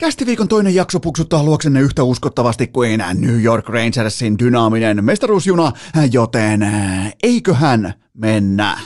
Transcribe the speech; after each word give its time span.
Kästiviikon 0.00 0.48
toinen 0.48 0.74
jakso 0.74 1.00
puksuttaa 1.00 1.42
luoksenne 1.42 1.80
yhtä 1.80 2.02
uskottavasti 2.02 2.66
kuin 2.66 3.04
New 3.14 3.42
York 3.42 3.68
Rangersin 3.68 4.38
dynaaminen 4.38 5.04
mestaruusjuna, 5.04 5.72
joten 6.12 6.66
eiköhän 7.22 7.94
mennä. 8.14 8.78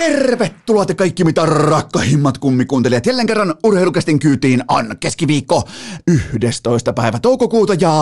Tervetuloa 0.00 0.86
te 0.86 0.94
kaikki 0.94 1.24
mitä 1.24 1.46
rakkahimmat 1.46 2.38
kummikuuntelijat 2.38 3.06
jälleen 3.06 3.26
kerran 3.26 3.54
urheilukästin 3.64 4.18
kyytiin 4.18 4.64
on 4.68 4.96
keskiviikko 5.00 5.68
11. 6.34 6.92
päivä 6.92 7.18
toukokuuta 7.18 7.74
ja 7.74 7.92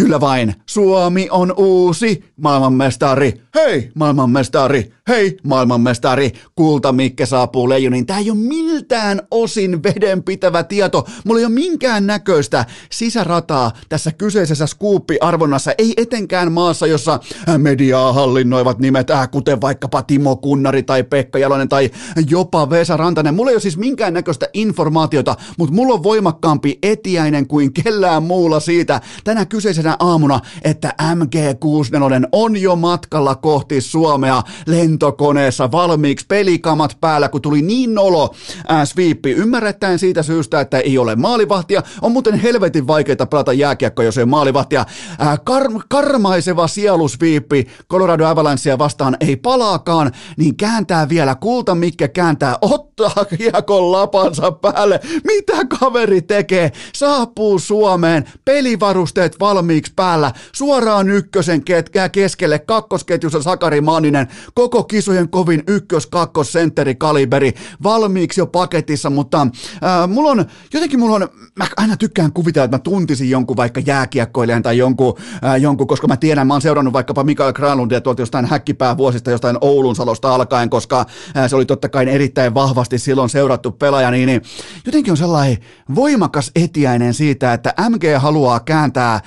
Kyllä 0.00 0.20
vain, 0.20 0.54
Suomi 0.66 1.28
on 1.30 1.54
uusi 1.56 2.24
maailmanmestari. 2.36 3.40
Hei, 3.54 3.90
maailmanmestari. 3.94 4.92
Hei, 5.08 5.36
maailmanmestari. 5.42 6.32
Kulta 6.54 6.92
Mikke 6.92 7.26
saapuu 7.26 7.68
leijoniin. 7.68 8.06
Tää 8.06 8.18
ei 8.18 8.30
ole 8.30 8.38
miltään 8.38 9.22
osin 9.30 9.82
vedenpitävä 9.82 10.62
tieto. 10.62 11.06
Mulla 11.24 11.40
ei 11.40 11.44
ole 11.44 11.54
minkään 11.54 12.06
näköistä 12.06 12.64
sisärataa 12.90 13.72
tässä 13.88 14.12
kyseisessä 14.12 14.66
skuuppi-arvonnassa. 14.66 15.72
Ei 15.78 15.94
etenkään 15.96 16.52
maassa, 16.52 16.86
jossa 16.86 17.20
mediaa 17.58 18.12
hallinnoivat 18.12 18.78
nimet, 18.78 19.10
äh, 19.10 19.30
kuten 19.30 19.60
vaikkapa 19.60 20.02
Timo 20.02 20.36
Kunnari 20.36 20.82
tai 20.82 21.02
Pekka 21.02 21.38
Jalonen 21.38 21.68
tai 21.68 21.90
jopa 22.30 22.70
Vesa 22.70 22.96
Rantanen. 22.96 23.34
Mulla 23.34 23.50
ei 23.50 23.54
ole 23.54 23.60
siis 23.60 23.78
minkään 23.78 24.14
näköistä 24.14 24.48
informaatiota, 24.52 25.36
mutta 25.58 25.74
mulla 25.74 25.94
on 25.94 26.02
voimakkaampi 26.02 26.78
etiäinen 26.82 27.46
kuin 27.46 27.72
kellään 27.72 28.22
muulla 28.22 28.60
siitä 28.60 29.00
tänä 29.24 29.46
kyseisenä 29.84 29.96
aamuna, 29.98 30.40
että 30.62 30.94
MG64 31.02 32.28
on 32.32 32.56
jo 32.56 32.76
matkalla 32.76 33.34
kohti 33.34 33.80
Suomea 33.80 34.42
lentokoneessa 34.66 35.72
valmiiksi 35.72 36.26
pelikamat 36.26 36.96
päällä, 37.00 37.28
kun 37.28 37.42
tuli 37.42 37.62
niin 37.62 37.94
nolo 37.94 38.34
äh, 38.70 38.84
sweepi. 38.84 39.30
Ymmärrettäen 39.32 39.98
siitä 39.98 40.22
syystä, 40.22 40.60
että 40.60 40.78
ei 40.78 40.98
ole 40.98 41.16
maalivahtia. 41.16 41.82
On 42.02 42.12
muuten 42.12 42.34
helvetin 42.34 42.86
vaikeaa 42.86 43.26
pelata 43.30 43.52
jääkiekko, 43.52 44.02
jos 44.02 44.18
ei 44.18 44.24
maalivahtia. 44.24 44.80
Äh, 45.20 45.38
kar- 45.50 45.84
karmaiseva 45.88 46.68
sielusviippi 46.68 47.66
Colorado 47.90 48.26
Avalancea 48.26 48.78
vastaan 48.78 49.16
ei 49.20 49.36
palaakaan, 49.36 50.12
niin 50.36 50.56
kääntää 50.56 51.08
vielä 51.08 51.34
kulta, 51.34 51.74
mikä 51.74 52.08
kääntää, 52.08 52.58
ottaa 52.60 53.24
kiekon 53.38 53.92
lapansa 53.92 54.52
päälle. 54.52 55.00
Mitä 55.24 55.56
kaveri 55.80 56.22
tekee? 56.22 56.72
Saapuu 56.94 57.58
Suomeen, 57.58 58.24
pelivarusteet 58.44 59.40
valmiiksi 59.40 59.73
päällä, 59.96 60.32
suoraan 60.52 61.10
ykkösen 61.10 61.60
ket- 61.60 62.08
keskelle, 62.12 62.58
kakkosketjussa 62.58 63.42
Sakari 63.42 63.80
Manninen, 63.80 64.28
koko 64.54 64.84
kisojen 64.84 65.28
kovin 65.28 65.62
ykkös, 65.68 66.06
kakkos, 66.06 66.52
sentteri, 66.52 66.94
kaliberi, 66.94 67.52
valmiiksi 67.82 68.40
jo 68.40 68.46
paketissa, 68.46 69.10
mutta 69.10 69.40
äh, 69.40 70.08
mulla 70.08 70.30
on, 70.30 70.44
jotenkin 70.72 71.00
mulla 71.00 71.16
on, 71.16 71.28
mä 71.56 71.66
aina 71.76 71.96
tykkään 71.96 72.32
kuvitella, 72.32 72.64
että 72.64 72.76
mä 72.76 72.78
tuntisin 72.78 73.30
jonkun 73.30 73.56
vaikka 73.56 73.80
jääkiekkoilijan 73.86 74.62
tai 74.62 74.78
jonkun, 74.78 75.14
äh, 75.44 75.60
jonkun 75.60 75.86
koska 75.86 76.06
mä 76.06 76.16
tiedän, 76.16 76.46
mä 76.46 76.54
oon 76.54 76.62
seurannut 76.62 76.92
vaikkapa 76.94 77.24
Mikael 77.24 77.52
Granlundia 77.52 78.00
tuolta 78.00 78.22
jostain 78.22 78.46
häkkipää 78.46 78.96
vuosista, 78.96 79.30
jostain 79.30 79.58
Oulun 79.60 79.96
salosta 79.96 80.34
alkaen, 80.34 80.70
koska 80.70 81.00
äh, 81.36 81.50
se 81.50 81.56
oli 81.56 81.66
totta 81.66 81.88
kai 81.88 82.10
erittäin 82.10 82.54
vahvasti 82.54 82.98
silloin 82.98 83.28
seurattu 83.28 83.72
pelaaja, 83.72 84.10
niin, 84.10 84.26
niin 84.26 84.42
jotenkin 84.86 85.10
on 85.10 85.16
sellainen 85.16 85.58
voimakas 85.94 86.50
etiäinen 86.56 87.14
siitä, 87.14 87.52
että 87.52 87.74
MG 87.88 88.04
haluaa 88.18 88.60
kääntää 88.60 89.20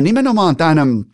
nimenomaan 0.00 0.56
tämän 0.56 1.04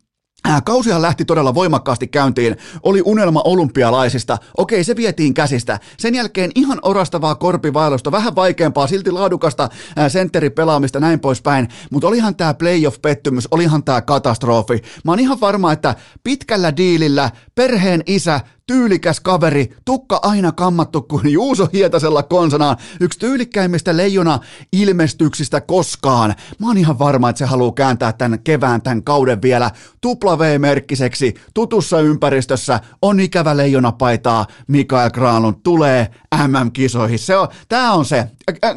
Äh, 0.49 0.63
Kausihan 0.65 1.03
lähti 1.03 1.25
todella 1.25 1.55
voimakkaasti 1.55 2.07
käyntiin, 2.07 2.57
oli 2.83 3.03
unelma 3.05 3.43
olympialaisista, 3.45 4.39
okei 4.57 4.85
se 4.85 4.97
vietiin 4.97 5.35
käsistä, 5.35 5.81
sen 5.99 6.15
jälkeen 6.15 6.51
ihan 6.55 6.79
orastavaa 6.83 7.35
korpivailusta, 7.35 8.13
vähän 8.13 8.35
vaikeampaa, 8.35 8.87
silti 8.87 9.11
laadukasta 9.11 9.69
äh, 9.99 10.11
sentteripelaamista 10.11 11.01
näin 11.01 11.21
poispäin, 11.21 11.69
mutta 11.91 12.09
olihan 12.09 12.37
tämä 12.37 12.55
playoff-pettymys, 12.55 13.49
olihan 13.51 13.85
tämä 13.85 14.03
katastrofi. 14.03 14.83
Mä 15.05 15.13
oon 15.13 15.21
ihan 15.21 15.41
varma, 15.41 15.73
että 15.73 15.95
pitkällä 16.25 16.77
diilillä 16.77 17.31
perheen 17.55 18.03
isä 18.07 18.41
tyylikäs 18.67 19.21
kaveri, 19.21 19.77
tukka 19.85 20.21
aina 20.23 20.53
kammattu 20.53 21.03
kuin 21.03 21.33
Juuso 21.33 21.69
Hietasella 21.73 22.23
konsanaan, 22.23 22.77
yksi 23.01 23.19
tyylikkäimmistä 23.19 23.97
leijona 23.97 24.39
ilmestyksistä 24.73 25.61
koskaan. 25.61 26.35
Mä 26.59 26.67
oon 26.67 26.79
ihan 26.79 26.99
varma, 26.99 27.31
että 27.31 27.39
se 27.39 27.45
haluaa 27.45 27.73
kääntää 27.73 28.13
tämän 28.13 28.39
kevään, 28.45 28.83
tämän 28.83 29.03
kauden 29.03 29.43
vielä 29.43 29.71
tupla 30.01 30.39
V-merkkiseksi, 30.39 31.35
tutussa 31.55 32.01
ympäristössä, 32.01 32.81
on 33.03 33.21
ikävä 33.21 33.57
leijonapaitaa, 33.57 34.47
Mikael 34.69 35.11
Granlund 35.11 35.57
tulee 35.63 36.11
MM-kisoihin. 36.37 37.19
Se 37.19 37.37
on, 37.37 37.49
tää 37.69 37.93
on 37.93 38.05
se. 38.05 38.27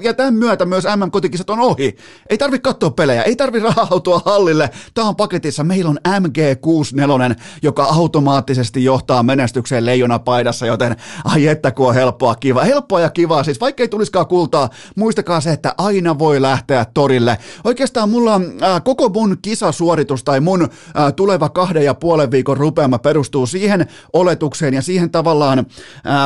Ja 0.02 0.14
tämän 0.14 0.34
myötä 0.34 0.66
myös 0.66 0.84
MM-kotikisat 0.96 1.50
on 1.50 1.60
ohi. 1.60 1.98
Ei 2.30 2.38
tarvi 2.38 2.60
katsoa 2.60 2.92
pelejä, 2.92 3.24
ei 3.24 3.36
tarvi 3.36 3.60
rahautua 3.60 4.22
hallille. 4.26 4.70
Tää 4.94 5.04
on 5.04 5.16
paketissa. 5.16 5.64
Meillä 5.64 5.90
on 5.90 6.00
MG64, 6.08 7.36
joka 7.62 7.84
automaattisesti 7.84 8.84
johtaa 8.84 9.24
menestykseen 9.24 9.86
leijonapaidassa, 9.86 10.66
joten 10.66 10.96
ai 11.24 11.48
että 11.48 11.72
kun 11.72 11.88
on 11.88 11.94
helppoa 11.94 12.36
kiva. 12.36 12.64
Helppoa 12.64 13.00
ja 13.00 13.10
kivaa, 13.10 13.44
siis 13.44 13.60
vaikka 13.60 13.84
ei 13.84 13.88
tulisikaan 13.88 14.28
kultaa, 14.28 14.70
muistakaa 14.96 15.42
se, 15.42 15.52
että 15.52 15.74
aina 15.78 16.20
voi 16.20 16.42
lähteä 16.42 16.86
torille. 16.94 17.38
Oikeastaan 17.64 18.10
mulla 18.10 18.36
äh, 18.36 18.84
koko 18.84 19.10
mun 19.10 19.38
kisasuoritus 19.42 20.24
tai 20.24 20.40
mun 20.40 20.62
äh, 20.62 20.70
tuleva 21.16 21.50
kahden 21.50 21.86
ja 21.86 21.94
puolen 21.94 22.32
viikon 22.32 22.58
rupeama 22.58 23.00
perustuu 23.00 23.46
siihen 23.46 23.88
oletukseen 24.14 24.74
ja 24.74 24.82
siihen 24.82 25.10
tavallaan 25.12 25.60
äh, 25.60 25.66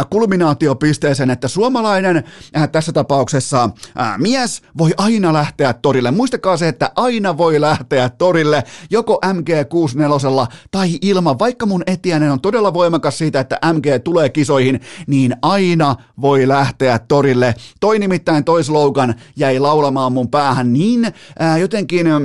kulminaatiopisteeseen, 0.10 1.23
että 1.30 1.48
suomalainen 1.48 2.24
äh, 2.58 2.70
tässä 2.70 2.92
tapauksessa 2.92 3.70
äh, 4.00 4.20
mies 4.20 4.62
voi 4.78 4.92
aina 4.98 5.34
lähteä 5.34 5.74
torille. 5.74 6.12
Muistakaa 6.12 6.58
se, 6.58 6.68
että 6.68 6.92
aina 6.96 7.38
voi 7.38 7.62
lähteä 7.62 8.10
torille 8.10 8.64
joko 8.90 9.20
MG64 9.26 10.48
tai 10.72 10.98
ilman, 11.02 11.40
vaikka 11.40 11.66
mun 11.66 11.84
etiäinen 11.88 12.32
on 12.32 12.42
todella 12.42 12.74
voimakas 12.74 13.18
siitä, 13.18 13.40
että 13.40 13.60
MG 13.74 14.04
tulee 14.04 14.30
kisoihin, 14.30 14.82
niin 15.08 15.36
aina 15.42 15.96
voi 16.22 16.48
lähteä 16.48 17.00
torille. 17.00 17.56
Toi 17.80 18.00
nimittäin 18.00 18.44
toi 18.44 18.64
slogan 18.64 19.16
jäi 19.36 19.60
laulamaan 19.60 20.14
mun 20.14 20.30
päähän 20.30 20.74
niin 20.74 21.14
ää, 21.40 21.58
jotenkin... 21.58 22.08
Äh, 22.08 22.22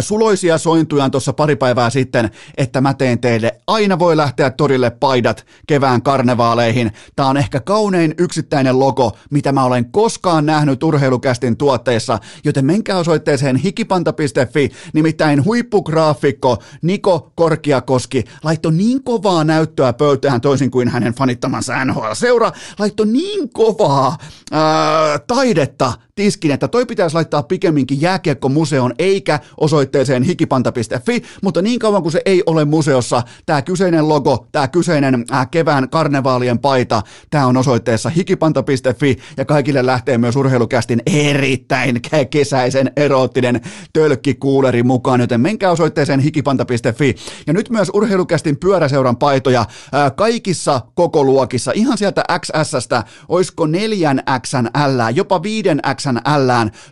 suloisia 0.00 0.58
sointujaan 0.58 1.10
tuossa 1.10 1.32
pari 1.32 1.56
päivää 1.56 1.90
sitten, 1.90 2.30
että 2.56 2.80
mä 2.80 2.94
teen 2.94 3.18
teille. 3.18 3.60
Aina 3.66 3.98
voi 3.98 4.16
lähteä 4.16 4.50
torille 4.50 4.90
paidat 4.90 5.46
kevään 5.66 6.02
karnevaaleihin. 6.02 6.92
Tää 7.16 7.26
on 7.26 7.36
ehkä 7.36 7.60
kaunein 7.60 8.14
yksittäinen 8.18 8.78
logo, 8.78 9.16
mitä 9.30 9.52
mä 9.52 9.64
olen 9.64 9.90
koskaan 9.90 10.46
nähnyt 10.46 10.82
urheilukästin 10.82 11.56
tuotteessa, 11.56 12.18
joten 12.44 12.64
menkää 12.64 12.98
osoitteeseen 12.98 13.56
hikipanta.fi, 13.56 14.70
nimittäin 14.92 15.44
huippugraafikko 15.44 16.62
Niko 16.82 17.32
Korkiakoski 17.34 18.24
laittoi 18.44 18.72
niin 18.72 19.04
kovaa 19.04 19.44
näyttöä 19.44 19.92
pöytään 19.92 20.40
toisin 20.40 20.70
kuin 20.70 20.88
hänen 20.88 21.14
fanittamansa 21.14 21.84
NHL-seura, 21.84 22.52
laittoi 22.78 23.06
niin 23.06 23.48
kovaa 23.52 24.18
ää, 24.52 25.18
taidetta 25.18 25.92
tiskin, 26.14 26.50
että 26.50 26.68
toi 26.68 26.86
pitäisi 26.86 27.14
laittaa 27.14 27.42
pikemminkin 27.42 28.00
jääkiekkomuseon 28.00 28.94
eikä 28.98 29.40
osoitteeseen 29.74 30.22
hikipanta.fi, 30.22 31.22
mutta 31.42 31.62
niin 31.62 31.78
kauan 31.78 32.02
kuin 32.02 32.12
se 32.12 32.22
ei 32.24 32.42
ole 32.46 32.64
museossa, 32.64 33.22
tämä 33.46 33.62
kyseinen 33.62 34.08
logo, 34.08 34.46
tämä 34.52 34.68
kyseinen 34.68 35.24
äh, 35.32 35.50
kevään 35.50 35.88
karnevaalien 35.88 36.58
paita, 36.58 37.02
tämä 37.30 37.46
on 37.46 37.56
osoitteessa 37.56 38.08
hikipanta.fi 38.08 39.16
ja 39.36 39.44
kaikille 39.44 39.86
lähtee 39.86 40.18
myös 40.18 40.36
urheilukästin 40.36 41.02
erittäin 41.06 42.00
kesäisen 42.30 42.92
eroottinen 42.96 43.60
tölkkikuuleri 43.92 44.82
mukaan, 44.82 45.20
joten 45.20 45.40
menkää 45.40 45.70
osoitteeseen 45.70 46.20
hikipanta.fi 46.20 47.14
ja 47.46 47.52
nyt 47.52 47.70
myös 47.70 47.90
urheilukästin 47.94 48.56
pyöräseuran 48.56 49.16
paitoja 49.16 49.60
äh, 49.60 50.12
kaikissa 50.16 50.80
koko 50.94 51.24
luokissa, 51.24 51.72
ihan 51.74 51.98
sieltä 51.98 52.24
XS-stä, 52.40 53.04
oisko 53.28 53.66
neljän 53.66 54.22
XL, 54.42 55.00
jopa 55.14 55.42
viiden 55.42 55.80
XL 55.96 56.08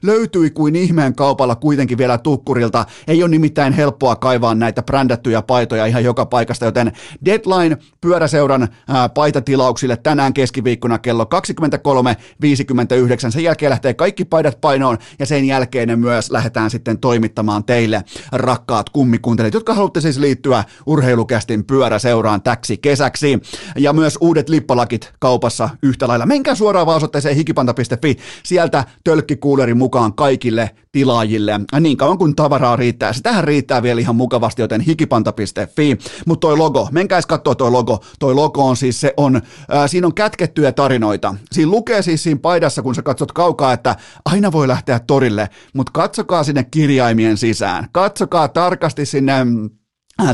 löytyi 0.02 0.50
kuin 0.50 0.76
ihmeen 0.76 1.14
kaupalla 1.14 1.56
kuitenkin 1.56 1.99
vielä 1.99 2.19
tukkurilta 2.19 2.71
Torilta. 2.72 2.92
Ei 3.06 3.22
ole 3.22 3.30
nimittäin 3.30 3.72
helppoa 3.72 4.16
kaivaa 4.16 4.54
näitä 4.54 4.82
brändättyjä 4.82 5.42
paitoja 5.42 5.86
ihan 5.86 6.04
joka 6.04 6.26
paikasta, 6.26 6.64
joten 6.64 6.92
deadline 7.24 7.76
pyöräseuran 8.00 8.69
ää, 8.88 9.08
paitatilauksille 9.08 9.96
tänään 9.96 10.32
keskiviikkona 10.32 10.98
kello 10.98 11.24
23.59. 11.24 13.30
Sen 13.30 13.42
jälkeen 13.42 13.70
lähtee 13.70 13.94
kaikki 13.94 14.24
paidat 14.24 14.60
painoon 14.60 14.98
ja 15.19 15.26
sen 15.26 15.44
jälkeen 15.44 15.88
ne 15.88 15.96
myös 15.96 16.30
lähdetään 16.30 16.70
sitten 16.70 16.98
toimittamaan 16.98 17.64
teille, 17.64 18.04
rakkaat 18.32 18.90
kummikuntelijat, 18.90 19.54
jotka 19.54 19.75
haluatte 19.75 20.00
siis 20.00 20.18
liittyä 20.18 20.64
urheilukästin 20.86 21.64
pyöräseuraan 21.64 22.42
täksi 22.42 22.76
kesäksi. 22.76 23.40
Ja 23.76 23.92
myös 23.92 24.18
uudet 24.20 24.48
lippalakit 24.48 25.12
kaupassa 25.18 25.68
yhtä 25.82 26.08
lailla. 26.08 26.26
Menkää 26.26 26.54
suoraan 26.54 26.86
vaan 26.86 26.96
osoitteeseen 26.96 27.36
hikipanta.fi. 27.36 28.16
Sieltä 28.42 28.84
tölkkikuulerin 29.04 29.78
mukaan 29.78 30.14
kaikille 30.14 30.70
tilaajille. 30.92 31.60
Niin 31.80 31.96
kauan 31.96 32.18
kuin 32.18 32.36
tavaraa 32.36 32.76
riittää. 32.76 33.12
Se 33.12 33.22
tähän 33.22 33.44
riittää 33.44 33.82
vielä 33.82 34.00
ihan 34.00 34.16
mukavasti, 34.16 34.62
joten 34.62 34.80
hikipanta.fi. 34.80 35.98
Mutta 36.26 36.46
toi 36.46 36.56
logo, 36.56 36.88
menkääs 36.90 37.26
katsoa 37.26 37.54
toi 37.54 37.70
logo. 37.70 38.04
Toi 38.18 38.34
logo 38.34 38.68
on 38.68 38.76
siis, 38.76 39.00
se 39.00 39.14
on, 39.16 39.42
ää, 39.68 39.88
siinä 39.88 40.06
on 40.06 40.14
kätkettyjä 40.14 40.72
tarinoita. 40.72 41.34
Siinä 41.52 41.70
lukee 41.70 42.02
siis 42.02 42.22
siinä 42.22 42.40
paidassa, 42.42 42.82
kun 42.82 42.94
sä 42.94 43.02
katsot 43.02 43.32
kaukaa, 43.32 43.72
että 43.72 43.96
aina 44.24 44.52
voi 44.52 44.68
lähteä 44.68 45.00
torille, 45.00 45.48
mutta 45.74 45.92
katsokaa 45.92 46.44
sinne 46.44 46.64
kirjaimien 46.64 47.36
sisään. 47.36 47.88
Katsokaa 47.92 48.48
tarkasti 48.48 49.06
sinne 49.06 49.44
mm, 49.44 49.70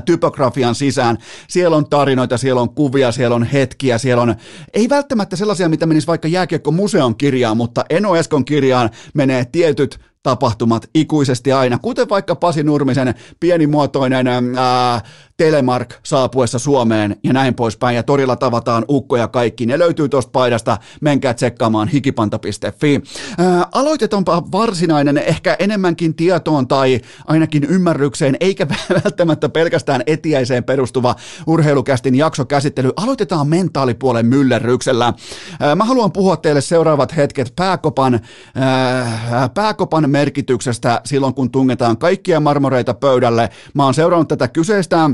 typografian 0.05 0.75
sisään. 0.75 1.19
Siellä 1.49 1.77
on 1.77 1.89
tarinoita, 1.89 2.39
siellä 2.39 2.61
on 2.61 2.75
kuvia, 2.75 3.13
siellä 3.13 3.37
on 3.37 3.45
hetkiä, 3.45 3.99
siellä 3.99 4.23
on, 4.23 4.35
ei 4.75 4.89
välttämättä 4.89 5.37
sellaisia, 5.37 5.69
mitä 5.69 5.87
menisi 5.87 6.07
vaikka 6.07 6.29
jääkiekko-museon 6.29 7.17
kirjaan, 7.17 7.57
mutta 7.57 7.85
Eno 7.91 8.17
Eskon 8.17 8.45
kirjaan 8.45 8.91
menee 9.15 9.45
tietyt 9.45 10.01
tapahtumat 10.29 10.91
ikuisesti 10.95 11.53
aina, 11.53 11.79
kuten 11.79 12.09
vaikka 12.09 12.37
Pasi 12.37 12.63
Nurmisen 12.63 13.15
pienimuotoinen 13.41 14.27
ää, 14.57 15.01
Telemark 15.37 15.95
saapuessa 16.03 16.59
Suomeen 16.59 17.17
ja 17.25 17.33
näin 17.33 17.55
poispäin, 17.55 17.97
ja 17.97 18.03
torilla 18.03 18.37
tavataan 18.37 18.85
ukkoja 18.89 19.29
kaikki. 19.29 19.67
Ne 19.67 19.79
löytyy 19.79 20.09
tuosta 20.09 20.31
paidasta, 20.31 20.79
menkää 21.01 21.35
tsekkaamaan 21.35 21.89
hikipanta.fi. 21.89 23.01
Ää, 23.39 23.67
aloitetaanpa 23.73 24.43
varsinainen, 24.53 25.19
ehkä 25.19 25.57
enemmänkin 25.59 26.15
tietoon 26.15 26.69
tai 26.69 27.01
ainakin 27.27 27.65
ymmärrykseen, 27.65 28.37
eikä 28.41 28.67
välttämättä 29.05 29.49
pelkästään 29.49 30.03
etiäiseen 30.07 30.65
perustuva 30.65 31.17
urheilukästin 31.47 32.15
jaksokäsittely. 32.15 32.91
Aloitetaan 32.97 33.49
mentaalipuolen 33.49 34.27
myllerryksellä. 34.27 35.13
Ää, 35.61 35.75
mä 35.75 35.85
haluan 35.85 36.13
puhua 36.13 36.37
teille 36.37 36.61
seuraavat 36.61 37.17
hetket 37.17 37.53
pääkopan, 37.57 38.21
ää, 38.55 39.49
pääkopan 39.55 40.11
merkityksestä 40.19 41.01
silloin, 41.05 41.35
kun 41.35 41.51
tungetaan 41.51 41.99
kaikkia 41.99 42.41
marmoreita 42.41 42.95
pöydälle. 42.95 43.51
Mä 43.75 43.85
oon 43.85 43.95
seurannut 43.95 44.29
tätä 44.29 44.49
kyseistä 44.49 45.11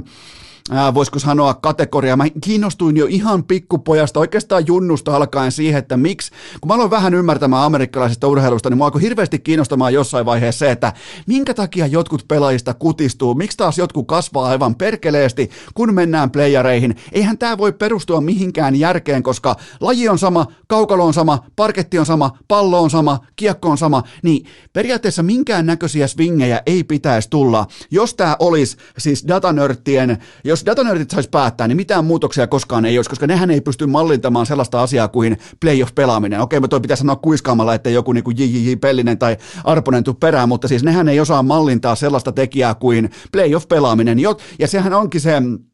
voisiko 0.95 1.19
sanoa 1.19 1.55
kategoria. 1.55 2.17
Mä 2.17 2.25
kiinnostuin 2.41 2.97
jo 2.97 3.07
ihan 3.07 3.45
pikkupojasta, 3.45 4.21
oikeastaan 4.21 4.67
junnusta 4.67 5.17
alkaen 5.17 5.53
siihen, 5.53 5.79
että 5.79 5.97
miksi, 5.97 6.33
kun 6.61 6.69
mä 6.69 6.75
aloin 6.75 6.91
vähän 6.91 7.15
ymmärtämään 7.15 7.63
amerikkalaisesta 7.63 8.29
urheilusta, 8.29 8.71
niin 8.71 8.77
mua 8.77 8.87
alkoi 8.87 9.03
hirveästi 9.03 9.39
kiinnostamaan 9.39 9.95
jossain 9.95 10.27
vaiheessa 10.27 10.59
se, 10.59 10.71
että 10.71 10.93
minkä 11.27 11.55
takia 11.55 11.87
jotkut 11.87 12.25
pelaajista 12.29 12.75
kutistuu, 12.75 13.35
miksi 13.35 13.57
taas 13.57 13.79
jotkut 13.79 14.07
kasvaa 14.07 14.49
aivan 14.49 14.75
perkeleesti, 14.75 15.51
kun 15.75 15.95
mennään 15.95 16.31
playereihin. 16.31 16.97
Eihän 17.13 17.39
tämä 17.39 17.59
voi 17.59 17.73
perustua 17.73 18.21
mihinkään 18.21 18.77
järkeen, 18.77 19.23
koska 19.23 19.57
laji 19.81 20.09
on 20.09 20.19
sama, 20.19 20.47
kaukalo 20.67 21.05
on 21.05 21.15
sama, 21.15 21.45
parketti 21.57 21.99
on 21.99 22.07
sama, 22.07 22.39
pallo 22.49 22.83
on 22.83 22.91
sama, 22.91 23.19
kiekko 23.37 23.71
on 23.71 23.79
sama, 23.79 24.03
niin 24.23 24.47
periaatteessa 24.73 25.23
minkään 25.23 25.67
näköisiä 25.67 26.07
swingejä 26.07 26.63
ei 26.67 26.85
pitäisi 26.85 27.31
tulla. 27.31 27.67
Jos 27.91 28.15
tämä 28.15 28.37
olisi 28.39 28.77
siis 28.99 29.25
datanörttien, 29.29 30.19
jos 30.45 30.54
datanörtit 30.67 31.11
saisi 31.11 31.29
päättää, 31.29 31.69
niin 31.69 31.77
mitään 31.77 32.05
muutoksia 32.05 32.47
koskaan 32.47 32.85
ei 32.85 32.99
olisi, 32.99 33.11
koska 33.11 33.27
nehän 33.27 33.51
ei 33.51 33.61
pysty 33.61 33.87
mallintamaan 33.87 34.47
sellaista 34.47 34.83
asiaa 34.83 35.09
kuin 35.09 35.39
playoff-pelaaminen. 35.61 36.41
Okei, 36.41 36.61
mä 36.61 36.69
toi 36.69 36.81
pitää 36.81 36.97
sanoa 36.97 37.17
kuiskaamalla, 37.17 37.75
että 37.75 37.91
joku 37.91 38.13
niin 38.13 38.25
kuin 38.25 38.37
JJJ 38.39 38.77
Pellinen 38.77 39.19
tai 39.19 39.37
Arponen 39.65 40.05
tuu 40.05 40.15
perään, 40.15 40.49
mutta 40.49 40.69
siis 40.69 40.83
nehän 40.83 41.09
ei 41.09 41.21
osaa 41.21 41.43
mallintaa 41.43 41.95
sellaista 41.95 42.33
tekijää 42.33 42.75
kuin 42.75 43.11
playoff-pelaaminen. 43.33 44.19
Ja 44.59 44.69
sehän 44.69 44.93
onkin 44.93 45.21
se 45.21 45.33
Äh, 45.37 45.74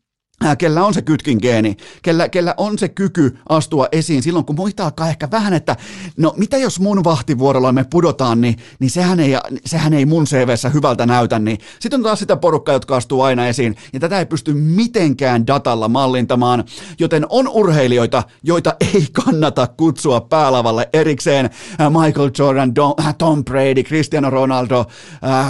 kellä 0.59 0.85
on 0.85 0.95
se 0.95 1.03
kytkin 1.03 1.39
geeni, 1.43 1.77
kellä, 2.03 2.29
kellä 2.29 2.55
on 2.57 2.79
se 2.79 2.89
kyky 2.89 3.39
astua 3.49 3.89
esiin 3.93 4.23
silloin, 4.23 4.45
kun 4.45 4.57
muita 4.57 4.85
alkaa 4.85 5.09
ehkä 5.09 5.29
vähän, 5.31 5.53
että 5.53 5.77
no 6.17 6.35
mitä 6.37 6.57
jos 6.57 6.81
mun 6.81 7.05
vahtivuorolla 7.05 7.73
me 7.73 7.85
pudotaan, 7.91 8.41
niin, 8.41 8.57
niin 8.79 8.91
sehän, 8.91 9.21
ei, 9.21 9.37
sehän 9.67 9.95
ei 9.95 10.07
mun 10.07 10.25
CVssä 10.25 10.69
hyvältä 10.69 11.07
näytä, 11.07 11.39
niin 11.39 11.59
sitten 11.81 12.01
on 12.01 12.05
taas 12.05 12.19
sitä 12.19 12.37
porukkaa, 12.37 12.73
jotka 12.73 12.97
astuu 12.97 13.23
aina 13.23 13.47
esiin, 13.47 13.77
ja 13.93 14.01
tätä 14.01 14.19
ei 14.19 14.27
pysty 14.27 14.55
mitenkään 14.55 15.47
datalla 15.47 15.89
mallintamaan, 15.89 16.65
joten 16.99 17.27
on 17.29 17.49
urheilijoita, 17.49 18.23
joita 18.43 18.77
ei 18.95 19.07
kannata 19.13 19.67
kutsua 19.67 20.21
päälavalle 20.21 20.89
erikseen, 20.93 21.51
äh, 21.81 21.91
Michael 21.91 22.31
Jordan, 22.39 22.73
äh, 23.01 23.15
Tom 23.19 23.45
Brady, 23.45 23.83
Cristiano 23.83 24.31
Ronaldo, 24.31 24.85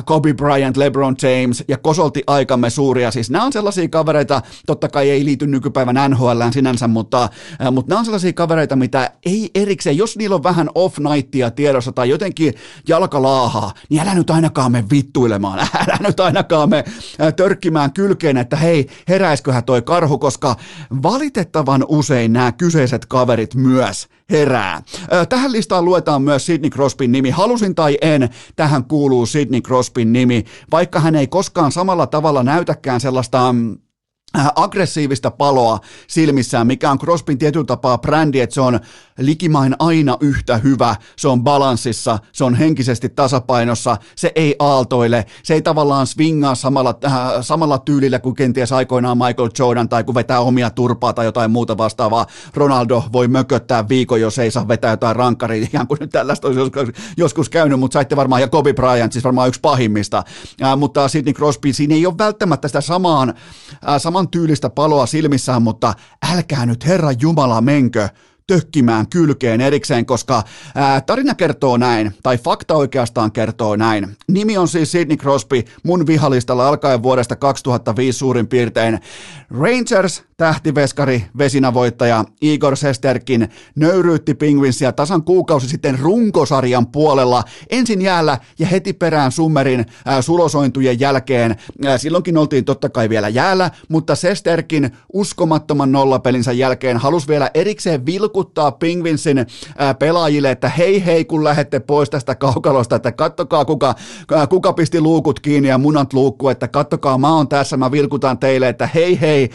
Kobe 0.04 0.34
Bryant, 0.34 0.76
LeBron 0.76 1.16
James, 1.22 1.64
ja 1.68 1.78
kosolti 1.78 2.22
aikamme 2.26 2.70
suuria, 2.70 3.10
siis 3.10 3.30
nämä 3.30 3.44
on 3.44 3.52
sellaisia 3.52 3.88
kavereita, 3.88 4.42
totta 4.80 4.92
kai 4.92 5.10
ei 5.10 5.24
liity 5.24 5.46
nykypäivän 5.46 6.10
NHL 6.10 6.42
sinänsä, 6.52 6.88
mutta, 6.88 7.28
äh, 7.62 7.72
mutta 7.72 7.88
nämä 7.88 7.98
on 7.98 8.04
sellaisia 8.04 8.32
kavereita, 8.32 8.76
mitä 8.76 9.10
ei 9.26 9.50
erikseen, 9.54 9.96
jos 9.96 10.16
niillä 10.16 10.36
on 10.36 10.42
vähän 10.42 10.70
off-nightia 10.74 11.50
tiedossa 11.50 11.92
tai 11.92 12.08
jotenkin 12.08 12.54
jalkalaahaa, 12.88 13.74
niin 13.88 14.02
älä 14.02 14.14
nyt 14.14 14.30
ainakaan 14.30 14.72
me 14.72 14.84
vittuilemaan, 14.90 15.58
älä 15.88 15.98
nyt 16.00 16.20
ainakaan 16.20 16.70
me 16.70 16.84
äh, 17.20 17.34
törkkimään 17.34 17.92
kylkeen, 17.92 18.36
että 18.36 18.56
hei, 18.56 18.86
heräisköhän 19.08 19.64
toi 19.64 19.82
karhu, 19.82 20.18
koska 20.18 20.56
valitettavan 21.02 21.84
usein 21.88 22.32
nämä 22.32 22.52
kyseiset 22.52 23.06
kaverit 23.06 23.54
myös 23.54 24.08
herää. 24.30 24.74
Äh, 24.74 25.28
tähän 25.28 25.52
listaan 25.52 25.84
luetaan 25.84 26.22
myös 26.22 26.46
Sidney 26.46 26.70
Crosbyn 26.70 27.12
nimi. 27.12 27.30
Halusin 27.30 27.74
tai 27.74 27.98
en, 28.02 28.28
tähän 28.56 28.84
kuuluu 28.84 29.26
Sidney 29.26 29.60
Crosbyn 29.60 30.12
nimi, 30.12 30.44
vaikka 30.70 31.00
hän 31.00 31.14
ei 31.14 31.26
koskaan 31.26 31.72
samalla 31.72 32.06
tavalla 32.06 32.42
näytäkään 32.42 33.00
sellaista 33.00 33.52
mm, 33.52 33.78
aggressiivista 34.54 35.30
paloa 35.30 35.78
silmissään, 36.06 36.66
mikä 36.66 36.90
on 36.90 36.98
Crosbyn 36.98 37.38
tietyllä 37.38 37.64
tapaa 37.64 37.98
brändi, 37.98 38.40
että 38.40 38.54
se 38.54 38.60
on 38.60 38.80
likimain 39.18 39.76
aina 39.78 40.16
yhtä 40.20 40.56
hyvä, 40.56 40.96
se 41.16 41.28
on 41.28 41.42
balanssissa, 41.42 42.18
se 42.32 42.44
on 42.44 42.54
henkisesti 42.54 43.08
tasapainossa, 43.08 43.96
se 44.16 44.32
ei 44.34 44.56
aaltoile, 44.58 45.26
se 45.42 45.54
ei 45.54 45.62
tavallaan 45.62 46.06
swingaa 46.06 46.54
samalla, 46.54 46.94
äh, 47.04 47.12
samalla 47.40 47.78
tyylillä 47.78 48.18
kuin 48.18 48.34
kenties 48.34 48.72
aikoinaan 48.72 49.18
Michael 49.18 49.50
Jordan 49.58 49.88
tai 49.88 50.04
kun 50.04 50.14
vetää 50.14 50.40
omia 50.40 50.70
turpaa 50.70 51.12
tai 51.12 51.24
jotain 51.24 51.50
muuta 51.50 51.78
vastaavaa. 51.78 52.26
Ronaldo 52.54 53.04
voi 53.12 53.28
mököttää 53.28 53.88
viikon, 53.88 54.20
jos 54.20 54.38
ei 54.38 54.50
saa 54.50 54.68
vetää 54.68 54.90
jotain 54.90 55.16
rankkaria, 55.16 55.66
ihan 55.72 55.86
kuin 55.86 55.98
nyt 56.00 56.10
tällaista 56.10 56.48
olisi 56.48 56.60
joskus, 56.60 56.88
joskus 57.16 57.48
käynyt, 57.48 57.80
mutta 57.80 57.92
saitte 57.92 58.16
varmaan, 58.16 58.42
ja 58.42 58.48
Kobe 58.48 58.72
Bryant, 58.72 59.12
siis 59.12 59.24
varmaan 59.24 59.48
yksi 59.48 59.60
pahimmista, 59.60 60.22
äh, 60.62 60.76
mutta 60.76 61.08
Sidney 61.08 61.34
Crosby, 61.34 61.72
siinä 61.72 61.94
ei 61.94 62.06
ole 62.06 62.18
välttämättä 62.18 62.68
sitä 62.68 62.80
samaan, 62.80 63.28
äh, 63.28 63.34
tyylistä 64.28 64.70
paloa 64.70 65.06
silmissään, 65.06 65.62
mutta 65.62 65.94
älkää 66.32 66.66
nyt 66.66 66.86
Herra 66.86 67.12
Jumala 67.20 67.60
menkö 67.60 68.08
tökkimään 68.50 69.08
kylkeen 69.08 69.60
erikseen, 69.60 70.06
koska 70.06 70.42
ää, 70.74 71.00
tarina 71.00 71.34
kertoo 71.34 71.76
näin, 71.76 72.14
tai 72.22 72.38
fakta 72.38 72.74
oikeastaan 72.74 73.32
kertoo 73.32 73.76
näin. 73.76 74.16
Nimi 74.28 74.58
on 74.58 74.68
siis 74.68 74.92
Sidney 74.92 75.16
Crosby, 75.16 75.62
mun 75.82 76.06
vihalistalla 76.06 76.68
alkaen 76.68 77.02
vuodesta 77.02 77.36
2005 77.36 78.18
suurin 78.18 78.48
piirtein. 78.48 78.98
Rangers, 79.50 80.22
tähtiveskari, 80.36 81.24
vesinavoittaja 81.38 82.24
Igor 82.40 82.76
Sesterkin 82.76 83.48
nöyryytti 83.76 84.34
Penguinsia 84.34 84.92
tasan 84.92 85.22
kuukausi 85.22 85.68
sitten 85.68 85.98
runkosarjan 85.98 86.86
puolella. 86.86 87.44
Ensin 87.70 88.02
jäällä 88.02 88.38
ja 88.58 88.66
heti 88.66 88.92
perään 88.92 89.32
Summerin 89.32 89.86
ää, 90.04 90.22
sulosointujen 90.22 91.00
jälkeen. 91.00 91.56
Ää, 91.84 91.98
silloinkin 91.98 92.38
oltiin 92.38 92.64
totta 92.64 92.88
kai 92.88 93.08
vielä 93.08 93.28
jäällä, 93.28 93.70
mutta 93.88 94.14
Sesterkin 94.14 94.90
uskomattoman 95.12 95.92
nollapelinsä 95.92 96.52
jälkeen 96.52 96.96
halusi 96.96 97.28
vielä 97.28 97.50
erikseen 97.54 98.06
vilkuttaa 98.06 98.39
Penguinsin 98.78 99.46
ää, 99.78 99.94
pelaajille, 99.94 100.50
että 100.50 100.68
hei 100.68 101.04
hei 101.06 101.24
kun 101.24 101.44
lähette 101.44 101.80
pois 101.80 102.10
tästä 102.10 102.34
kaukalosta, 102.34 102.96
että 102.96 103.12
kattokaa 103.12 103.64
kuka, 103.64 103.94
kuka 104.48 104.72
pisti 104.72 105.00
luukut 105.00 105.40
kiinni 105.40 105.68
ja 105.68 105.78
munat 105.78 106.12
luukku, 106.12 106.48
että 106.48 106.68
kattokaa 106.68 107.18
mä 107.18 107.34
oon 107.34 107.48
tässä, 107.48 107.76
mä 107.76 107.90
vilkutan 107.90 108.38
teille, 108.38 108.68
että 108.68 108.88
hei 108.94 109.20
hei, 109.20 109.50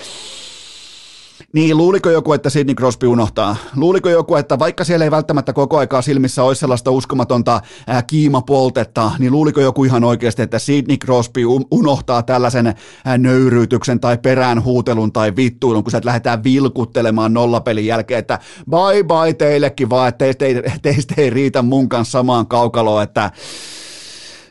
niin, 1.56 1.78
luuliko 1.78 2.10
joku, 2.10 2.34
että 2.34 2.50
Sidney 2.50 2.76
Crosby 2.76 3.08
unohtaa? 3.08 3.56
Luuliko 3.76 4.10
joku, 4.10 4.36
että 4.36 4.60
vaikka 4.60 4.84
siellä 4.84 5.06
ei 5.06 5.12
välttämättä 5.12 5.54
koko 5.54 5.78
aikaa 5.78 6.02
silmissä 6.02 6.44
olisi 6.44 6.60
sellaista 6.60 6.92
uskomatonta 6.92 7.62
ää, 7.88 8.02
kiimapoltetta, 8.02 9.12
niin 9.20 9.32
luuliko 9.32 9.62
joku 9.62 9.84
ihan 9.84 10.04
oikeasti, 10.04 10.42
että 10.42 10.60
Sidney 10.60 10.98
Crosby 10.98 11.42
unohtaa 11.72 12.24
tällaisen 12.24 12.68
ää, 13.06 13.18
nöyryytyksen 13.18 14.00
tai 14.00 14.18
peräänhuutelun 14.18 15.12
tai 15.12 15.36
vittuilun, 15.36 15.84
kun 15.84 15.92
sä 15.92 16.02
lähdetään 16.04 16.44
vilkuttelemaan 16.44 17.34
nollapelin 17.34 17.86
jälkeen, 17.86 18.20
että 18.20 18.40
bye 18.70 19.04
bye 19.04 19.34
teillekin 19.34 19.90
vaan, 19.90 20.10
että 20.10 20.18
teistä 20.18 20.46
ei, 20.46 20.56
teistä 20.82 21.14
ei 21.18 21.30
riitä 21.30 21.62
mun 21.62 21.90
kanssa 21.90 22.12
samaan 22.12 22.48
kaukaloon, 22.48 23.04
että 23.04 23.32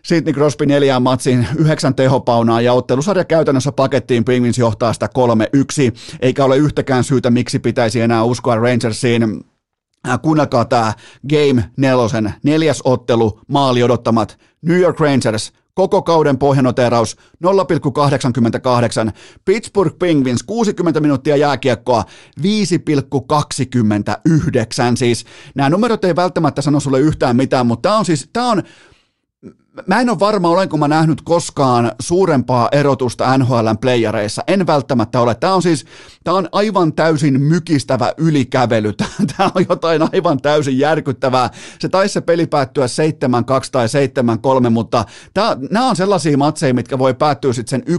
Sidney 0.04 0.34
Crosby 0.34 0.66
neljään 0.66 1.02
matsiin, 1.02 1.46
yhdeksän 1.56 1.94
tehopaunaa 1.94 2.60
ja 2.60 2.72
ottelusarja 2.72 3.24
käytännössä 3.24 3.72
pakettiin. 3.72 4.24
Penguins 4.24 4.58
johtaa 4.58 4.92
sitä 4.92 5.08
3-1, 5.18 5.96
eikä 6.20 6.44
ole 6.44 6.56
yhtäkään 6.56 7.04
syytä, 7.04 7.30
miksi 7.30 7.58
pitäisi 7.58 8.00
enää 8.00 8.24
uskoa 8.24 8.56
Rangersiin. 8.56 9.44
Äh, 10.08 10.20
kuunnelkaa 10.22 10.64
tämä 10.64 10.92
Game 11.30 11.70
nelosen 11.76 12.34
neljäs 12.42 12.82
ottelu, 12.84 13.40
maali 13.48 13.82
odottamat 13.82 14.38
New 14.62 14.78
York 14.78 15.00
Rangers, 15.00 15.52
koko 15.74 16.02
kauden 16.02 16.38
pohjanoteraus 16.38 17.16
0,88, 17.44 19.12
Pittsburgh 19.44 19.98
Penguins 19.98 20.42
60 20.42 21.00
minuuttia 21.00 21.36
jääkiekkoa 21.36 22.04
5,29, 22.40 22.44
siis 24.96 25.24
nämä 25.54 25.70
numerot 25.70 26.04
ei 26.04 26.16
välttämättä 26.16 26.62
sano 26.62 26.80
sulle 26.80 27.00
yhtään 27.00 27.36
mitään, 27.36 27.66
mutta 27.66 27.88
tämä 27.88 27.98
on 27.98 28.04
siis, 28.04 28.28
tämä 28.32 28.50
on 28.50 28.62
Mä 29.86 30.00
en 30.00 30.10
ole 30.10 30.20
varma, 30.20 30.48
olenko 30.48 30.76
mä 30.76 30.88
nähnyt 30.88 31.22
koskaan 31.22 31.92
suurempaa 32.00 32.68
erotusta 32.72 33.38
NHLn 33.38 33.78
playareissa. 33.80 34.42
En 34.46 34.66
välttämättä 34.66 35.20
ole. 35.20 35.34
Tämä 35.34 35.54
on 35.54 35.62
siis, 35.62 35.84
tämä 36.24 36.36
on 36.36 36.48
aivan 36.52 36.92
täysin 36.92 37.40
mykistävä 37.40 38.12
ylikävely. 38.16 38.92
Tämä 39.36 39.50
on 39.54 39.64
jotain 39.68 40.02
aivan 40.12 40.40
täysin 40.42 40.78
järkyttävää. 40.78 41.50
Se 41.78 41.88
taisi 41.88 42.12
se 42.12 42.20
peli 42.20 42.46
päättyä 42.46 42.86
7-2 42.86 42.88
tai 43.72 43.86
7-3, 44.66 44.70
mutta 44.70 45.04
tämä, 45.34 45.56
nämä 45.70 45.88
on 45.88 45.96
sellaisia 45.96 46.38
matseja, 46.38 46.74
mitkä 46.74 46.98
voi 46.98 47.14
päättyä 47.14 47.52
sitten 47.52 47.82
sen 47.86 47.96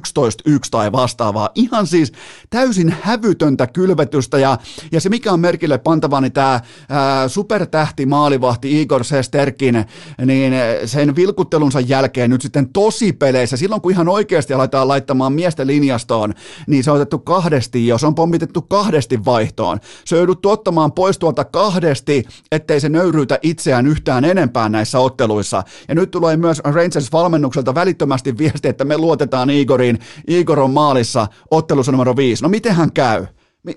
11-1 0.49 0.59
tai 0.71 0.91
vastaavaa. 0.91 1.49
Ihan 1.55 1.87
siis 1.87 2.11
täysin 2.49 2.95
hävytöntä 3.01 3.67
kylvetystä 3.67 4.39
ja, 4.39 4.57
ja 4.91 5.01
se 5.01 5.09
mikä 5.09 5.31
on 5.31 5.39
merkille 5.39 5.77
pantava, 5.77 6.21
niin 6.21 6.33
tämä 6.33 6.59
ää, 6.89 7.27
supertähti 7.27 8.05
maalivahti 8.05 8.81
Igor 8.81 9.03
Sesterkin, 9.03 9.85
niin 10.25 10.53
sen 10.85 11.15
vilkuttelu 11.15 11.64
ottelunsa 11.65 11.93
jälkeen 11.93 12.29
nyt 12.29 12.41
sitten 12.41 12.69
tosi 12.69 13.13
peleissä, 13.13 13.57
silloin 13.57 13.81
kun 13.81 13.91
ihan 13.91 14.07
oikeasti 14.07 14.53
aletaan 14.53 14.87
laittamaan 14.87 15.33
miesten 15.33 15.67
linjastoon, 15.67 16.33
niin 16.67 16.83
se 16.83 16.91
on 16.91 16.95
otettu 16.95 17.19
kahdesti 17.19 17.87
jo, 17.87 17.97
se 17.97 18.07
on 18.07 18.15
pommitettu 18.15 18.61
kahdesti 18.61 19.25
vaihtoon. 19.25 19.79
Se 20.05 20.15
on 20.15 20.19
jouduttu 20.19 20.49
ottamaan 20.49 20.91
pois 20.91 21.19
tuolta 21.19 21.45
kahdesti, 21.45 22.23
ettei 22.51 22.79
se 22.79 22.89
nöyryytä 22.89 23.39
itseään 23.41 23.87
yhtään 23.87 24.25
enempää 24.25 24.69
näissä 24.69 24.99
otteluissa. 24.99 25.63
Ja 25.87 25.95
nyt 25.95 26.11
tulee 26.11 26.37
myös 26.37 26.59
Rangers-valmennukselta 26.59 27.75
välittömästi 27.75 28.37
viesti, 28.37 28.67
että 28.67 28.85
me 28.85 28.97
luotetaan 28.97 29.49
Igoriin. 29.49 29.99
Igor 30.27 30.59
on 30.59 30.71
maalissa 30.71 31.27
ottelussa 31.51 31.91
numero 31.91 32.15
viisi. 32.15 32.43
No 32.43 32.49
miten 32.49 32.75
hän 32.75 32.91
käy? 32.93 33.25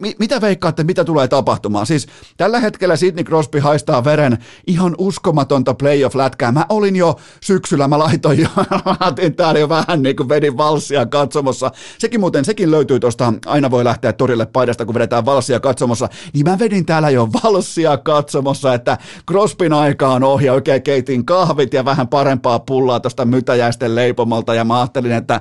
Mi- 0.00 0.14
mitä 0.18 0.40
veikkaatte, 0.40 0.84
mitä 0.84 1.04
tulee 1.04 1.28
tapahtumaan? 1.28 1.86
Siis 1.86 2.06
tällä 2.36 2.60
hetkellä 2.60 2.96
Sidney 2.96 3.24
Crosby 3.24 3.58
haistaa 3.58 4.04
veren 4.04 4.38
ihan 4.66 4.94
uskomatonta 4.98 5.74
playoff-lätkää. 5.74 6.52
Mä 6.52 6.66
olin 6.68 6.96
jo 6.96 7.16
syksyllä, 7.42 7.88
mä 7.88 7.98
laitoin 7.98 8.38
jo, 8.38 8.48
mä 8.86 8.96
täällä 9.36 9.60
jo 9.60 9.68
vähän 9.68 10.02
niin 10.02 10.16
kuin 10.16 10.28
vedin 10.28 10.56
valssia 10.56 11.06
katsomossa. 11.06 11.70
Sekin 11.98 12.20
muuten, 12.20 12.44
sekin 12.44 12.70
löytyy 12.70 13.00
tuosta, 13.00 13.32
aina 13.46 13.70
voi 13.70 13.84
lähteä 13.84 14.12
torille 14.12 14.46
paidasta, 14.46 14.84
kun 14.84 14.94
vedetään 14.94 15.24
valssia 15.24 15.60
katsomossa. 15.60 16.08
Niin 16.32 16.44
mä 16.44 16.58
vedin 16.58 16.86
täällä 16.86 17.10
jo 17.10 17.28
valssia 17.44 17.96
katsomossa, 17.96 18.74
että 18.74 18.98
Crosbyn 19.30 19.72
aika 19.72 20.08
on 20.08 20.24
ohi, 20.24 20.50
oikein 20.50 20.82
keitin 20.82 21.26
kahvit 21.26 21.74
ja 21.74 21.84
vähän 21.84 22.08
parempaa 22.08 22.58
pullaa 22.58 23.00
tuosta 23.00 23.24
mytäjäisten 23.24 23.94
leipomolta. 23.94 24.54
Ja 24.54 24.64
mä 24.64 24.80
ajattelin, 24.80 25.12
että 25.12 25.40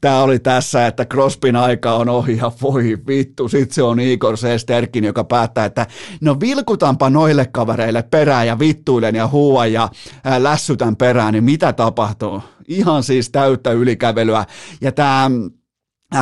tää 0.00 0.22
oli 0.22 0.38
tässä, 0.38 0.86
että 0.86 1.04
Crosbyn 1.04 1.56
aika 1.56 1.94
on 1.94 2.08
ohi 2.08 2.36
ja 2.36 2.52
voi 2.62 2.98
vittu, 3.06 3.48
sit 3.48 3.72
se 3.78 3.82
on 3.82 4.00
Igor 4.00 4.36
Sesterkin, 4.36 5.04
joka 5.04 5.24
päättää, 5.24 5.64
että 5.64 5.86
no 6.20 6.40
vilkutanpa 6.40 7.10
noille 7.10 7.46
kavereille 7.46 8.02
perään 8.02 8.46
ja 8.46 8.58
vittuilen 8.58 9.14
ja 9.14 9.28
huuan 9.28 9.72
ja 9.72 9.88
lässytän 10.38 10.96
perään, 10.96 11.32
niin 11.32 11.44
mitä 11.44 11.72
tapahtuu? 11.72 12.42
Ihan 12.68 13.02
siis 13.02 13.30
täyttä 13.30 13.72
ylikävelyä. 13.72 14.44
Ja 14.80 14.92
tämä 14.92 15.30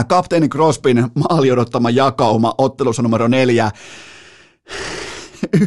kapteeni 0.08 0.48
Crosbyn 0.48 1.10
maali 1.14 1.52
odottama 1.52 1.90
jakauma 1.90 2.54
ottelussa 2.58 3.02
numero 3.02 3.28
neljä 3.28 3.70
95,28, 5.56 5.60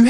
95,28. 0.00 0.06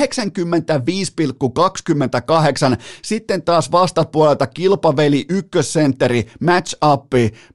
Sitten 3.02 3.42
taas 3.42 3.72
vastapuolelta 3.72 4.46
kilpaveli 4.46 5.26
ykkössentteri, 5.28 6.26
match 6.40 6.74
up, 6.92 7.06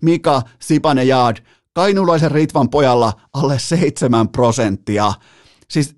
Mika 0.02 0.42
Sipanejad, 0.60 1.38
kainulaisen 1.74 2.32
Ritvan 2.32 2.70
pojalla 2.70 3.14
alle 3.34 3.60
7 3.60 4.30
prosenttia. 4.30 5.14
Siis 5.68 5.94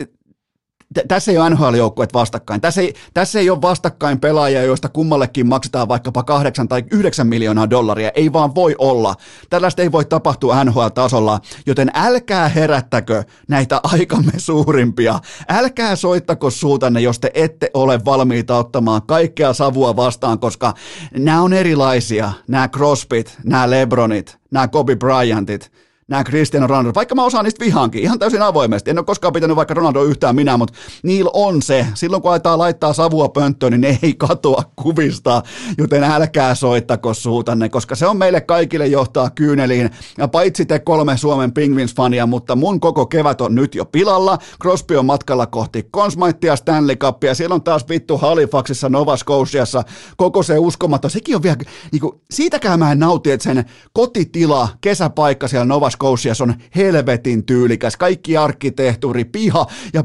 tässä 1.08 1.32
ei 1.32 1.38
ole 1.38 1.50
NHL-joukkueet 1.50 2.14
vastakkain. 2.14 2.62
Tässä 2.62 2.82
ei, 2.82 2.94
tässä 3.14 3.40
ei 3.40 3.50
ole 3.50 3.62
vastakkain 3.62 4.20
pelaajia, 4.20 4.64
joista 4.64 4.90
kummallekin 4.90 5.48
maksetaan 5.48 5.88
vaikkapa 5.88 6.24
8 6.24 6.68
tai 6.68 6.84
9 6.92 7.28
miljoonaa 7.28 7.70
dollaria. 7.70 8.12
Ei 8.16 8.34
vaan 8.34 8.56
voi 8.56 8.76
olla. 8.78 9.16
Tällaista 9.50 9.82
ei 9.82 9.92
voi 9.92 10.06
tapahtua 10.06 10.64
NHL-tasolla, 10.64 11.40
joten 11.66 11.92
älkää 11.94 12.48
herättäkö 12.50 13.24
näitä 13.48 13.80
aikamme 13.84 14.32
suurimpia. 14.38 15.20
Älkää 15.50 15.96
soittako 15.96 16.50
suutanne, 16.50 17.02
jos 17.02 17.20
te 17.20 17.32
ette 17.34 17.72
ole 17.74 18.06
valmiita 18.06 18.58
ottamaan 18.58 19.02
kaikkea 19.08 19.54
savua 19.54 19.96
vastaan, 19.96 20.40
koska 20.40 20.74
nämä 21.18 21.42
on 21.42 21.54
erilaisia. 21.54 22.32
Nämä 22.48 22.68
Crosbyt, 22.68 23.38
nämä 23.44 23.70
Lebronit, 23.70 24.38
nämä 24.52 24.68
Kobe 24.68 24.96
Bryantit– 24.96 25.72
nämä 26.08 26.24
Cristiano 26.24 26.68
Ronaldo, 26.68 26.92
vaikka 26.96 27.16
mä 27.16 27.24
osaan 27.24 27.44
niistä 27.44 27.66
vihankin, 27.66 28.02
ihan 28.02 28.20
täysin 28.20 28.42
avoimesti. 28.42 28.90
En 28.92 28.98
ole 28.98 29.06
koskaan 29.06 29.34
pitänyt 29.34 29.56
vaikka 29.56 29.74
Ronaldo 29.74 30.04
yhtään 30.04 30.36
minä, 30.36 30.58
mutta 30.58 30.74
niillä 31.04 31.32
on 31.34 31.62
se. 31.62 31.88
Silloin 31.94 32.22
kun 32.22 32.32
aletaan 32.32 32.60
laittaa 32.60 32.94
savua 32.94 33.30
pönttöön, 33.30 33.72
niin 33.72 33.82
ne 33.82 34.00
ei 34.04 34.14
katoa 34.14 34.64
kuvista, 34.76 35.44
joten 35.78 36.04
älkää 36.04 36.56
soittako 36.56 37.14
suutanne, 37.14 37.70
koska 37.70 37.96
se 37.96 38.08
on 38.08 38.18
meille 38.18 38.42
kaikille 38.42 38.88
johtaa 38.88 39.30
kyyneliin. 39.30 39.90
Ja 40.18 40.28
paitsi 40.28 40.66
te 40.66 40.80
kolme 40.80 41.18
Suomen 41.18 41.52
Penguins-fania, 41.52 42.26
mutta 42.26 42.56
mun 42.56 42.80
koko 42.80 43.06
kevät 43.06 43.42
on 43.42 43.56
nyt 43.56 43.76
jo 43.76 43.86
pilalla. 43.86 44.38
Crosby 44.62 44.96
on 44.96 45.06
matkalla 45.06 45.46
kohti 45.46 45.84
Consmaittia 45.84 46.56
Stanley 46.56 46.96
Cupia. 46.96 47.36
Siellä 47.36 47.56
on 47.56 47.64
taas 47.64 47.86
vittu 47.90 48.18
Halifaxissa, 48.18 48.90
Nova 48.90 49.18
Scotiassa, 49.18 49.84
koko 50.18 50.44
se 50.44 50.58
uskomaton. 50.58 51.12
Sekin 51.12 51.36
on 51.36 51.44
vielä, 51.44 51.58
niin 51.92 52.00
kuin, 52.00 52.22
siitäkään 52.32 52.80
mä 52.80 52.92
en 52.92 53.00
nauti, 53.00 53.32
että 53.32 53.44
sen 53.44 53.66
kotitila, 53.94 54.70
kesäpaikka 54.82 55.48
siellä 55.48 55.66
Nova 55.66 55.90
Scotias 55.98 56.42
on 56.42 56.54
helvetin 56.76 57.46
tyylikäs, 57.46 57.98
kaikki 57.98 58.38
arkkitehtuuri, 58.38 59.26
piha 59.26 59.66
ja 59.94 60.04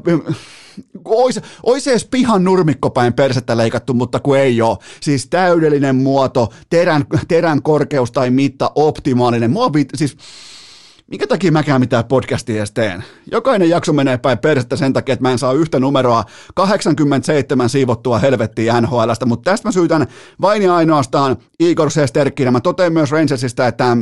Ois, 1.04 1.40
ois 1.62 1.86
edes 1.86 2.04
pihan 2.04 2.44
nurmikkopäin 2.44 3.12
persettä 3.12 3.56
leikattu, 3.56 3.94
mutta 3.94 4.20
kun 4.20 4.38
ei 4.38 4.62
ole. 4.62 4.78
Siis 5.00 5.28
täydellinen 5.28 5.96
muoto, 5.96 6.52
terän, 6.70 7.04
terän 7.28 7.62
korkeus 7.62 8.12
tai 8.12 8.30
mitta 8.30 8.70
optimaalinen. 8.74 9.50
Mua 9.50 9.72
vit, 9.72 9.88
siis, 9.94 10.16
minkä 11.06 11.26
takia 11.26 11.52
mäkään 11.52 11.80
mitään 11.80 12.04
podcastia 12.04 12.56
edes 12.56 12.72
teen? 12.72 13.04
Jokainen 13.30 13.68
jakso 13.68 13.92
menee 13.92 14.18
päin 14.18 14.38
persettä 14.38 14.76
sen 14.76 14.92
takia, 14.92 15.12
että 15.12 15.22
mä 15.22 15.32
en 15.32 15.38
saa 15.38 15.52
yhtä 15.52 15.80
numeroa 15.80 16.24
87 16.54 17.68
siivottua 17.68 18.18
helvettiä 18.18 18.80
NHLstä, 18.80 19.26
mutta 19.26 19.50
tästä 19.50 19.68
mä 19.68 19.72
syytän 19.72 20.06
vain 20.40 20.62
ja 20.62 20.76
ainoastaan 20.76 21.36
Igor 21.60 21.90
Sesterkkinä. 21.90 22.50
Mä 22.50 22.60
totean 22.60 22.92
myös 22.92 23.10
Rangersista, 23.10 23.66
että 23.66 23.96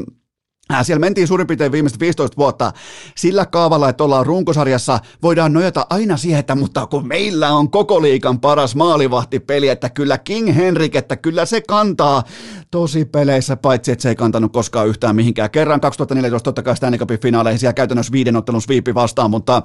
siellä 0.82 1.00
mentiin 1.00 1.28
suurin 1.28 1.46
piirtein 1.46 1.72
viimeiset 1.72 2.00
15 2.00 2.36
vuotta 2.36 2.72
sillä 3.16 3.46
kaavalla, 3.46 3.88
että 3.88 4.04
ollaan 4.04 4.26
runkosarjassa, 4.26 4.98
voidaan 5.22 5.52
nojata 5.52 5.86
aina 5.90 6.16
siihen, 6.16 6.40
että 6.40 6.54
mutta 6.54 6.86
kun 6.86 7.08
meillä 7.08 7.52
on 7.52 7.70
koko 7.70 8.02
liikan 8.02 8.40
paras 8.40 8.76
maalivahtipeli, 8.76 9.68
että 9.68 9.90
kyllä 9.90 10.18
King 10.18 10.56
Henrik, 10.56 10.96
että 10.96 11.16
kyllä 11.16 11.46
se 11.46 11.60
kantaa 11.60 12.22
tosi 12.70 13.04
peleissä, 13.04 13.56
paitsi 13.56 13.92
että 13.92 14.02
se 14.02 14.08
ei 14.08 14.16
kantanut 14.16 14.52
koskaan 14.52 14.88
yhtään 14.88 15.16
mihinkään. 15.16 15.50
Kerran 15.50 15.80
2014 15.80 16.44
totta 16.44 16.62
kai 16.62 16.76
Stanley 16.76 16.98
Cupin 16.98 17.20
finaaleihin 17.20 17.58
siellä 17.58 17.72
käytännössä 17.72 18.12
viiden 18.12 18.36
ottelun 18.36 18.62
sviipi 18.62 18.94
vastaan, 18.94 19.30
mutta, 19.30 19.62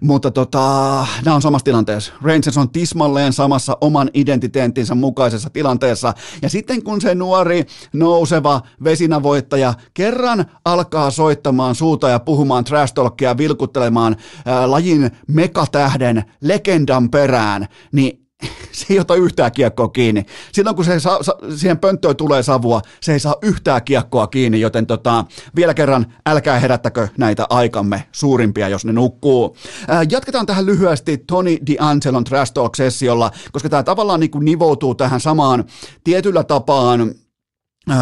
mutta 0.00 0.30
tota, 0.30 1.06
nämä 1.24 1.34
on 1.34 1.42
samassa 1.42 1.64
tilanteessa. 1.64 2.12
Rangers 2.22 2.58
on 2.58 2.70
tismalleen 2.70 3.32
samassa 3.32 3.76
oman 3.80 4.10
identiteettinsä 4.14 4.94
mukaisessa 4.94 5.50
tilanteessa. 5.50 6.14
Ja 6.42 6.48
sitten 6.48 6.82
kun 6.82 7.00
se 7.00 7.14
nuori, 7.14 7.66
nouseva 7.92 8.60
vesinavoittaja 8.84 9.74
kerran 9.94 10.39
alkaa 10.64 11.10
soittamaan 11.10 11.74
suuta 11.74 12.08
ja 12.08 12.18
puhumaan 12.18 12.64
trash 12.64 12.94
talkia, 12.94 13.38
vilkuttelemaan 13.38 14.16
ää, 14.46 14.70
lajin 14.70 15.10
mekatähden 15.26 16.24
legendan 16.40 17.10
perään, 17.10 17.66
niin 17.92 18.20
se 18.72 18.86
ei 18.90 18.98
ota 18.98 19.14
yhtään 19.14 19.52
kiekkoa 19.52 19.88
kiinni. 19.88 20.26
Silloin 20.52 20.76
kun 20.76 20.84
se 20.84 21.00
sa, 21.00 21.18
sa, 21.22 21.36
siihen 21.56 21.78
pönttöön 21.78 22.16
tulee 22.16 22.42
savua, 22.42 22.82
se 23.00 23.12
ei 23.12 23.20
saa 23.20 23.34
yhtään 23.42 23.84
kiekkoa 23.84 24.26
kiinni, 24.26 24.60
joten 24.60 24.86
tota, 24.86 25.24
vielä 25.56 25.74
kerran 25.74 26.06
älkää 26.26 26.58
herättäkö 26.58 27.08
näitä 27.18 27.46
aikamme 27.50 28.04
suurimpia, 28.12 28.68
jos 28.68 28.84
ne 28.84 28.92
nukkuu. 28.92 29.56
Ää, 29.88 30.02
jatketaan 30.10 30.46
tähän 30.46 30.66
lyhyesti 30.66 31.18
Tony 31.18 31.56
D'Angelon 31.70 32.24
Trash 32.24 32.52
Talk-sessiolla, 32.52 33.30
koska 33.52 33.68
tämä 33.68 33.82
tavallaan 33.82 34.20
niin 34.20 34.30
kuin 34.30 34.44
nivoutuu 34.44 34.94
tähän 34.94 35.20
samaan 35.20 35.64
tietyllä 36.04 36.44
tapaan 36.44 37.14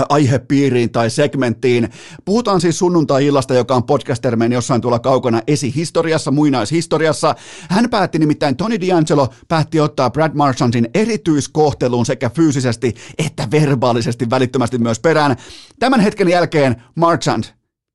aihepiiriin 0.09 0.93
tai 0.93 1.11
segmenttiin. 1.11 1.89
Puhutaan 2.25 2.61
siis 2.61 2.79
sunnuntai-illasta, 2.79 3.55
joka 3.55 3.75
on 3.75 3.85
podcastermeen 3.85 4.53
jossain 4.53 4.81
tuolla 4.81 4.99
kaukana 4.99 5.43
esihistoriassa, 5.47 6.31
muinaishistoriassa. 6.31 7.35
Hän 7.69 7.91
päätti 7.91 8.19
nimittäin, 8.19 8.57
Tony 8.57 8.77
D'Angelo 8.77 9.35
päätti 9.49 9.81
ottaa 9.81 10.11
Brad 10.11 10.33
Marchandin 10.35 10.89
erityiskohteluun 10.95 12.07
sekä 12.07 12.31
fyysisesti 12.31 12.95
että 13.19 13.49
verbaalisesti 13.51 14.31
välittömästi 14.31 14.79
myös 14.79 15.01
perään. 15.01 15.37
Tämän 15.79 16.01
hetken 16.01 16.29
jälkeen 16.29 16.83
Marchand 16.95 17.45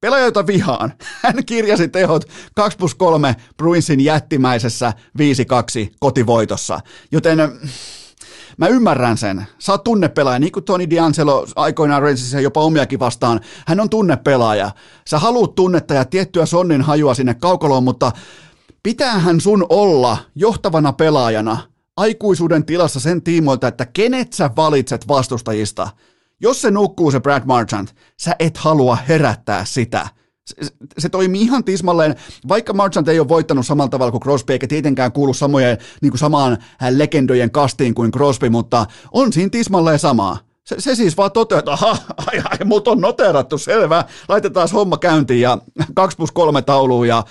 Pelaaja, 0.01 0.25
jota 0.25 0.47
vihaan. 0.47 0.93
Hän 1.23 1.45
kirjasi 1.45 1.87
tehot 1.87 2.25
2 2.55 2.77
plus 2.77 2.95
3 2.95 3.35
Bruinsin 3.57 3.99
jättimäisessä 3.99 4.93
5-2 5.19 5.93
kotivoitossa. 5.99 6.79
Joten 7.11 7.39
Mä 8.57 8.67
ymmärrän 8.67 9.17
sen. 9.17 9.47
Sä 9.59 9.71
oot 9.71 9.83
tunnepelaaja, 9.83 10.39
niin 10.39 10.51
kuin 10.51 10.63
Tony 10.63 10.85
D'Angelo 10.85 11.51
aikoinaan 11.55 12.01
Rangersissa 12.01 12.39
jopa 12.39 12.61
omiakin 12.61 12.99
vastaan. 12.99 13.39
Hän 13.67 13.79
on 13.79 13.89
tunnepelaaja. 13.89 14.71
Sä 15.07 15.19
haluut 15.19 15.55
tunnetta 15.55 15.93
ja 15.93 16.05
tiettyä 16.05 16.45
sonnin 16.45 16.81
hajua 16.81 17.13
sinne 17.13 17.33
kaukoloon, 17.33 17.83
mutta 17.83 18.11
pitäähän 18.83 19.41
sun 19.41 19.65
olla 19.69 20.17
johtavana 20.35 20.93
pelaajana 20.93 21.57
aikuisuuden 21.97 22.65
tilassa 22.65 22.99
sen 22.99 23.21
tiimoilta, 23.21 23.67
että 23.67 23.85
kenet 23.85 24.33
sä 24.33 24.49
valitset 24.55 25.07
vastustajista. 25.07 25.89
Jos 26.39 26.61
se 26.61 26.71
nukkuu 26.71 27.11
se 27.11 27.19
Brad 27.19 27.43
Marchand, 27.45 27.87
sä 28.19 28.35
et 28.39 28.57
halua 28.57 28.97
herättää 29.07 29.65
sitä– 29.65 30.07
se, 30.45 30.71
se 30.97 31.09
toimii 31.09 31.41
ihan 31.41 31.63
tismalleen, 31.63 32.15
vaikka 32.47 32.73
Marchant 32.73 33.07
ei 33.07 33.19
ole 33.19 33.27
voittanut 33.27 33.65
samalla 33.65 33.89
tavalla 33.89 34.11
kuin 34.11 34.21
Crosby, 34.21 34.53
eikä 34.53 34.67
tietenkään 34.67 35.11
kuulu 35.11 35.33
samojen, 35.33 35.77
niin 36.01 36.11
kuin 36.11 36.19
samaan 36.19 36.57
legendojen 36.89 37.51
kastiin 37.51 37.95
kuin 37.95 38.11
Crosby, 38.11 38.49
mutta 38.49 38.85
on 39.11 39.33
siinä 39.33 39.49
tismalleen 39.49 39.99
samaa. 39.99 40.52
Se, 40.65 40.75
se 40.79 40.95
siis 40.95 41.17
vaan 41.17 41.31
toteaa, 41.31 41.59
että 41.59 41.71
ai, 41.71 42.41
ai, 42.51 42.57
mut 42.65 42.87
on 42.87 43.01
noterattu, 43.01 43.57
selvä, 43.57 44.03
laitetaan 44.27 44.67
homma 44.73 44.97
käyntiin 44.97 45.41
ja 45.41 45.57
2 45.95 46.17
plus 46.17 46.31
3 46.31 46.61
tauluun 46.61 47.07
ja 47.07 47.23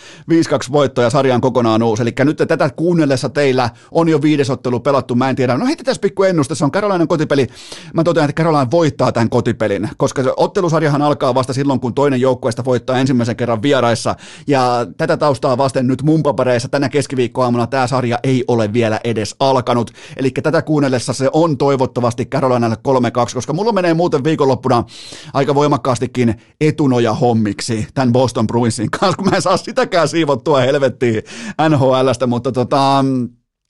5-2 0.69 0.73
voittoja 0.73 1.11
sarjan 1.11 1.41
kokonaan 1.41 1.83
uusi. 1.83 2.03
Eli 2.03 2.13
nyt 2.25 2.37
tätä 2.49 2.71
kuunnellessa 2.71 3.29
teillä 3.29 3.71
on 3.91 4.09
jo 4.09 4.23
viidesottelu 4.23 4.81
pelattu, 4.81 5.15
mä 5.15 5.31
en 5.31 5.37
tiedä. 5.37 5.57
No 5.57 5.67
heitetään 5.67 5.97
pikku 6.01 6.23
ennuste, 6.23 6.55
se 6.55 6.65
on 6.65 6.71
Karolainen 6.71 7.09
kotipeli. 7.09 7.47
Mä 7.95 8.05
totean, 8.05 8.25
että 8.25 8.43
Karolainen 8.43 8.71
voittaa 8.71 9.13
tämän 9.13 9.31
kotipelin, 9.31 9.89
koska 9.97 10.23
se 10.23 10.33
ottelusarjahan 10.37 11.03
alkaa 11.03 11.35
vasta 11.35 11.53
silloin, 11.53 11.81
kun 11.81 11.95
toinen 11.95 12.21
joukkueesta 12.21 12.65
voittaa 12.65 12.99
ensimmäisen 12.99 13.37
kerran 13.37 13.63
vieraissa. 13.63 14.15
Ja 14.47 14.87
tätä 14.97 15.17
taustaa 15.17 15.59
vasten 15.59 15.87
nyt 15.87 16.03
mun 16.03 16.23
papereissa 16.23 16.69
tänä 16.69 16.89
keskiviikkoaamuna 16.89 17.67
tämä 17.67 17.87
sarja 17.87 18.19
ei 18.23 18.45
ole 18.49 18.73
vielä 18.73 19.01
edes 19.05 19.37
alkanut. 19.41 19.91
Eli 20.17 20.31
tätä 20.31 20.63
kuunnellessa 20.63 21.13
se 21.13 21.31
on 21.33 21.59
toivottavasti 21.59 22.27
Karolainalle 22.27 22.77
3 22.83 23.11
kaksi, 23.23 23.35
koska 23.35 23.53
mulla 23.53 23.73
menee 23.73 23.95
muuten 23.95 24.25
viikonloppuna 24.25 24.85
aika 25.33 25.55
voimakkaastikin 25.55 26.35
etunoja 26.61 27.15
hommiksi 27.15 27.87
tämän 27.95 28.13
Boston 28.13 28.47
Bruinsin 28.47 28.91
kanssa, 29.01 29.17
kun 29.17 29.31
mä 29.31 29.37
en 29.37 29.43
saa 29.43 29.57
sitäkään 29.57 30.09
siivottua 30.09 30.61
helvettiin 30.61 31.23
NHLstä, 31.69 32.27
mutta 32.27 32.53
tota, 32.53 33.05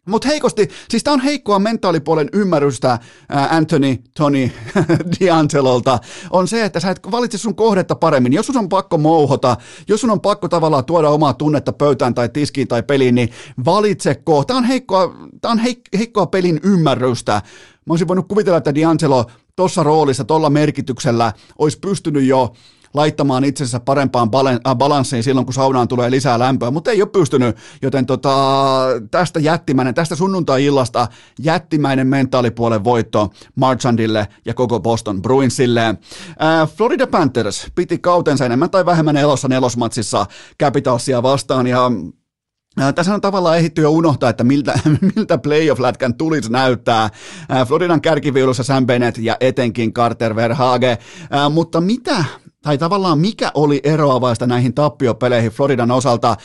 mutta 0.09 0.28
heikosti, 0.28 0.68
siis 0.90 1.04
tämä 1.04 1.14
on 1.14 1.21
heikkoa 1.21 1.59
mentaalipuolen 1.59 2.28
ymmärrystä 2.32 2.99
Anthony, 3.50 3.97
Tony, 4.16 4.50
D'Angelolta, 5.14 5.99
on 6.30 6.49
se, 6.49 6.64
että 6.64 6.80
sä 6.80 6.90
et 6.90 7.00
valitse 7.11 7.38
sun 7.38 7.54
kohdetta 7.54 7.94
paremmin. 7.94 8.32
Jos 8.32 8.47
sun 8.47 8.56
on 8.56 8.68
pakko 8.68 8.99
mouhota, 8.99 9.56
jos 9.88 10.00
sun 10.00 10.11
on 10.11 10.21
pakko 10.21 10.49
tavallaan 10.49 10.85
tuoda 10.85 11.09
omaa 11.09 11.35
tunnetta 11.35 11.73
pöytään 11.73 12.14
tai 12.14 12.28
tiskiin 12.28 12.68
tai 12.68 12.82
peliin, 12.82 13.14
niin 13.14 13.28
valitse 13.64 14.14
kohta. 14.14 14.47
Tämä 14.47 14.59
on 14.59 14.64
heikkoa, 14.64 15.14
tää 15.40 15.50
on 15.50 15.59
heik- 15.59 15.99
heikkoa 15.99 16.26
pelin 16.26 16.61
ymmärrystä. 16.62 17.42
Mä 17.87 17.93
olisin 17.93 18.09
voinut 18.09 18.29
kuvitella, 18.29 18.59
että 18.59 18.71
D'Angelo 18.71 19.31
tuossa 19.57 19.83
roolissa, 19.83 20.25
tuolla 20.25 20.51
merkityksellä 20.51 21.33
olisi 21.59 21.79
pystynyt 21.79 22.25
jo 22.25 22.53
laittamaan 22.95 23.45
itsensä 23.45 23.81
parempaan 23.81 24.31
äh, 24.47 24.77
balanssiin 24.77 25.23
silloin, 25.23 25.47
kun 25.47 25.55
saunaan 25.55 25.89
tulee 25.89 26.11
lisää 26.11 26.39
lämpöä, 26.39 26.71
mutta 26.71 26.91
ei 26.91 27.03
ole 27.03 27.11
pystynyt, 27.11 27.57
joten 27.83 28.07
tota, 28.07 28.37
tästä 29.11 29.41
jättimäinen, 29.41 29.95
tästä 29.95 30.17
sunnuntai-illasta 30.17 31.09
jättimäinen 31.39 32.07
mentaalipuolen 32.07 32.85
voitto 32.85 33.31
Marchandille 33.55 34.29
ja 34.45 34.55
koko 34.55 34.81
Boston 34.81 35.23
Bruinsille. 35.23 35.87
Äh, 35.87 35.99
Florida 36.77 37.07
Panthers 37.07 37.67
piti 37.75 37.99
kautensa 37.99 38.47
enemmän 38.47 38.71
tai 38.71 38.87
vähemmän 38.87 39.17
elossa 39.17 39.49
nelosmatsissa 39.49 40.27
Capitalsia 40.62 41.23
vastaan 41.23 41.67
ja 41.67 41.91
tässä 42.95 43.14
on 43.14 43.21
tavallaan 43.21 43.59
ehditty 43.59 43.83
jo 43.83 43.91
unohtaa, 43.91 44.31
että 44.31 44.45
miltä, 44.45 44.81
miltä 45.17 45.38
playoff-lätkän 45.38 46.14
tulisi 46.14 46.52
näyttää. 46.52 47.11
Floridan 47.69 48.00
kärkiviulussa 48.00 48.62
Sam 48.62 48.87
Bennett 48.87 49.19
ja 49.19 49.37
etenkin 49.41 49.93
Carter 49.93 50.37
Verhage. 50.37 50.99
Mutta 51.50 51.81
mitä 51.81 52.25
tai 52.62 52.78
tavallaan 52.78 53.19
mikä 53.19 53.50
oli 53.54 53.81
eroavaista 53.85 54.47
näihin 54.47 54.75
tappiopeleihin 54.75 55.50
Floridan 55.50 55.90
osalta. 55.90 56.37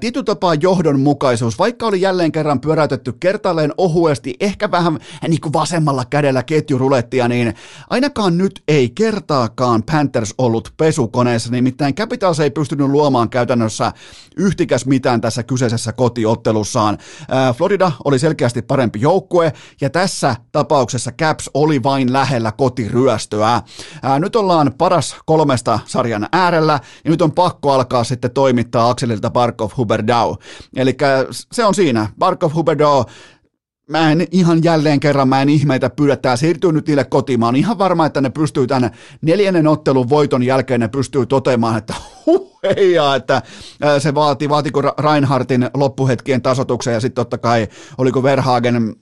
Tietyllä 0.00 0.24
tapaa 0.24 0.54
johdonmukaisuus, 0.54 1.58
vaikka 1.58 1.86
oli 1.86 2.00
jälleen 2.00 2.32
kerran 2.32 2.60
pyöräytetty 2.60 3.12
kertaalleen 3.12 3.72
ohuesti, 3.78 4.34
ehkä 4.40 4.70
vähän 4.70 4.98
niin 5.28 5.40
kuin 5.40 5.52
vasemmalla 5.52 6.04
kädellä 6.04 6.42
ketjurulettia, 6.42 7.28
niin 7.28 7.54
ainakaan 7.90 8.38
nyt 8.38 8.62
ei 8.68 8.90
kertaakaan 8.90 9.82
Panthers 9.82 10.34
ollut 10.38 10.74
pesukoneessa, 10.76 11.50
nimittäin 11.50 11.94
Capitals 11.94 12.40
ei 12.40 12.50
pystynyt 12.50 12.88
luomaan 12.88 13.30
käytännössä 13.30 13.92
yhtikäs 14.36 14.86
mitään 14.86 15.20
tässä 15.20 15.42
kyseisessä 15.42 15.92
kotiottelussaan. 15.92 16.98
Florida 17.56 17.92
oli 18.04 18.18
selkeästi 18.18 18.62
parempi 18.62 19.00
joukkue, 19.00 19.52
ja 19.80 19.90
tässä 19.90 20.36
tapauksessa 20.52 21.12
Caps 21.12 21.50
oli 21.54 21.82
vain 21.82 22.12
lähellä 22.12 22.52
kotiryöstöä. 22.52 23.62
Nyt 24.18 24.36
ollaan 24.36 24.72
paras 24.78 25.16
kolme 25.26 25.59
puolesta 25.64 25.90
sarjan 25.92 26.28
äärellä, 26.32 26.80
ja 27.04 27.10
nyt 27.10 27.22
on 27.22 27.32
pakko 27.32 27.72
alkaa 27.72 28.04
sitten 28.04 28.30
toimittaa 28.30 28.90
Akselilta 28.90 29.30
Barkov 29.30 29.70
Huberdau. 29.76 30.36
Eli 30.76 30.96
se 31.52 31.64
on 31.64 31.74
siinä. 31.74 32.08
Barkov 32.18 32.52
Huberdau 32.54 33.04
mä 33.88 34.12
en 34.12 34.26
ihan 34.30 34.64
jälleen 34.64 35.00
kerran, 35.00 35.28
mä 35.28 35.42
en 35.42 35.48
ihmeitä 35.48 35.90
pyydä, 35.90 36.16
tämä 36.16 36.36
siirtyy 36.36 36.72
nyt 36.72 36.86
niille 36.86 37.04
kotiin. 37.04 37.40
Mä 37.40 37.46
oon 37.46 37.56
ihan 37.56 37.78
varma, 37.78 38.06
että 38.06 38.20
ne 38.20 38.30
pystyy 38.30 38.66
tämän 38.66 38.90
neljännen 39.22 39.66
ottelun 39.66 40.08
voiton 40.08 40.42
jälkeen, 40.42 40.80
ne 40.80 40.88
pystyy 40.88 41.26
toteamaan, 41.26 41.78
että 41.78 41.94
huh, 42.26 42.60
heijaa, 42.76 43.16
että 43.16 43.42
se 43.98 44.14
vaati, 44.14 44.48
vaatiko 44.48 44.82
Reinhardtin 44.82 45.70
loppuhetkien 45.74 46.42
tasotuksen 46.42 46.94
ja 46.94 47.00
sitten 47.00 47.24
totta 47.24 47.38
kai 47.38 47.68
oliko 47.98 48.22
Verhagen 48.22 48.96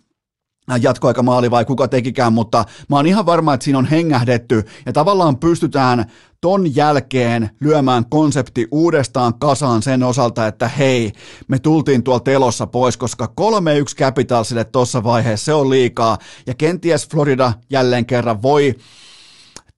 jatkoaikamaali 0.77 1.51
vai 1.51 1.65
kuka 1.65 1.89
tekikään, 1.89 2.33
mutta 2.33 2.65
mä 2.89 2.97
oon 2.97 3.07
ihan 3.07 3.27
varma, 3.27 3.55
että 3.55 3.65
siinä 3.65 3.79
on 3.79 3.87
hengähdetty. 3.87 4.63
Ja 4.87 4.93
tavallaan 4.93 5.39
pystytään 5.39 6.05
ton 6.41 6.77
jälkeen 6.77 7.51
lyömään 7.61 8.05
konsepti 8.09 8.69
uudestaan 8.71 9.39
kasaan 9.39 9.83
sen 9.83 10.03
osalta, 10.03 10.47
että 10.47 10.69
hei, 10.69 11.13
me 11.49 11.59
tultiin 11.59 12.03
tuolta 12.03 12.25
telossa 12.25 12.67
pois, 12.67 12.97
koska 12.97 13.33
3-1 13.41 13.43
Capitalsille 13.97 14.65
tuossa 14.65 15.05
vaiheessa 15.05 15.45
se 15.45 15.53
on 15.53 15.71
liikaa. 15.71 16.19
Ja 16.47 16.55
kenties 16.55 17.09
Florida 17.09 17.53
jälleen 17.71 18.07
kerran 18.07 18.43
voi 18.43 18.75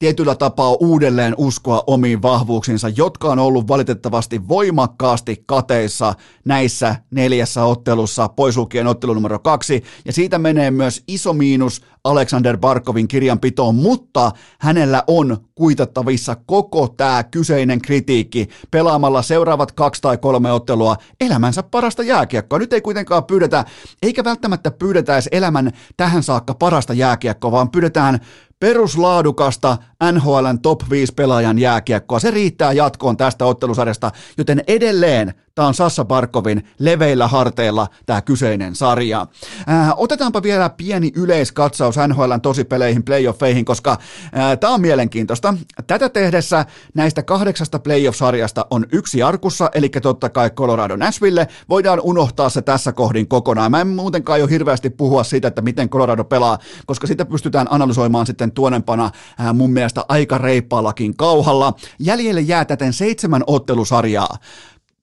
tietyllä 0.00 0.34
tapaa 0.34 0.76
uudelleen 0.80 1.34
uskoa 1.36 1.84
omiin 1.86 2.22
vahvuuksiinsa, 2.22 2.88
jotka 2.88 3.28
on 3.28 3.38
ollut 3.38 3.68
valitettavasti 3.68 4.48
voimakkaasti 4.48 5.42
kateissa 5.46 6.14
näissä 6.44 6.96
neljässä 7.10 7.64
ottelussa, 7.64 8.28
pois 8.28 8.56
lukien 8.56 8.86
ottelu 8.86 9.14
numero 9.14 9.38
kaksi, 9.38 9.84
ja 10.04 10.12
siitä 10.12 10.38
menee 10.38 10.70
myös 10.70 11.02
iso 11.08 11.32
miinus 11.32 11.82
Alexander 12.04 12.58
Barkovin 12.58 13.08
kirjanpitoon, 13.08 13.74
mutta 13.74 14.32
hänellä 14.58 15.04
on 15.06 15.36
kuitattavissa 15.54 16.36
koko 16.46 16.88
tämä 16.88 17.24
kyseinen 17.24 17.82
kritiikki 17.82 18.48
pelaamalla 18.70 19.22
seuraavat 19.22 19.72
kaksi 19.72 20.02
tai 20.02 20.18
kolme 20.18 20.52
ottelua 20.52 20.96
elämänsä 21.20 21.62
parasta 21.62 22.02
jääkiekkoa. 22.02 22.58
Nyt 22.58 22.72
ei 22.72 22.80
kuitenkaan 22.80 23.24
pyydetä, 23.24 23.64
eikä 24.02 24.24
välttämättä 24.24 24.70
pyydetä 24.70 25.12
edes 25.12 25.28
elämän 25.32 25.72
tähän 25.96 26.22
saakka 26.22 26.54
parasta 26.54 26.94
jääkiekkoa, 26.94 27.52
vaan 27.52 27.70
pyydetään 27.70 28.20
peruslaadukasta 28.60 29.76
NHLn 30.12 30.58
top 30.62 30.82
5 30.90 31.14
pelaajan 31.14 31.58
jääkiekkoa. 31.58 32.18
Se 32.18 32.30
riittää 32.30 32.72
jatkoon 32.72 33.16
tästä 33.16 33.44
ottelusarjasta, 33.44 34.10
joten 34.38 34.62
edelleen 34.66 35.34
Tämä 35.54 35.68
on 35.68 35.74
Sassa 35.74 36.04
Barkovin 36.04 36.64
leveillä 36.78 37.28
harteilla 37.28 37.86
tämä 38.06 38.22
kyseinen 38.22 38.74
sarja. 38.74 39.26
Ää, 39.66 39.94
otetaanpa 39.94 40.42
vielä 40.42 40.70
pieni 40.70 41.12
yleiskatsaus 41.16 41.96
NHLn 42.08 42.40
tosipeleihin, 42.40 43.02
playoffeihin, 43.02 43.64
koska 43.64 43.98
ää, 44.32 44.56
tämä 44.56 44.74
on 44.74 44.80
mielenkiintoista. 44.80 45.54
Tätä 45.86 46.08
tehdessä 46.08 46.66
näistä 46.94 47.22
kahdeksasta 47.22 47.78
playoff-sarjasta 47.78 48.66
on 48.70 48.86
yksi 48.92 49.22
arkussa, 49.22 49.70
eli 49.74 49.88
totta 49.88 50.28
kai 50.28 50.50
Colorado 50.50 50.96
Nashville. 50.96 51.48
Voidaan 51.68 52.00
unohtaa 52.00 52.48
se 52.48 52.62
tässä 52.62 52.92
kohdin 52.92 53.28
kokonaan. 53.28 53.70
Mä 53.70 53.80
en 53.80 53.88
muutenkaan 53.88 54.40
jo 54.40 54.46
hirveästi 54.46 54.90
puhua 54.90 55.24
siitä, 55.24 55.48
että 55.48 55.62
miten 55.62 55.88
Colorado 55.88 56.24
pelaa, 56.24 56.58
koska 56.86 57.06
sitä 57.06 57.24
pystytään 57.24 57.66
analysoimaan 57.70 58.26
sitten 58.26 58.52
tuonempana 58.52 59.10
ää, 59.38 59.52
mun 59.52 59.72
mielestä 59.72 60.04
aika 60.08 60.38
reippaallakin 60.38 61.16
kauhalla. 61.16 61.74
Jäljelle 61.98 62.40
jää 62.40 62.64
täten 62.64 62.92
seitsemän 62.92 63.44
ottelusarjaa. 63.46 64.36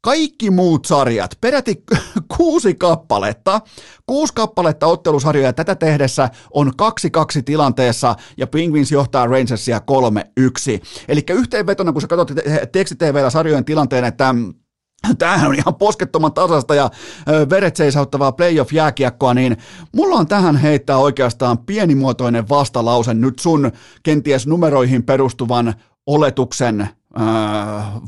Kaikki 0.01 0.49
muut 0.49 0.85
sarjat, 0.85 1.37
peräti 1.41 1.83
kuusi 2.37 2.75
kappaletta, 2.75 3.61
kuusi 4.05 4.33
kappaletta 4.33 4.87
ottelusarjoja 4.87 5.53
tätä 5.53 5.75
tehdessä 5.75 6.29
on 6.53 6.67
2-2 6.67 7.41
tilanteessa 7.45 8.15
ja 8.37 8.47
Penguins 8.47 8.91
johtaa 8.91 9.27
Rangersia 9.27 9.81
3-1. 10.39 10.41
Eli 11.07 11.23
yhteenvetona, 11.29 11.91
kun 11.91 12.01
sä 12.01 12.07
katsot 12.07 12.31
tekstitvllä 12.71 13.29
sarjojen 13.29 13.65
tilanteen, 13.65 14.05
että 14.05 14.35
Tämähän 15.17 15.47
on 15.47 15.55
ihan 15.55 15.75
poskettoman 15.75 16.33
tasasta 16.33 16.75
ja 16.75 16.89
veret 17.49 17.75
seisauttavaa 17.75 18.31
playoff-jääkiekkoa, 18.31 19.33
niin 19.33 19.57
mulla 19.95 20.15
on 20.15 20.27
tähän 20.27 20.55
heittää 20.55 20.97
oikeastaan 20.97 21.57
pienimuotoinen 21.57 22.49
vastalause 22.49 23.13
nyt 23.13 23.39
sun 23.39 23.71
kenties 24.03 24.47
numeroihin 24.47 25.03
perustuvan 25.03 25.73
oletuksen 26.07 26.89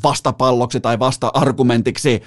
vastapalloksi 0.04 0.80
tai 0.80 1.00
vasta-argumentiksi. 1.00 2.24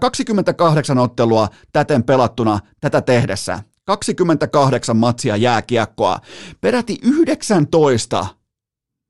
28 0.00 0.98
ottelua 0.98 1.48
täten 1.72 2.02
pelattuna 2.02 2.58
tätä 2.80 3.00
tehdessä. 3.00 3.62
28 3.84 4.96
matsia 4.96 5.36
jääkiekkoa. 5.36 6.18
Peräti 6.60 6.98
19 7.02 8.26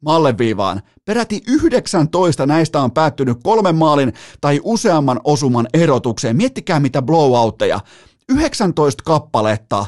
malleviivaan. 0.04 0.82
Peräti 1.04 1.42
19 1.46 2.46
näistä 2.46 2.80
on 2.80 2.90
päättynyt 2.90 3.38
kolmen 3.42 3.74
maalin 3.74 4.12
tai 4.40 4.60
useamman 4.62 5.20
osuman 5.24 5.66
erotukseen. 5.74 6.36
Miettikää 6.36 6.80
mitä 6.80 7.02
blowoutteja. 7.02 7.80
19 8.28 9.02
kappaletta 9.04 9.86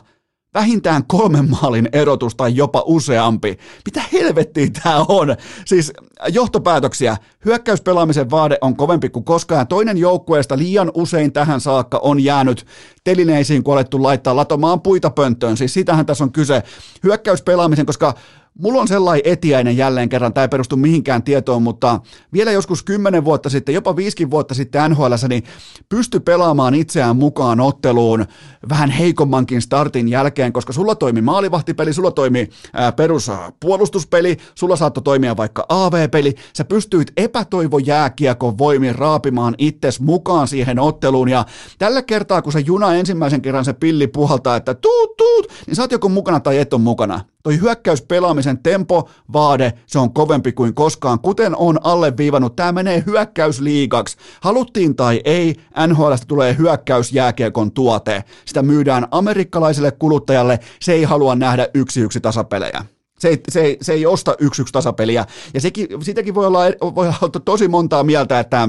vähintään 0.55 1.07
kolmen 1.07 1.51
maalin 1.51 1.89
erotus 1.93 2.35
tai 2.35 2.57
jopa 2.57 2.83
useampi. 2.87 3.59
Mitä 3.85 4.03
helvettiä 4.13 4.67
tämä 4.83 5.05
on? 5.09 5.37
Siis 5.65 5.93
johtopäätöksiä. 6.29 7.17
Hyökkäyspelaamisen 7.45 8.31
vaade 8.31 8.59
on 8.61 8.77
kovempi 8.77 9.09
kuin 9.09 9.25
koskaan. 9.25 9.67
Toinen 9.67 9.99
joukkueesta 9.99 10.59
liian 10.59 10.91
usein 10.95 11.33
tähän 11.33 11.61
saakka 11.61 11.99
on 11.99 12.21
jäänyt 12.21 12.67
telineisiin, 13.05 13.65
kun 13.65 13.75
alettu 13.75 14.03
laittaa 14.03 14.37
latomaan 14.37 14.81
puita 14.81 15.11
pönttöön. 15.11 15.57
Siis 15.57 15.75
sitähän 15.75 16.07
tässä 16.07 16.25
on 16.25 16.33
kyse. 16.33 16.63
Hyökkäyspelaamisen, 17.03 17.87
koska 17.87 18.15
Mulla 18.59 18.81
on 18.81 18.89
sellainen 18.89 19.33
etiäinen 19.33 19.77
jälleen 19.77 20.09
kerran, 20.09 20.33
tämä 20.33 20.45
ei 20.45 20.49
perustu 20.49 20.77
mihinkään 20.77 21.23
tietoon, 21.23 21.63
mutta 21.63 22.01
vielä 22.33 22.53
joskus 22.53 22.83
kymmenen 22.83 23.25
vuotta 23.25 23.51
sitten, 23.51 23.75
jopa 23.75 23.97
viisikin 23.97 24.31
vuotta 24.31 24.55
sitten 24.55 24.91
NHL, 24.91 25.13
niin 25.29 25.43
pysty 25.89 26.21
pelaamaan 26.21 26.75
itseään 26.75 27.17
mukaan 27.17 27.61
otteluun 27.61 28.27
vähän 28.69 28.91
heikommankin 28.91 29.63
startin 29.63 30.09
jälkeen, 30.09 30.53
koska 30.53 30.73
sulla 30.73 30.95
toimi 30.95 31.21
maalivahtipeli, 31.21 31.93
sulla 31.93 32.11
toimi 32.11 32.49
peruspuolustuspeli, 32.97 34.37
sulla 34.55 34.77
saattoi 34.77 35.03
toimia 35.03 35.37
vaikka 35.37 35.67
AV-peli, 35.69 36.35
sä 36.57 36.65
pystyit 36.65 37.13
epätoivo 37.17 37.79
jääkiekon 37.79 38.59
voimin 38.59 38.95
raapimaan 38.95 39.55
itses 39.59 40.01
mukaan 40.01 40.49
siihen 40.49 40.79
otteluun, 40.79 41.29
ja 41.29 41.45
tällä 41.79 42.03
kertaa, 42.03 42.43
kun 42.43 42.53
se 42.53 42.61
juna 42.61 42.95
ensimmäisen 42.95 43.43
kerran 43.43 43.65
se 43.65 43.73
pilli 43.73 44.07
puhaltaa, 44.07 44.57
että 44.57 44.75
tuut, 44.75 45.17
tuut, 45.17 45.47
niin 45.67 45.77
sä 45.77 45.83
oot 45.83 45.93
joko 45.93 46.09
mukana 46.09 46.41
tai 46.41 46.59
et 46.59 46.75
on 46.75 46.81
mukana. 46.81 47.21
Toi 47.43 47.61
hyökkäyspelaamisen 47.61 48.59
tempo, 48.59 49.09
vaade, 49.33 49.73
se 49.87 49.99
on 49.99 50.13
kovempi 50.13 50.53
kuin 50.53 50.75
koskaan. 50.75 51.21
Kuten 51.21 51.57
on 51.57 51.79
alleviivannut, 51.83 52.57
tämä 52.57 52.73
menee 52.73 53.03
hyökkäysliigaksi. 53.07 54.17
Haluttiin 54.41 54.97
tai 54.97 55.21
ei, 55.25 55.55
NHLstä 55.87 56.27
tulee 56.29 56.57
hyökkäysjääkiekon 56.59 57.73
tuote. 57.73 58.25
Sitä 58.45 58.63
myydään 58.63 59.09
amerikkalaiselle 59.11 59.91
kuluttajalle, 59.91 60.61
se 60.81 60.93
ei 60.93 61.05
halua 61.05 61.35
nähdä 61.35 61.69
yksi-yksi 61.75 62.21
tasapelejä. 62.21 62.85
Se 63.19 63.29
ei, 63.29 63.41
se, 63.49 63.61
ei, 63.61 63.79
se 63.81 63.93
ei 63.93 64.07
osta 64.07 64.35
yksi-yksi 64.39 64.73
tasapeliä. 64.73 65.27
Ja 65.55 65.61
sekin, 65.61 65.89
sitäkin 66.03 66.35
voi 66.35 66.47
olla, 66.47 66.61
voi 66.95 67.07
olla 67.07 67.41
tosi 67.45 67.69
montaa 67.69 68.05
mieltä, 68.05 68.41
että 68.41 68.69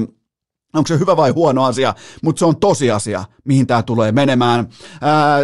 onko 0.74 0.86
se 0.86 0.98
hyvä 0.98 1.16
vai 1.16 1.30
huono 1.30 1.64
asia, 1.64 1.94
mutta 2.22 2.38
se 2.38 2.44
on 2.44 2.56
tosiasia, 2.56 3.24
mihin 3.44 3.66
tämä 3.66 3.82
tulee 3.82 4.12
menemään. 4.12 4.68
Ää, 5.00 5.38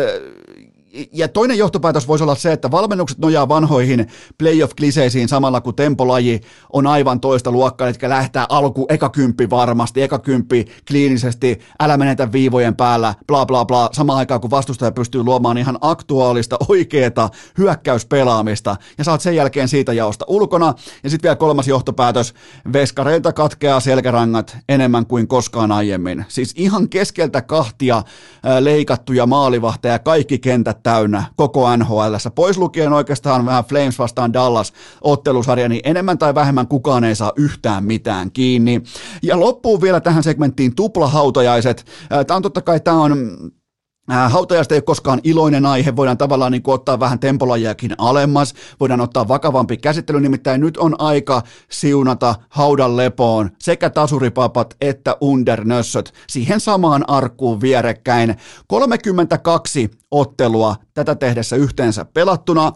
ja 1.13 1.29
toinen 1.29 1.59
johtopäätös 1.59 2.09
voisi 2.09 2.25
olla 2.25 2.35
se, 2.35 2.53
että 2.53 2.71
valmennukset 2.71 3.19
nojaa 3.19 3.49
vanhoihin 3.49 4.09
playoff-kliseisiin 4.39 5.29
samalla 5.29 5.61
kun 5.61 5.75
tempolaji 5.75 6.41
on 6.73 6.87
aivan 6.87 7.21
toista 7.21 7.51
luokkaa, 7.51 7.89
eli 7.89 7.97
lähtää 8.03 8.47
alku 8.49 8.87
eka 8.89 9.09
kymppi 9.09 9.51
varmasti, 9.51 10.03
eka 10.03 10.19
kymppi 10.19 10.67
kliinisesti, 10.89 11.61
älä 11.81 11.97
menetä 11.97 12.33
viivojen 12.33 12.77
päällä, 12.77 13.15
bla 13.27 13.47
bla 13.47 13.65
bla, 13.65 13.89
samaan 13.93 14.19
aikaan 14.19 14.41
kun 14.41 14.51
vastustaja 14.51 14.93
pystyy 14.93 15.23
luomaan 15.23 15.59
ihan 15.59 15.79
aktuaalista, 15.81 16.57
oikeeta 16.69 17.29
hyökkäyspelaamista, 17.59 18.77
ja 18.99 19.05
saat 19.05 19.21
sen 19.21 19.37
jälkeen 19.37 19.69
siitä 19.69 19.93
jaosta 19.93 20.25
ulkona, 20.29 20.75
ja 21.03 21.11
sitten 21.11 21.29
vielä 21.29 21.37
kolmas 21.37 21.69
johtopäätös, 21.69 22.35
veskareilta 22.73 23.33
katkeaa 23.33 23.81
selkärangat 23.81 24.57
enemmän 24.69 25.07
kuin 25.07 25.29
koskaan 25.29 25.73
aiemmin, 25.73 26.25
siis 26.29 26.53
ihan 26.57 26.89
keskeltä 26.89 27.43
kahtia 27.43 28.03
leikattuja 28.61 29.27
maalivahteja, 29.27 29.99
kaikki 29.99 30.39
kentät 30.39 30.80
täynnä 30.83 31.25
koko 31.37 31.77
NHL. 31.77 32.15
Pois 32.35 32.59
lukien 32.59 32.93
oikeastaan 32.93 33.47
vähän 33.47 33.65
Flames 33.65 33.99
vastaan 33.99 34.33
Dallas 34.33 34.73
ottelusarja, 35.01 35.69
niin 35.69 35.81
enemmän 35.85 36.19
tai 36.19 36.35
vähemmän 36.35 36.69
kukaan 36.69 37.05
ei 37.05 37.15
saa 37.15 37.33
yhtään 37.37 37.85
mitään 37.85 38.33
kiinni. 38.33 38.83
Ja 39.23 39.41
loppuu 39.41 39.83
vielä 39.83 40.01
tähän 40.01 40.23
segmenttiin 40.23 40.75
tuplahautajaiset. 40.75 41.87
Tämä 42.27 42.37
on 42.37 42.43
totta 42.43 42.63
kai, 42.63 42.81
tämä 42.81 43.03
on 43.03 43.39
Hautajasta 44.29 44.75
ei 44.75 44.77
ole 44.77 44.83
koskaan 44.83 45.21
iloinen 45.25 45.67
aihe, 45.67 45.97
voidaan 45.97 46.19
tavallaan 46.19 46.53
niin 46.53 46.63
ottaa 46.67 47.01
vähän 47.01 47.19
tempolajiakin 47.19 47.95
alemmas, 47.99 48.55
voidaan 48.81 49.01
ottaa 49.01 49.29
vakavampi 49.29 49.77
käsittely, 49.77 50.21
nimittäin 50.21 50.61
nyt 50.61 50.77
on 50.77 50.95
aika 50.99 51.43
siunata 51.71 52.35
haudan 52.49 52.97
lepoon 52.97 53.51
sekä 53.59 53.91
tasuripapat 53.91 54.77
että 54.81 55.17
undernössöt 55.21 56.15
siihen 56.29 56.61
samaan 56.61 57.11
arkkuun 57.11 57.61
vierekkäin. 57.61 58.37
32 58.67 59.91
ottelua 60.11 60.77
tätä 60.95 61.15
tehdessä 61.15 61.57
yhteensä 61.57 62.05
pelattuna. 62.05 62.73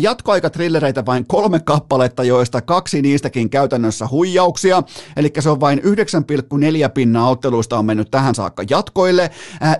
Jatkoaikatrillereitä 0.00 1.06
vain 1.06 1.26
kolme 1.26 1.60
kappaletta, 1.60 2.24
joista 2.24 2.60
kaksi 2.60 3.02
niistäkin 3.02 3.50
käytännössä 3.50 4.08
huijauksia, 4.10 4.82
eli 5.16 5.32
se 5.38 5.50
on 5.50 5.60
vain 5.60 5.78
9,4 5.78 5.84
pinnaa 6.94 7.30
otteluista 7.30 7.78
on 7.78 7.86
mennyt 7.86 8.10
tähän 8.10 8.34
saakka 8.34 8.62
jatkoille. 8.70 9.30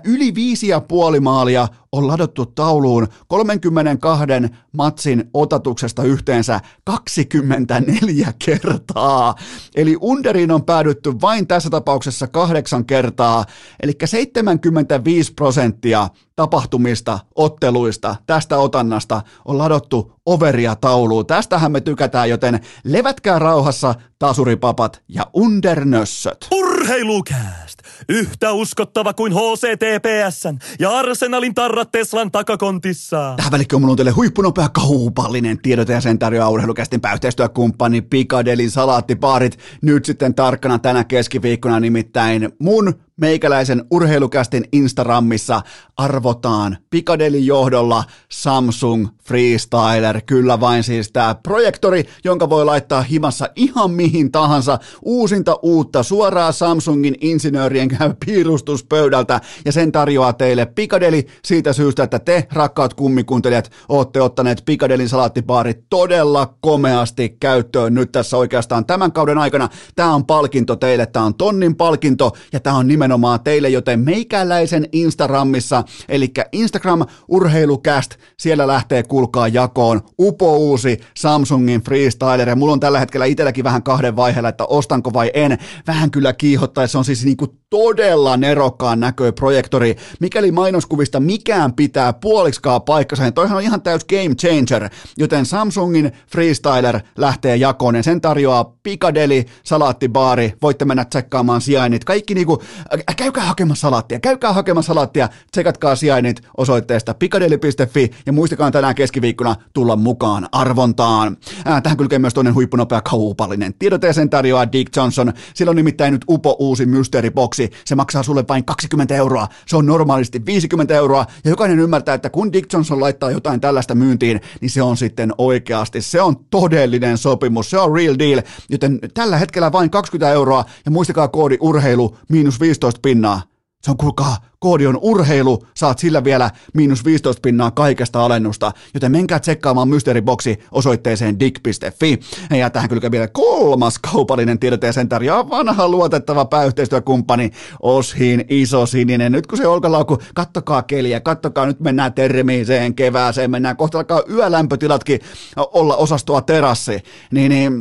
Yli 0.05 0.35
viisi 0.35 0.68
ja 0.68 0.81
puoli 0.81 1.21
maalia 1.21 1.68
on 1.92 2.07
ladottu 2.07 2.46
tauluun 2.46 3.07
32 3.29 4.27
matsin 4.72 5.31
otatuksesta 5.35 6.03
yhteensä 6.03 6.61
24 6.85 8.33
kertaa. 8.44 9.35
Eli 9.77 9.96
underin 10.01 10.51
on 10.51 10.64
päädytty 10.64 11.12
vain 11.20 11.46
tässä 11.46 11.70
tapauksessa 11.70 12.27
kahdeksan 12.27 12.85
kertaa, 12.85 13.44
eli 13.83 13.92
75 14.05 15.33
prosenttia 15.35 16.09
tapahtumista, 16.37 17.18
otteluista, 17.35 18.16
tästä 18.27 18.59
otannasta 18.59 19.22
on 19.44 19.59
ladottu 19.59 20.12
overia 20.27 20.77
tauluun. 20.77 21.27
Tästähän 21.27 21.72
me 21.72 21.81
tykätään, 21.81 22.31
joten 22.31 22.61
levätkää 22.85 23.38
rauhassa 23.38 23.94
tasuripapat 24.18 25.03
ja 25.09 25.27
undernössöt. 25.35 26.48
Urheilukääst! 26.55 27.67
Yhtä 28.08 28.52
uskottava 28.52 29.12
kuin 29.12 29.32
HCTPSn 29.32 30.58
ja 30.78 30.90
Arsenalin 30.90 31.54
tarrat 31.54 31.90
Teslan 31.92 32.30
takakontissa. 32.30 33.34
Tähän 33.37 33.52
välikköön 33.52 33.80
mulla 33.80 33.92
on 33.92 33.96
teille 33.96 34.11
huippunopea 34.11 34.68
kaupallinen 34.68 35.58
tiedote 35.62 35.92
ja 35.92 36.00
sen 36.00 36.18
tarjoaa 36.18 36.50
urheilukästin 36.50 37.00
yhteistyökumppani 37.14 38.02
Pikadelin 38.02 38.70
salaattipaarit. 38.70 39.58
Nyt 39.82 40.04
sitten 40.04 40.34
tarkkana 40.34 40.78
tänä 40.78 41.04
keskiviikkona 41.04 41.80
nimittäin 41.80 42.48
mun 42.58 42.94
meikäläisen 43.20 43.85
urheilukästin 43.90 44.64
Instagramissa 44.72 45.61
arvotaan 45.96 46.78
Pikadelin 46.90 47.46
johdolla 47.46 48.04
Samsung 48.28 49.09
Freestyler. 49.24 50.20
Kyllä 50.26 50.61
vain 50.61 50.85
siis 50.85 51.12
tämä 51.12 51.35
projektori, 51.42 52.04
jonka 52.24 52.50
voi 52.50 52.64
laittaa 52.64 53.02
himassa 53.02 53.48
ihan 53.57 53.90
mihin 53.90 54.33
tahansa. 54.33 54.78
Uusinta 55.02 55.59
uutta 55.62 56.02
suoraa 56.02 56.52
Samsungin 56.52 57.14
insinöörien 57.20 57.88
piirustuspöydältä 58.26 59.40
ja 59.64 59.72
sen 59.72 59.92
tarjoaa 59.92 60.33
teille 60.33 60.66
Pikadeli 60.66 61.26
siitä 61.44 61.72
syystä, 61.72 62.02
että 62.02 62.18
te 62.18 62.46
rakkaat 62.52 62.94
kummikuuntelijat 62.94 63.70
olette 63.88 64.20
ottaneet 64.20 64.62
Pikadelin 64.64 65.09
salaattipaarit 65.09 65.85
todella 65.90 66.54
komeasti 66.61 67.37
käyttöön 67.40 67.94
nyt 67.94 68.12
tässä 68.12 68.37
oikeastaan 68.37 68.87
tämän 68.87 69.12
kauden 69.12 69.38
aikana. 69.38 69.68
Tämä 69.96 70.14
on 70.14 70.26
palkinto 70.26 70.76
teille, 70.76 71.07
tämä 71.07 71.24
on 71.24 71.35
tonnin 71.35 71.76
palkinto 71.76 72.33
ja 72.52 72.61
tämä 72.61 72.76
on 72.76 72.88
nimenomaan 72.88 73.08
teille, 73.44 73.68
joten 73.68 74.01
meikäläisen 74.01 74.88
Instagramissa, 74.92 75.85
eli 76.09 76.33
Instagram 76.53 77.07
urheilucast, 77.29 78.14
siellä 78.38 78.66
lähtee 78.66 79.03
kuulkaa 79.03 79.49
jakoon 79.49 80.01
upo 80.21 80.57
uusi 80.57 81.01
Samsungin 81.16 81.83
Freestyler 81.83 82.49
ja 82.49 82.57
mulla 82.57 82.73
on 82.73 82.81
tällä 82.81 83.01
hetkellä 83.01 83.27
itselläkin 83.27 83.64
vähän 83.64 83.83
kahden 83.83 84.16
vaiheella, 84.16 84.49
että 84.49 84.64
ostanko 84.64 85.12
vai 85.12 85.31
en. 85.35 85.59
Vähän 85.87 86.11
kyllä 86.11 86.33
kiihottaa, 86.33 86.87
se 86.87 86.99
on 86.99 87.05
siis 87.05 87.25
niinku 87.25 87.47
todella 87.70 88.37
nerokkaan 88.37 89.00
näköinen 89.00 89.35
projektori, 89.35 89.96
mikäli 90.20 90.52
mainoskuvista 90.52 91.20
mikään 91.20 91.72
pitää 91.72 92.12
puoliksikaan 92.12 92.83
paikkansa, 92.83 93.22
niin 93.22 93.35
toihan 93.35 93.57
on 93.57 93.62
ihan 93.62 93.83
täys 93.83 94.04
game 94.04 94.35
changer, 94.35 94.90
joten 95.16 95.46
Samsungin 95.46 96.12
Freestyler 96.33 97.00
lähtee 97.18 97.57
jakoon 97.57 97.94
ja 97.94 98.02
sen 98.02 98.20
tarjoaa 98.20 98.72
Pikadeli, 98.83 99.46
salaattibaari, 99.62 100.52
voitte 100.62 100.85
mennä 100.85 101.04
tsekkaamaan 101.04 101.61
sijainnit, 101.61 102.04
kaikki 102.04 102.35
niinku, 102.35 102.62
ä, 103.11 103.14
käykää 103.14 103.44
hakemassa 103.44 103.81
salaattia, 103.81 104.20
käykää 104.20 104.52
hakemassa 104.52 104.87
salaattia, 104.87 105.28
tsekatkaa 105.52 105.96
sijainnit 105.96 106.40
osoitteesta 106.57 107.14
pikadeli.fi 107.14 108.11
ja 108.26 108.33
muistakaa 108.33 108.70
tänään 108.70 108.94
keskiviikkona 108.94 109.57
tulla 109.72 109.96
mukaan 109.96 110.48
arvontaan. 110.52 111.37
Ää, 111.64 111.81
tähän 111.81 111.96
kylkee 111.98 112.18
myös 112.18 112.35
toinen 112.35 112.54
huippunopea 112.54 113.00
kaupallinen 113.00 113.74
tiedote 113.78 114.12
sen 114.12 114.31
tarjoaa 114.31 114.72
Dick 114.72 114.96
Johnson, 114.96 115.33
sillä 115.54 115.70
on 115.70 115.76
nimittäin 115.76 116.12
nyt 116.12 116.24
upo 116.28 116.57
uusi 116.59 116.87
box 117.35 117.58
vuoksi 117.59 117.83
se 117.85 117.94
maksaa 117.94 118.23
sulle 118.23 118.44
vain 118.49 118.64
20 118.64 119.14
euroa. 119.14 119.49
Se 119.66 119.77
on 119.77 119.87
normaalisti 119.87 120.47
50 120.47 120.94
euroa. 120.94 121.27
Ja 121.44 121.51
jokainen 121.51 121.79
ymmärtää, 121.79 122.14
että 122.14 122.31
kun 122.31 122.53
Dick 122.53 122.73
Johnson 122.73 123.01
laittaa 123.01 123.31
jotain 123.31 123.61
tällaista 123.61 123.94
myyntiin, 123.94 124.40
niin 124.61 124.71
se 124.71 124.83
on 124.83 124.97
sitten 124.97 125.33
oikeasti, 125.38 126.03
se 126.03 126.23
on 126.23 126.37
todellinen 126.51 127.18
sopimus, 127.18 127.71
se 127.71 127.79
on 127.79 127.92
real 127.92 128.16
deal, 128.18 128.42
joten 128.68 128.99
tällä 129.14 129.37
hetkellä 129.37 129.73
vain 129.73 129.90
20 129.90 130.33
euroa. 130.33 130.64
Ja 130.85 130.90
muistakaa 130.90 131.29
koodi 131.29 131.57
urheilu 131.61 132.16
miinus 132.29 132.61
15 132.61 133.01
pinnaa. 133.03 133.42
Se 133.82 133.90
on 133.90 133.96
kuulkaa, 133.96 134.36
koodi 134.58 134.86
on 134.86 134.98
urheilu, 135.02 135.66
saat 135.74 135.98
sillä 135.98 136.24
vielä 136.24 136.50
miinus 136.74 137.04
15 137.04 137.40
pinnaa 137.40 137.70
kaikesta 137.70 138.24
alennusta, 138.24 138.72
joten 138.94 139.12
menkää 139.12 139.40
tsekkaamaan 139.40 139.88
mysteeriboksi 139.88 140.58
osoitteeseen 140.72 141.40
dig.fi. 141.40 142.20
Ja 142.58 142.70
tähän 142.70 142.88
kyllä 142.88 143.10
vielä 143.10 143.28
kolmas 143.28 143.98
kaupallinen 143.98 144.58
sen 144.90 145.08
tarjoaa 145.08 145.50
vanha 145.50 145.88
luotettava 145.88 146.44
pääyhteistyökumppani 146.44 147.50
Oshin 147.82 148.44
iso 148.48 148.86
sininen. 148.86 149.32
Nyt 149.32 149.46
kun 149.46 149.58
se 149.58 149.66
olkalaukku, 149.66 150.18
kattokaa 150.34 150.82
keliä, 150.82 151.20
kattokaa, 151.20 151.66
nyt 151.66 151.80
mennään 151.80 152.12
termiiseen 152.12 152.94
kevääseen, 152.94 153.50
mennään 153.50 153.76
kohta 153.76 153.98
alkaa 153.98 154.22
yölämpötilatkin 154.30 155.20
olla 155.56 155.96
osastoa 155.96 156.40
terassi, 156.42 157.02
niin, 157.32 157.50
niin 157.50 157.72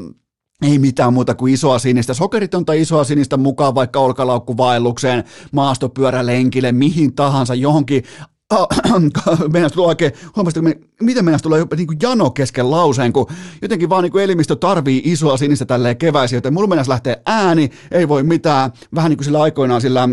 ei 0.61 0.79
mitään 0.79 1.13
muuta 1.13 1.35
kuin 1.35 1.53
isoa 1.53 1.79
sinistä, 1.79 2.13
sokeritonta 2.13 2.73
isoa 2.73 3.03
sinistä 3.03 3.37
mukaan 3.37 3.75
vaikka 3.75 3.99
olkalaukkuvaellukseen, 3.99 5.23
maastopyörälenkille, 5.51 6.71
mihin 6.71 7.15
tahansa, 7.15 7.55
johonkin. 7.55 8.03
Meidän 9.53 9.71
tulee 9.71 9.87
oikein, 9.87 10.11
huomasit, 10.35 10.63
miten 11.01 11.25
meidän 11.25 11.39
tulee 11.43 11.65
niin 11.75 11.87
kuin 11.87 11.97
jano 12.01 12.29
kesken 12.29 12.71
lauseen, 12.71 13.13
kun 13.13 13.27
jotenkin 13.61 13.89
vaan 13.89 14.03
niin 14.03 14.11
kuin 14.11 14.23
elimistö 14.23 14.55
tarvii 14.55 15.01
isoa 15.05 15.37
sinistä 15.37 15.65
tälleen 15.65 15.97
keväisin, 15.97 16.37
joten 16.37 16.53
mulla 16.53 16.67
mennäisi 16.67 16.89
lähtee 16.89 17.21
ääni, 17.25 17.71
ei 17.91 18.07
voi 18.07 18.23
mitään, 18.23 18.71
vähän 18.95 19.09
niin 19.09 19.17
kuin 19.17 19.25
sillä 19.25 19.41
aikoinaan 19.41 19.81
sillä, 19.81 20.03
äh, 20.03 20.09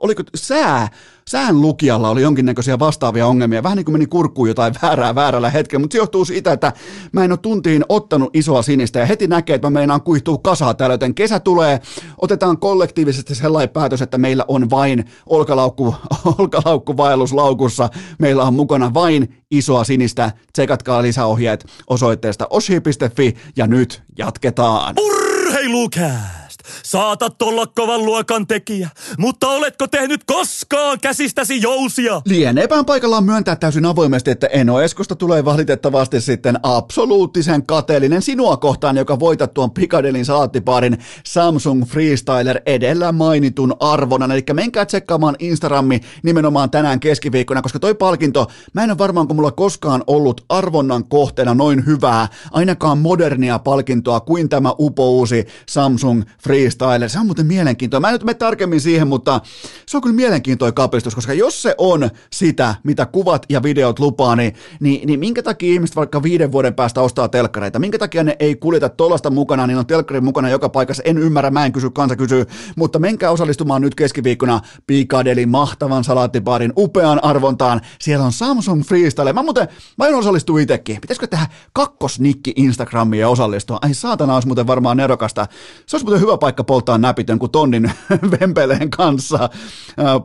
oliko 0.00 0.22
sää, 0.34 0.88
sään 1.28 1.62
lukijalla 1.62 2.10
oli 2.10 2.22
jonkinnäköisiä 2.22 2.78
vastaavia 2.78 3.26
ongelmia. 3.26 3.62
Vähän 3.62 3.76
niin 3.76 3.84
kuin 3.84 3.92
meni 3.92 4.06
kurkkuun 4.06 4.48
jotain 4.48 4.74
väärää 4.82 5.14
väärällä 5.14 5.50
hetkellä, 5.50 5.80
mutta 5.80 5.94
se 5.94 5.98
johtuu 5.98 6.24
siitä, 6.24 6.52
että 6.52 6.72
mä 7.12 7.24
en 7.24 7.32
ole 7.32 7.38
tuntiin 7.38 7.84
ottanut 7.88 8.36
isoa 8.36 8.62
sinistä 8.62 8.98
ja 8.98 9.06
heti 9.06 9.26
näkee, 9.26 9.54
että 9.54 9.66
mä 9.70 9.78
meinaan 9.78 10.02
kuihtuu 10.02 10.38
kasaa 10.38 10.74
täällä, 10.74 10.94
joten 10.94 11.14
kesä 11.14 11.40
tulee, 11.40 11.80
otetaan 12.18 12.58
kollektiivisesti 12.58 13.34
sellainen 13.34 13.68
päätös, 13.68 14.02
että 14.02 14.18
meillä 14.18 14.44
on 14.48 14.70
vain 14.70 15.04
olkalaukku, 15.26 15.94
olkalaukku 16.38 16.96
vaelluslaukussa, 16.96 17.88
meillä 18.18 18.44
on 18.44 18.54
mukana 18.54 18.94
vain 18.94 19.34
isoa 19.50 19.84
sinistä. 19.84 20.32
Tsekatkaa 20.52 21.02
lisäohjeet 21.02 21.66
osoitteesta 21.86 22.46
oshi.fi 22.50 23.36
ja 23.56 23.66
nyt 23.66 24.02
jatketaan. 24.18 24.94
Urheilukää! 24.98 26.39
Saatat 26.82 27.42
olla 27.42 27.66
kovan 27.66 28.04
luokan 28.04 28.46
tekijä, 28.46 28.88
mutta 29.18 29.48
oletko 29.48 29.86
tehnyt 29.86 30.24
koskaan 30.24 30.98
käsistäsi 31.00 31.62
jousia? 31.62 32.22
Lieneepään 32.24 32.84
paikallaan 32.84 33.24
myöntää 33.24 33.56
täysin 33.56 33.86
avoimesti, 33.86 34.30
että 34.30 34.46
Eno 34.46 34.80
Eskosta 34.80 35.16
tulee 35.16 35.44
valitettavasti 35.44 36.20
sitten 36.20 36.58
absoluuttisen 36.62 37.66
kateellinen 37.66 38.22
sinua 38.22 38.56
kohtaan, 38.56 38.96
joka 38.96 39.20
voitat 39.20 39.54
tuon 39.54 39.70
Pikadelin 39.70 40.24
salaattipaarin 40.24 40.98
Samsung 41.26 41.84
Freestyler 41.86 42.60
edellä 42.66 43.12
mainitun 43.12 43.76
arvonan. 43.80 44.32
Eli 44.32 44.44
menkää 44.52 44.86
tsekkaamaan 44.86 45.36
Instagrammi 45.38 46.00
nimenomaan 46.22 46.70
tänään 46.70 47.00
keskiviikkona, 47.00 47.62
koska 47.62 47.78
toi 47.78 47.94
palkinto, 47.94 48.46
mä 48.72 48.84
en 48.84 48.90
ole 48.90 48.98
varmaan, 48.98 49.26
kun 49.26 49.36
mulla 49.36 49.52
koskaan 49.52 50.04
ollut 50.06 50.44
arvonnan 50.48 51.04
kohteena 51.04 51.54
noin 51.54 51.86
hyvää, 51.86 52.28
ainakaan 52.50 52.98
modernia 52.98 53.58
palkintoa 53.58 54.20
kuin 54.20 54.48
tämä 54.48 54.74
upouusi 54.78 55.46
Samsung 55.68 56.22
Freestyler 56.42 56.59
freestyle. 56.60 57.08
Se 57.08 57.18
on 57.18 57.26
muuten 57.26 57.46
mielenkiintoinen. 57.46 58.02
Mä 58.02 58.08
en 58.08 58.12
nyt 58.12 58.24
mene 58.24 58.34
tarkemmin 58.34 58.80
siihen, 58.80 59.08
mutta 59.08 59.40
se 59.86 59.96
on 59.96 60.00
kyllä 60.00 60.16
mielenkiintoinen 60.16 60.74
kapistus, 60.74 61.14
koska 61.14 61.32
jos 61.32 61.62
se 61.62 61.74
on 61.78 62.10
sitä, 62.32 62.74
mitä 62.84 63.06
kuvat 63.06 63.46
ja 63.48 63.62
videot 63.62 63.98
lupaa, 63.98 64.36
niin, 64.36 64.54
niin, 64.80 65.06
niin 65.06 65.20
minkä 65.20 65.42
takia 65.42 65.72
ihmiset 65.72 65.96
vaikka 65.96 66.22
viiden 66.22 66.52
vuoden 66.52 66.74
päästä 66.74 67.00
ostaa 67.00 67.28
telkkareita? 67.28 67.78
Minkä 67.78 67.98
takia 67.98 68.24
ne 68.24 68.36
ei 68.38 68.56
kuljeta 68.56 68.88
tuollaista 68.88 69.30
mukana, 69.30 69.66
niin 69.66 69.78
on 69.78 69.86
telkkarin 69.86 70.24
mukana 70.24 70.48
joka 70.48 70.68
paikassa. 70.68 71.02
En 71.06 71.18
ymmärrä, 71.18 71.50
mä 71.50 71.66
en 71.66 71.72
kysy, 71.72 71.90
kansa 71.90 72.16
kysyy, 72.16 72.46
mutta 72.76 72.98
menkää 72.98 73.30
osallistumaan 73.30 73.82
nyt 73.82 73.94
keskiviikkona 73.94 74.60
Piikadelin 74.86 75.48
mahtavan 75.48 76.04
salaattibaarin 76.04 76.72
upeaan 76.76 77.24
arvontaan. 77.24 77.80
Siellä 78.00 78.24
on 78.24 78.32
Samsung 78.32 78.82
Freestyle. 78.82 79.32
Mä 79.32 79.42
muuten, 79.42 79.68
mä 79.98 80.06
en 80.06 80.14
osallistu 80.14 80.58
itsekin. 80.58 81.00
Pitäisikö 81.00 81.26
tehdä 81.26 81.46
kakkosnikki 81.72 82.52
Instagramia 82.56 83.20
ja 83.20 83.28
osallistua? 83.28 83.78
Ai 83.82 83.94
saatana, 83.94 84.34
olisi 84.34 84.48
muuten 84.48 84.66
varmaan 84.66 84.96
nerokasta. 84.96 85.46
Se 85.86 85.96
olisi 85.96 86.04
muuten 86.04 86.20
hyvä 86.20 86.38
paikka 86.40 86.64
polttaa 86.64 86.98
näpit 86.98 87.26
kuin 87.38 87.52
tonnin 87.52 87.92
vempeleen 88.40 88.90
kanssa, 88.90 89.48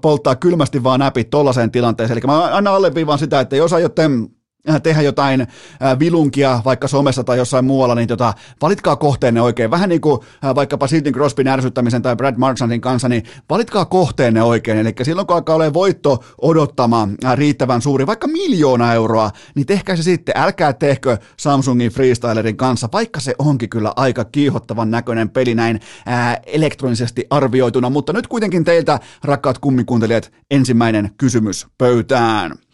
polttaa 0.01 0.36
kylmästi 0.36 0.84
vaan 0.84 0.99
näpit 0.99 1.30
tollaiseen 1.30 1.71
tilanteeseen. 1.71 2.17
Eli 2.17 2.25
mä 2.25 2.43
aina 2.43 2.75
alleviivaan 2.75 3.19
sitä, 3.19 3.39
että 3.39 3.56
jos 3.56 3.73
aiotte 3.73 4.10
Äh, 4.10 4.35
tehdä 4.84 5.01
jotain 5.01 5.41
äh, 5.41 5.99
vilunkia 5.99 6.62
vaikka 6.65 6.88
somessa 6.88 7.23
tai 7.23 7.38
jossain 7.38 7.65
muualla, 7.65 7.95
niin 7.95 8.08
tota, 8.08 8.34
valitkaa 8.62 8.95
kohteenne 8.95 9.41
oikein. 9.41 9.71
Vähän 9.71 9.89
niin 9.89 10.01
kuin 10.01 10.21
äh, 10.45 10.56
vaikkapa 10.56 10.88
Sidney 10.88 11.13
Crosbyn 11.13 11.47
ärsyttämisen 11.47 12.01
tai 12.01 12.15
Brad 12.15 12.36
Marchandin 12.38 12.82
kanssa, 12.82 13.10
niin 13.10 13.23
valitkaa 13.49 13.86
kohteenne 13.86 14.43
oikein. 14.43 14.78
Eli 14.78 14.93
silloin 15.04 15.28
kun 15.28 15.36
alkaa 15.36 15.56
olla 15.56 15.73
voitto 15.73 16.23
odottama 16.41 17.08
riittävän 17.36 17.82
suuri, 17.82 18.08
vaikka 18.08 18.28
miljoona 18.28 18.93
euroa, 18.93 19.32
niin 19.56 19.65
tehkää 19.65 19.95
se 19.95 20.04
sitten. 20.04 20.36
Älkää 20.38 20.73
tehkö 20.73 21.17
Samsungin 21.38 21.91
Freestylerin 21.91 22.58
kanssa, 22.58 22.89
vaikka 22.93 23.19
se 23.19 23.36
onkin 23.39 23.69
kyllä 23.69 23.93
aika 23.95 24.25
kiihottavan 24.25 24.91
näköinen 24.91 25.30
peli 25.30 25.56
näin 25.56 25.80
ää, 26.06 26.38
elektronisesti 26.45 27.25
arvioituna. 27.30 27.89
Mutta 27.89 28.13
nyt 28.13 28.28
kuitenkin 28.28 28.63
teiltä, 28.63 28.99
rakkaat 29.23 29.58
kummikuuntelijat, 29.58 30.32
ensimmäinen 30.51 31.12
kysymys 31.17 31.67
pöytään. 31.78 32.64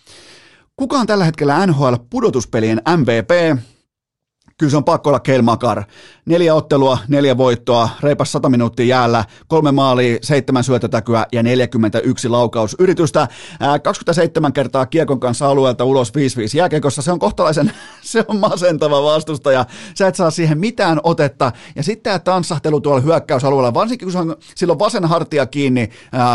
Kuka 0.81 0.97
on 0.99 1.07
tällä 1.07 1.25
hetkellä 1.25 1.67
NHL 1.67 1.93
pudotuspelien 2.09 2.81
MVP? 2.97 3.61
Kyllä 4.61 4.71
se 4.71 4.77
on 4.77 4.83
pakko 4.83 5.09
olla 5.09 5.19
Keil 5.19 5.41
Makar. 5.41 5.83
Neljä 6.25 6.55
ottelua, 6.55 6.97
neljä 7.07 7.37
voittoa, 7.37 7.89
reipas 8.01 8.31
100 8.31 8.49
minuuttia 8.49 8.85
jäällä, 8.85 9.25
kolme 9.47 9.71
maalia, 9.71 10.17
seitsemän 10.21 10.63
syötötäkyä 10.63 11.25
ja 11.31 11.43
41 11.43 12.29
laukausyritystä. 12.29 13.27
27 13.83 14.53
kertaa 14.53 14.85
kiekon 14.85 15.19
kanssa 15.19 15.47
alueelta 15.49 15.83
ulos 15.83 16.09
5-5 16.09 16.11
jääkekossa. 16.57 17.01
Se 17.01 17.11
on 17.11 17.19
kohtalaisen, 17.19 17.71
se 18.01 18.25
on 18.27 18.39
masentava 18.39 19.03
vastustaja. 19.03 19.65
Sä 19.95 20.07
et 20.07 20.15
saa 20.15 20.31
siihen 20.31 20.57
mitään 20.57 20.99
otetta. 21.03 21.51
Ja 21.75 21.83
sitten 21.83 22.03
tämä 22.03 22.19
tanssahtelu 22.19 22.81
tuolla 22.81 23.01
hyökkäysalueella, 23.01 23.73
varsinkin 23.73 24.05
kun 24.05 24.11
se 24.11 24.19
on 24.19 24.35
silloin 24.55 24.79
vasen 24.79 25.05
hartia 25.05 25.45
kiinni 25.45 25.89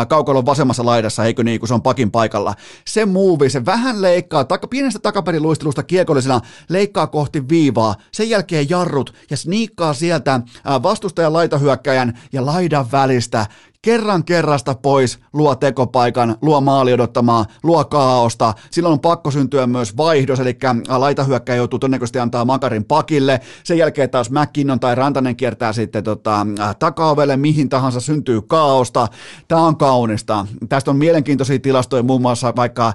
kaukolon 0.09 0.47
vasemmassa 0.47 0.85
laidassa, 0.85 1.25
eikö 1.25 1.45
niin, 1.45 1.61
kun 1.61 1.69
se 1.69 1.75
on 1.75 1.83
pakin 1.83 2.11
paikalla. 2.11 2.55
Se 2.85 3.07
muuvi, 3.07 3.51
se 3.51 3.65
vähän 3.65 4.03
leikkaa, 4.03 4.45
taka, 4.45 4.67
pienestä 4.67 4.99
takaperiluistelusta 4.99 5.83
kiekollisena, 5.83 6.41
leikkaa 6.69 7.07
kohti 7.07 7.49
viivaa, 7.49 7.95
sen 8.17 8.31
jälkeen 8.31 8.71
jarrut 8.71 9.15
ja 9.31 9.37
sniikkaa 9.37 9.95
sieltä 9.95 10.41
vastustajan 10.83 11.33
laitahyökkäjän 11.33 12.19
ja 12.33 12.47
laidan 12.47 12.93
välistä 12.93 13.47
kerran 13.87 14.25
kerrasta 14.25 14.75
pois, 14.75 15.19
luo 15.33 15.55
tekopaikan, 15.55 16.37
luo 16.43 16.61
maali 16.61 16.93
odottamaa, 16.93 17.45
luo 17.63 17.85
kaaosta. 17.85 18.55
Silloin 18.71 18.93
on 18.93 19.01
pakko 19.01 19.31
syntyä 19.31 19.67
myös 19.67 19.97
vaihdos, 19.97 20.41
eli 20.41 20.59
laitahyökkäjä 20.89 21.57
joutuu 21.57 21.79
todennäköisesti 21.79 22.19
antaa 22.19 22.45
makarin 22.45 22.85
pakille. 22.85 23.41
Sen 23.65 23.79
jälkeen 23.79 24.11
taas 24.11 24.31
McKinnon 24.31 24.81
tai 24.81 24.95
Rantanen 24.95 25.37
kiertää 25.37 25.73
sitten 25.73 26.05
tota, 26.05 26.47
takaovelle, 26.79 27.37
mihin 27.37 27.69
tahansa 27.69 28.01
syntyy 28.01 28.43
kaaosta. 28.43 29.09
Tämä 29.49 29.61
on 29.61 29.77
kaunista. 29.77 30.47
Tästä 30.69 30.91
on 30.91 30.97
mielenkiintoisia 30.97 31.59
tilastoja 31.59 32.03
muun 32.03 32.23
muassa 32.23 32.53
vaikka 32.57 32.93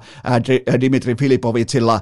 Dimitri 0.80 1.14
Filipovitsilla 1.14 2.00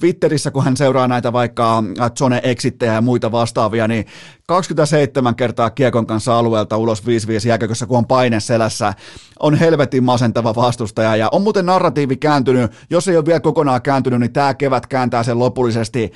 Twitterissä, 0.00 0.50
kun 0.50 0.64
hän 0.64 0.76
seuraa 0.76 1.08
näitä 1.08 1.32
vaikka 1.32 1.82
Zone 2.18 2.40
Exittejä 2.44 2.92
ja 2.92 3.00
muita 3.00 3.32
vastaavia, 3.32 3.88
niin 3.88 4.06
27 4.46 5.36
kertaa 5.36 5.70
kiekon 5.70 6.06
kanssa 6.06 6.38
alueelta 6.38 6.76
ulos 6.76 7.02
5-5 7.02 7.06
jääkökössä, 7.48 7.86
kun 7.86 7.98
on 7.98 8.06
paine 8.06 8.40
selässä. 8.40 8.94
On 9.40 9.54
helvetin 9.54 10.04
masentava 10.04 10.54
vastustaja 10.54 11.16
ja 11.16 11.28
on 11.32 11.42
muuten 11.42 11.66
narratiivi 11.66 12.16
kääntynyt. 12.16 12.72
Jos 12.90 13.08
ei 13.08 13.16
ole 13.16 13.26
vielä 13.26 13.40
kokonaan 13.40 13.82
kääntynyt, 13.82 14.20
niin 14.20 14.32
tämä 14.32 14.54
kevät 14.54 14.86
kääntää 14.86 15.22
sen 15.22 15.38
lopullisesti. 15.38 16.12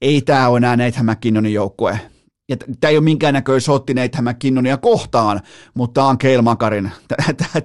Ei 0.00 0.22
tämä 0.22 0.48
ole 0.48 0.56
enää 0.56 0.76
Nathan 0.76 1.06
McKinnonin 1.06 1.54
joukkue 1.54 2.09
ja 2.50 2.56
tämä 2.80 2.90
ei 2.90 2.96
ole 2.96 3.04
minkäännäköinen 3.04 3.60
sotti 3.60 3.94
Nathan 3.94 4.24
McKinnonia 4.24 4.76
kohtaan, 4.76 5.40
mutta 5.74 6.00
tämä 6.00 6.06
on 6.06 6.18
Keilmakarin, 6.18 6.90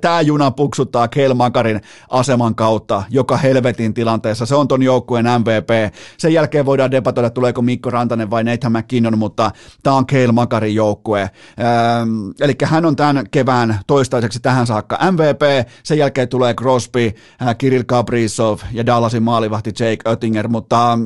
tämä 0.01 0.21
juna 0.21 0.51
puksuttaa 0.51 1.07
Keilmakarin 1.07 1.81
aseman 2.09 2.55
kautta 2.55 3.03
joka 3.09 3.37
helvetin 3.37 3.93
tilanteessa. 3.93 4.45
Se 4.45 4.55
on 4.55 4.67
ton 4.67 4.83
joukkueen 4.83 5.25
MVP. 5.25 5.93
Sen 6.17 6.33
jälkeen 6.33 6.65
voidaan 6.65 6.91
debatoida, 6.91 7.29
tuleeko 7.29 7.61
Mikko 7.61 7.89
Rantanen 7.89 8.29
vai 8.29 8.43
Nathan 8.43 8.71
McKinnon, 8.71 9.17
mutta 9.17 9.51
tämä 9.83 9.95
on 9.95 10.05
Keilmakarin 10.05 10.75
joukkue. 10.75 11.21
Ähm, 11.21 12.29
eli 12.41 12.53
hän 12.63 12.85
on 12.85 12.95
tämän 12.95 13.25
kevään 13.31 13.79
toistaiseksi 13.87 14.39
tähän 14.39 14.67
saakka 14.67 14.99
MVP. 15.11 15.67
Sen 15.83 15.97
jälkeen 15.97 16.29
tulee 16.29 16.53
Crosby, 16.53 17.11
äh, 17.41 17.57
Kirill 17.57 17.83
Kaprizov 17.87 18.59
ja 18.71 18.85
Dallasin 18.85 19.23
maalivahti 19.23 19.69
Jake 19.69 20.09
Oettinger, 20.09 20.47
mutta, 20.47 20.99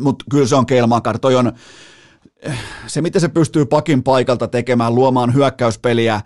mutta 0.00 0.24
kyllä 0.30 0.46
se 0.46 0.56
on 0.56 0.66
Keilmakar. 0.66 1.18
Toi 1.18 1.36
on 1.36 1.52
se, 2.86 3.02
miten 3.02 3.20
se 3.20 3.28
pystyy 3.28 3.66
pakin 3.66 4.02
paikalta 4.02 4.48
tekemään, 4.48 4.94
luomaan 4.94 5.34
hyökkäyspeliä, 5.34 6.20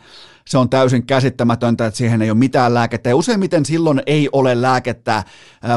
se 0.47 0.59
on 0.59 0.69
täysin 0.69 1.07
käsittämätöntä, 1.07 1.87
että 1.87 1.99
siihen 1.99 2.23
ei 2.23 2.31
ole 2.31 2.39
mitään 2.39 2.75
lääkettä. 2.75 3.09
Ja 3.09 3.17
useimmiten 3.17 3.67
silloin 3.67 4.03
ei 4.07 4.29
ole 4.33 4.63
lääkettä 4.63 5.25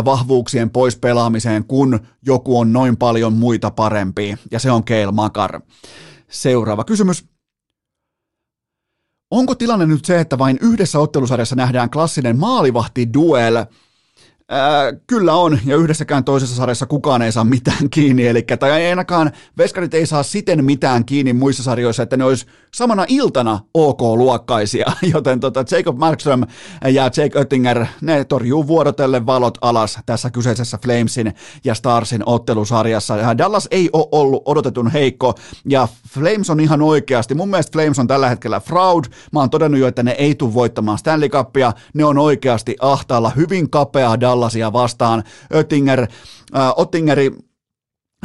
vahvuuksien 0.06 0.69
pois 0.69 0.97
pelaamiseen, 0.97 1.65
kun 1.65 1.99
joku 2.25 2.60
on 2.60 2.73
noin 2.73 2.97
paljon 2.97 3.34
muita 3.34 3.71
parempi. 3.71 4.38
Ja 4.51 4.60
se 4.60 4.71
on 4.71 4.84
Keil 4.84 5.12
Makar. 5.12 5.62
Seuraava 6.30 6.84
kysymys. 6.84 7.25
Onko 9.32 9.56
tilanne 9.56 9.86
nyt 9.86 10.06
se, 10.06 10.19
että 10.19 10.38
vain 10.38 10.58
yhdessä 10.62 10.99
ottelusarjassa 10.99 11.56
nähdään 11.56 11.89
klassinen 11.89 12.38
maalivahti-duel– 12.38 13.65
Ää, 14.49 14.93
kyllä 15.08 15.34
on, 15.34 15.60
ja 15.65 15.75
yhdessäkään 15.75 16.23
toisessa 16.23 16.55
sarjassa 16.55 16.86
kukaan 16.86 17.21
ei 17.21 17.31
saa 17.31 17.43
mitään 17.43 17.89
kiinni, 17.89 18.27
eli 18.27 18.41
tai 18.60 18.88
ainakaan 18.88 19.31
veskarit 19.58 19.93
ei 19.93 20.05
saa 20.05 20.23
siten 20.23 20.65
mitään 20.65 21.05
kiinni 21.05 21.34
muissa 21.34 21.63
sarjoissa, 21.63 22.03
että 22.03 22.17
ne 22.17 22.23
olisi 22.23 22.45
samana 22.75 23.05
iltana 23.07 23.59
OK-luokkaisia, 23.73 24.91
joten 25.13 25.39
tota 25.39 25.65
Jacob 25.71 25.97
Markström 25.97 26.43
ja 26.91 27.03
Jake 27.03 27.39
Oettinger, 27.39 27.85
ne 28.01 28.23
torjuu 28.23 28.67
vuorotelle 28.67 29.25
valot 29.25 29.57
alas 29.61 29.99
tässä 30.05 30.31
kyseisessä 30.31 30.77
Flamesin 30.83 31.33
ja 31.63 31.75
Starsin 31.75 32.23
ottelusarjassa. 32.25 33.17
Ja 33.17 33.38
Dallas 33.38 33.67
ei 33.71 33.89
ole 33.93 34.07
ollut 34.11 34.43
odotetun 34.45 34.91
heikko, 34.91 35.33
ja 35.69 35.88
Flames 36.09 36.49
on 36.49 36.59
ihan 36.59 36.81
oikeasti, 36.81 37.35
mun 37.35 37.49
mielestä 37.49 37.71
Flames 37.71 37.99
on 37.99 38.07
tällä 38.07 38.29
hetkellä 38.29 38.59
fraud, 38.59 39.05
mä 39.31 39.39
oon 39.39 39.49
todennut 39.49 39.79
jo, 39.79 39.88
että 39.88 40.03
ne 40.03 40.11
ei 40.11 40.35
tule 40.35 40.53
voittamaan 40.53 40.97
Stanley 40.97 41.29
Cupia, 41.29 41.73
ne 41.93 42.05
on 42.05 42.17
oikeasti 42.17 42.75
ahtaalla 42.79 43.29
hyvin 43.29 43.69
kapea 43.69 44.19
Dallas 44.19 44.45
Dallasia 44.45 44.73
vastaan. 44.73 45.23
Oettinger, 45.53 46.01
äh, 46.01 46.73
Ottingeri 46.75 47.27
äh, 47.27 47.38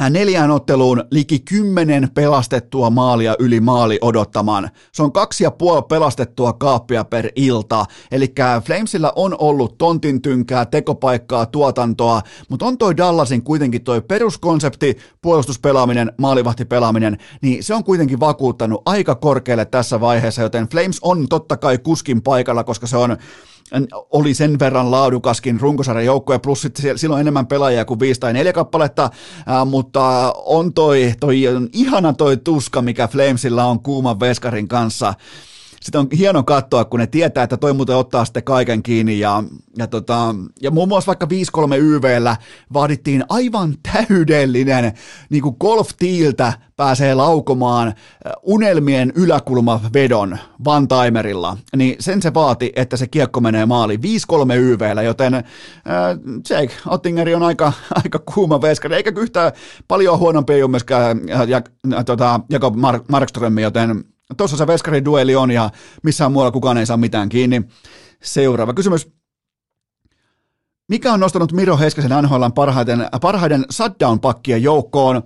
neljään 0.08 0.50
otteluun 0.50 1.04
liki 1.10 1.38
kymmenen 1.38 2.08
pelastettua 2.14 2.90
maalia 2.90 3.36
yli 3.38 3.60
maali 3.60 3.98
odottamaan. 4.00 4.70
Se 4.92 5.02
on 5.02 5.12
kaksi 5.12 5.44
ja 5.44 5.50
puoli 5.50 5.82
pelastettua 5.88 6.52
kaappia 6.52 7.04
per 7.04 7.28
ilta. 7.36 7.84
Eli 8.10 8.34
Flamesilla 8.64 9.12
on 9.16 9.36
ollut 9.38 9.78
tontin 9.78 10.22
tynkää, 10.22 10.66
tekopaikkaa, 10.66 11.46
tuotantoa, 11.46 12.20
mutta 12.48 12.66
on 12.66 12.78
toi 12.78 12.96
Dallasin 12.96 13.42
kuitenkin 13.42 13.84
toi 13.84 14.00
peruskonsepti, 14.00 14.96
puolustuspelaaminen, 15.22 16.12
maalivahtipelaaminen, 16.18 17.18
niin 17.42 17.64
se 17.64 17.74
on 17.74 17.84
kuitenkin 17.84 18.20
vakuuttanut 18.20 18.82
aika 18.86 19.14
korkealle 19.14 19.64
tässä 19.64 20.00
vaiheessa, 20.00 20.42
joten 20.42 20.68
Flames 20.68 20.98
on 21.02 21.28
totta 21.28 21.56
kai 21.56 21.78
kuskin 21.78 22.22
paikalla, 22.22 22.64
koska 22.64 22.86
se 22.86 22.96
on 22.96 23.16
oli 24.10 24.34
sen 24.34 24.58
verran 24.58 24.90
laadukaskin 24.90 25.60
runkosarjan 25.60 26.04
joukkue, 26.04 26.38
plus 26.38 26.62
sitten 26.62 26.98
silloin 26.98 27.20
enemmän 27.20 27.46
pelaajia 27.46 27.84
kuin 27.84 28.00
viisi 28.00 28.20
tai 28.20 28.32
neljä 28.32 28.52
kappaletta, 28.52 29.10
ää, 29.46 29.64
mutta 29.64 30.34
on 30.36 30.72
toi, 30.72 31.14
toi 31.20 31.48
on 31.48 31.68
ihana 31.72 32.12
toi 32.12 32.36
tuska, 32.36 32.82
mikä 32.82 33.08
Flamesilla 33.08 33.64
on 33.64 33.80
kuuman 33.80 34.20
veskarin 34.20 34.68
kanssa, 34.68 35.14
sitten 35.82 36.00
on 36.00 36.08
hieno 36.18 36.42
katsoa, 36.42 36.84
kun 36.84 37.00
ne 37.00 37.06
tietää, 37.06 37.44
että 37.44 37.56
toi 37.56 37.72
muuten 37.72 37.96
ottaa 37.96 38.24
sitten 38.24 38.44
kaiken 38.44 38.82
kiinni. 38.82 39.18
Ja, 39.18 39.44
ja, 39.78 39.86
tota, 39.86 40.34
ja 40.62 40.70
muun 40.70 40.88
muassa 40.88 41.06
vaikka 41.06 41.26
5-3 41.26 41.76
YVllä 41.76 42.36
vaadittiin 42.72 43.24
aivan 43.28 43.74
täydellinen 43.92 44.92
niin 45.30 45.42
kuin 45.42 45.56
golf-tiiltä 45.60 46.52
pääsee 46.76 47.14
laukomaan 47.14 47.88
äh, 47.88 47.94
unelmien 48.42 49.12
yläkulmavedon 49.14 50.38
one-timerilla, 50.66 51.56
niin 51.76 51.96
sen 52.00 52.22
se 52.22 52.34
vaati, 52.34 52.72
että 52.76 52.96
se 52.96 53.06
kiekko 53.06 53.40
menee 53.40 53.66
maaliin 53.66 54.00
5-3 54.00 54.02
YVllä, 54.54 55.02
joten 55.02 55.34
äh, 55.34 55.44
Jake 56.50 56.74
Ottingeri 56.86 57.34
on 57.34 57.42
aika, 57.42 57.72
aika 58.04 58.18
kuuma 58.34 58.60
veskari, 58.60 58.96
eikä 58.96 59.12
yhtään 59.16 59.52
paljon 59.88 60.18
huonompi 60.18 60.52
ei 60.52 60.62
ole 60.62 60.70
myöskään 60.70 61.20
äh, 61.30 61.48
ja, 61.48 61.62
äh, 61.94 62.04
tota, 62.04 62.40
Jakob 62.50 62.74
Mark, 62.74 63.08
Markström, 63.08 63.58
joten 63.58 64.04
Tuossa 64.36 64.56
se 64.56 64.66
veskarin 64.66 65.04
dueli 65.04 65.36
on 65.36 65.50
ja 65.50 65.70
missään 66.02 66.32
muualla 66.32 66.50
kukaan 66.50 66.78
ei 66.78 66.86
saa 66.86 66.96
mitään 66.96 67.28
kiinni. 67.28 67.62
Seuraava 68.22 68.74
kysymys. 68.74 69.12
Mikä 70.88 71.12
on 71.12 71.20
nostanut 71.20 71.52
Miro 71.52 71.78
Heiskasen 71.78 72.10
NHL 72.22 72.44
parhaiten, 72.54 73.08
parhaiden 73.20 73.64
shutdown-pakkien 73.72 74.62
joukkoon? 74.62 75.22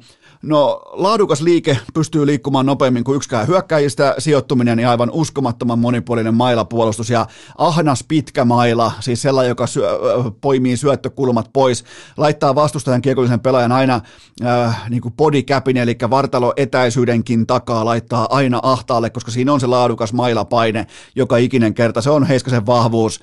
No 0.46 0.82
laadukas 0.92 1.40
liike 1.40 1.78
pystyy 1.94 2.26
liikkumaan 2.26 2.66
nopeammin 2.66 3.04
kuin 3.04 3.16
yksikään 3.16 3.46
hyökkäjistä, 3.46 4.14
sijoittuminen 4.18 4.78
ja 4.78 4.90
aivan 4.90 5.10
uskomattoman 5.10 5.78
monipuolinen 5.78 6.34
mailapuolustus 6.34 7.10
ja 7.10 7.26
ahnas 7.58 8.04
pitkä 8.08 8.44
maila, 8.44 8.92
siis 9.00 9.22
sellainen, 9.22 9.48
joka 9.48 9.66
syö, 9.66 9.98
poimii 10.40 10.76
syöttökulmat 10.76 11.50
pois, 11.52 11.84
laittaa 12.16 12.54
vastustajan 12.54 13.02
kiekollisen 13.02 13.40
pelaajan 13.40 13.72
aina 13.72 14.00
äh, 14.44 14.90
niin 14.90 15.02
kuin 15.02 15.14
bodycapin, 15.14 15.76
eli 15.76 15.96
vartalo 16.10 16.52
etäisyydenkin 16.56 17.46
takaa 17.46 17.84
laittaa 17.84 18.26
aina 18.30 18.60
ahtaalle, 18.62 19.10
koska 19.10 19.30
siinä 19.30 19.52
on 19.52 19.60
se 19.60 19.66
laadukas 19.66 20.12
mailapaine 20.12 20.86
joka 21.14 21.36
ikinen 21.36 21.74
kerta, 21.74 22.02
se 22.02 22.10
on 22.10 22.26
Heiskasen 22.26 22.66
vahvuus. 22.66 23.20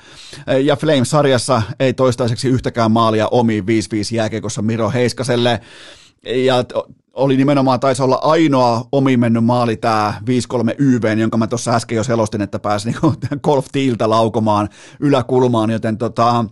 Ja 0.63 0.75
Flames-sarjassa 0.75 1.61
ei 1.79 1.93
toistaiseksi 1.93 2.47
yhtäkään 2.47 2.91
maalia 2.91 3.27
omiin 3.27 3.63
5-5 3.63 3.67
jääkekossa 4.11 4.61
Miro 4.61 4.91
Heiskaselle. 4.91 5.61
Ja 6.25 6.63
oli 7.13 7.37
nimenomaan, 7.37 7.79
taisi 7.79 8.03
olla 8.03 8.19
ainoa 8.21 8.87
omi 8.91 9.17
mennyt 9.17 9.45
maali 9.45 9.77
tämä 9.77 10.13
5-3 10.21 10.23
YV, 10.77 11.17
jonka 11.17 11.37
mä 11.37 11.47
tuossa 11.47 11.75
äsken 11.75 11.95
jo 11.95 12.03
selostin, 12.03 12.41
että 12.41 12.59
pääsi 12.59 12.89
niinku 12.91 13.13
golf-tiiltä 13.43 14.09
laukomaan 14.09 14.69
yläkulmaan, 14.99 15.69
joten 15.69 15.97
tota, 15.97 16.45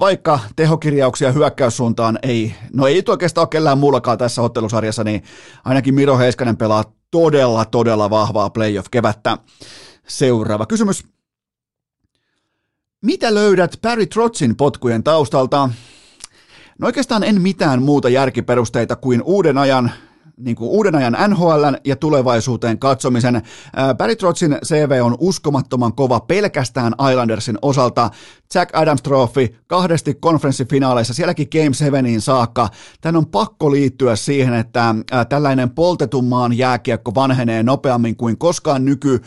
vaikka 0.00 0.38
tehokirjauksia 0.56 1.32
hyökkäyssuuntaan 1.32 2.18
ei, 2.22 2.54
no 2.72 2.86
ei 2.86 3.02
oikeastaan 3.08 3.42
ole 3.42 3.48
kellään 3.48 3.78
muullakaan 3.78 4.18
tässä 4.18 4.42
ottelusarjassa, 4.42 5.04
niin 5.04 5.22
ainakin 5.64 5.94
Miro 5.94 6.18
Heiskanen 6.18 6.56
pelaa 6.56 6.84
todella, 7.10 7.64
todella 7.64 8.10
vahvaa 8.10 8.50
playoff-kevättä. 8.50 9.38
Seuraava 10.08 10.66
kysymys. 10.66 11.04
Mitä 13.02 13.34
löydät 13.34 13.78
Barry 13.82 14.06
Trotsin 14.06 14.56
potkujen 14.56 15.02
taustalta? 15.02 15.68
No 16.78 16.86
oikeastaan 16.86 17.24
en 17.24 17.40
mitään 17.40 17.82
muuta 17.82 18.08
järkiperusteita 18.08 18.96
kuin 18.96 19.22
uuden 19.22 19.58
ajan 19.58 19.92
niin 20.44 20.56
kuin 20.56 20.70
uuden 20.70 20.94
ajan 20.94 21.16
NHL 21.28 21.64
ja 21.84 21.96
tulevaisuuteen 21.96 22.78
katsomisen. 22.78 23.42
Barry 23.98 24.16
Trotzin 24.16 24.58
CV 24.66 25.00
on 25.02 25.16
uskomattoman 25.20 25.92
kova 25.92 26.20
pelkästään 26.20 26.92
Islandersin 27.10 27.58
osalta. 27.62 28.10
Jack 28.54 28.76
Adams 28.76 29.02
Trophy 29.02 29.48
kahdesti 29.66 30.14
konferenssifinaaleissa, 30.14 31.14
sielläkin 31.14 31.48
Game 31.52 31.74
7 31.74 32.04
saakka. 32.20 32.68
Tän 33.00 33.16
on 33.16 33.26
pakko 33.26 33.70
liittyä 33.70 34.16
siihen, 34.16 34.54
että 34.54 34.94
tällainen 35.28 35.70
poltetun 35.70 36.24
maan 36.24 36.58
jääkiekko 36.58 37.14
vanhenee 37.14 37.62
nopeammin 37.62 38.16
kuin 38.16 38.38
koskaan 38.38 38.84
nyky 38.84 39.20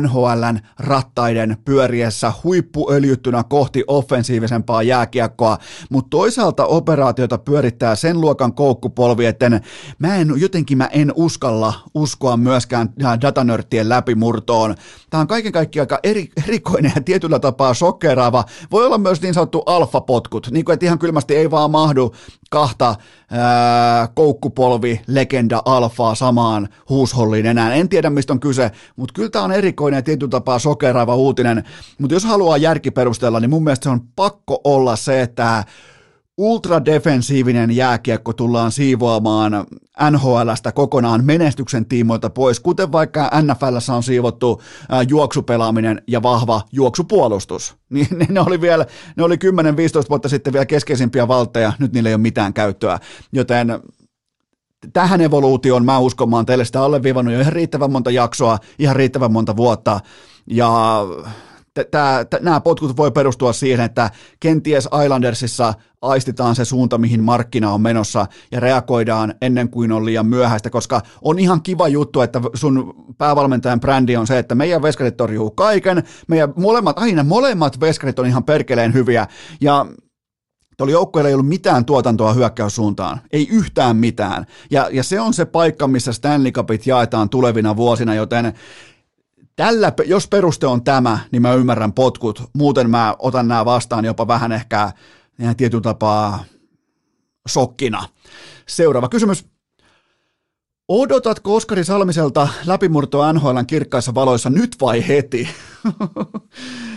NHLn 0.00 0.58
rattaiden 0.78 1.56
pyöriessä 1.64 2.32
huippuöljyttynä 2.44 3.44
kohti 3.44 3.84
offensiivisempaa 3.86 4.82
jääkiekkoa, 4.82 5.58
mutta 5.90 6.10
toisaalta 6.10 6.66
operaatiota 6.66 7.38
pyörittää 7.38 7.96
sen 7.96 8.20
luokan 8.20 8.54
koukkupolvi, 8.54 9.26
että 9.26 9.60
mä 9.98 10.16
en, 10.16 10.29
jotenkin 10.36 10.78
mä 10.78 10.86
en 10.92 11.12
uskalla 11.14 11.72
uskoa 11.94 12.36
myöskään 12.36 12.88
datanörttien 13.22 13.88
läpimurtoon. 13.88 14.74
Tämä 15.10 15.20
on 15.20 15.26
kaiken 15.26 15.52
kaikkiaan 15.52 15.82
aika 15.82 15.98
eri, 16.02 16.30
erikoinen 16.44 16.92
ja 16.94 17.02
tietyllä 17.02 17.38
tapaa 17.38 17.74
sokeraava. 17.74 18.44
Voi 18.70 18.86
olla 18.86 18.98
myös 18.98 19.22
niin 19.22 19.34
sanottu 19.34 19.62
alfapotkut, 19.66 20.50
niin 20.50 20.64
kuin 20.64 20.74
että 20.74 20.86
ihan 20.86 20.98
kylmästi 20.98 21.36
ei 21.36 21.50
vaan 21.50 21.70
mahdu 21.70 22.14
kahta 22.50 22.94
ää, 23.30 24.08
koukkupolvi 24.14 25.00
legenda 25.06 25.62
alfaa 25.64 26.14
samaan 26.14 26.68
huusholliin 26.88 27.46
enää. 27.46 27.74
En 27.74 27.88
tiedä 27.88 28.10
mistä 28.10 28.32
on 28.32 28.40
kyse, 28.40 28.70
mutta 28.96 29.12
kyllä 29.12 29.30
tämä 29.30 29.44
on 29.44 29.52
erikoinen 29.52 29.98
ja 29.98 30.02
tietyllä 30.02 30.30
tapaa 30.30 30.58
sokeraava 30.58 31.14
uutinen. 31.14 31.64
Mutta 31.98 32.14
jos 32.14 32.24
haluaa 32.24 32.56
järkiperustella, 32.56 33.40
niin 33.40 33.50
mun 33.50 33.64
mielestä 33.64 33.84
se 33.84 33.90
on 33.90 34.00
pakko 34.16 34.60
olla 34.64 34.96
se, 34.96 35.22
että 35.22 35.64
ultradefensiivinen 36.40 37.70
jääkiekko 37.76 38.32
tullaan 38.32 38.72
siivoamaan 38.72 39.52
NHLstä 40.10 40.72
kokonaan 40.72 41.24
menestyksen 41.24 41.86
tiimoilta 41.86 42.30
pois, 42.30 42.60
kuten 42.60 42.92
vaikka 42.92 43.30
NFLssä 43.42 43.94
on 43.94 44.02
siivottu 44.02 44.62
juoksupelaaminen 45.08 46.02
ja 46.06 46.22
vahva 46.22 46.62
juoksupuolustus. 46.72 47.74
Niin 47.90 48.06
ne, 48.16 48.26
ne 48.28 48.40
oli 48.40 48.60
vielä, 48.60 48.86
ne 49.16 49.22
oli 49.22 49.34
10-15 49.36 49.38
vuotta 50.10 50.28
sitten 50.28 50.52
vielä 50.52 50.66
keskeisimpiä 50.66 51.28
valtteja, 51.28 51.72
nyt 51.78 51.92
niillä 51.92 52.08
ei 52.08 52.14
ole 52.14 52.22
mitään 52.22 52.54
käyttöä, 52.54 52.98
joten 53.32 53.80
tähän 54.92 55.20
evoluutioon 55.20 55.84
mä 55.84 55.98
uskon, 55.98 56.30
mä 56.30 56.36
oon 56.36 56.46
teille 56.46 56.64
sitä 56.64 56.82
alleviivannut 56.82 57.34
jo 57.34 57.40
ihan 57.40 57.52
riittävän 57.52 57.92
monta 57.92 58.10
jaksoa, 58.10 58.58
ihan 58.78 58.96
riittävän 58.96 59.32
monta 59.32 59.56
vuotta, 59.56 60.00
ja 60.46 61.02
nämä 62.40 62.60
potkut 62.60 62.96
voi 62.96 63.10
perustua 63.10 63.52
siihen, 63.52 63.84
että 63.84 64.10
kenties 64.40 64.88
Islandersissa 65.04 65.74
aistitaan 66.02 66.54
se 66.54 66.64
suunta, 66.64 66.98
mihin 66.98 67.22
markkina 67.22 67.72
on 67.72 67.80
menossa 67.80 68.26
ja 68.52 68.60
reagoidaan 68.60 69.34
ennen 69.42 69.68
kuin 69.68 69.92
on 69.92 70.04
liian 70.04 70.26
myöhäistä, 70.26 70.70
koska 70.70 71.00
on 71.22 71.38
ihan 71.38 71.62
kiva 71.62 71.88
juttu, 71.88 72.20
että 72.20 72.40
sun 72.54 72.94
päävalmentajan 73.18 73.80
brändi 73.80 74.16
on 74.16 74.26
se, 74.26 74.38
että 74.38 74.54
meidän 74.54 74.82
veskarit 74.82 75.16
torjuu 75.16 75.50
kaiken, 75.50 76.02
meidän 76.28 76.52
molemmat, 76.56 76.98
aina 76.98 77.24
molemmat 77.24 77.80
veskarit 77.80 78.18
on 78.18 78.26
ihan 78.26 78.44
perkeleen 78.44 78.94
hyviä. 78.94 79.26
Ja 79.60 79.86
Tuolla 80.80 80.92
joukkueella 80.92 81.28
ei 81.28 81.34
ollut 81.34 81.48
mitään 81.48 81.84
tuotantoa 81.84 82.32
hyökkäyssuuntaan, 82.32 83.20
ei 83.32 83.48
yhtään 83.50 83.96
mitään. 83.96 84.46
Ja, 84.70 84.88
ja 84.92 85.02
se 85.02 85.20
on 85.20 85.34
se 85.34 85.44
paikka, 85.44 85.88
missä 85.88 86.12
Stanley 86.12 86.52
Cupit 86.52 86.86
jaetaan 86.86 87.28
tulevina 87.28 87.76
vuosina, 87.76 88.14
joten 88.14 88.54
tällä, 89.60 89.92
jos 90.04 90.28
peruste 90.28 90.66
on 90.66 90.84
tämä, 90.84 91.18
niin 91.32 91.42
mä 91.42 91.54
ymmärrän 91.54 91.92
potkut. 91.92 92.42
Muuten 92.52 92.90
mä 92.90 93.16
otan 93.18 93.48
nämä 93.48 93.64
vastaan 93.64 94.04
jopa 94.04 94.28
vähän 94.28 94.52
ehkä 94.52 94.92
tietyllä 95.56 95.82
tapaa 95.82 96.44
sokkina. 97.48 98.08
Seuraava 98.68 99.08
kysymys. 99.08 99.44
Odotatko 100.88 101.56
Oskari 101.56 101.84
Salmiselta 101.84 102.48
läpimurtoa 102.66 103.32
NHLn 103.32 103.66
kirkkaissa 103.66 104.14
valoissa 104.14 104.50
nyt 104.50 104.76
vai 104.80 105.08
heti? 105.08 105.48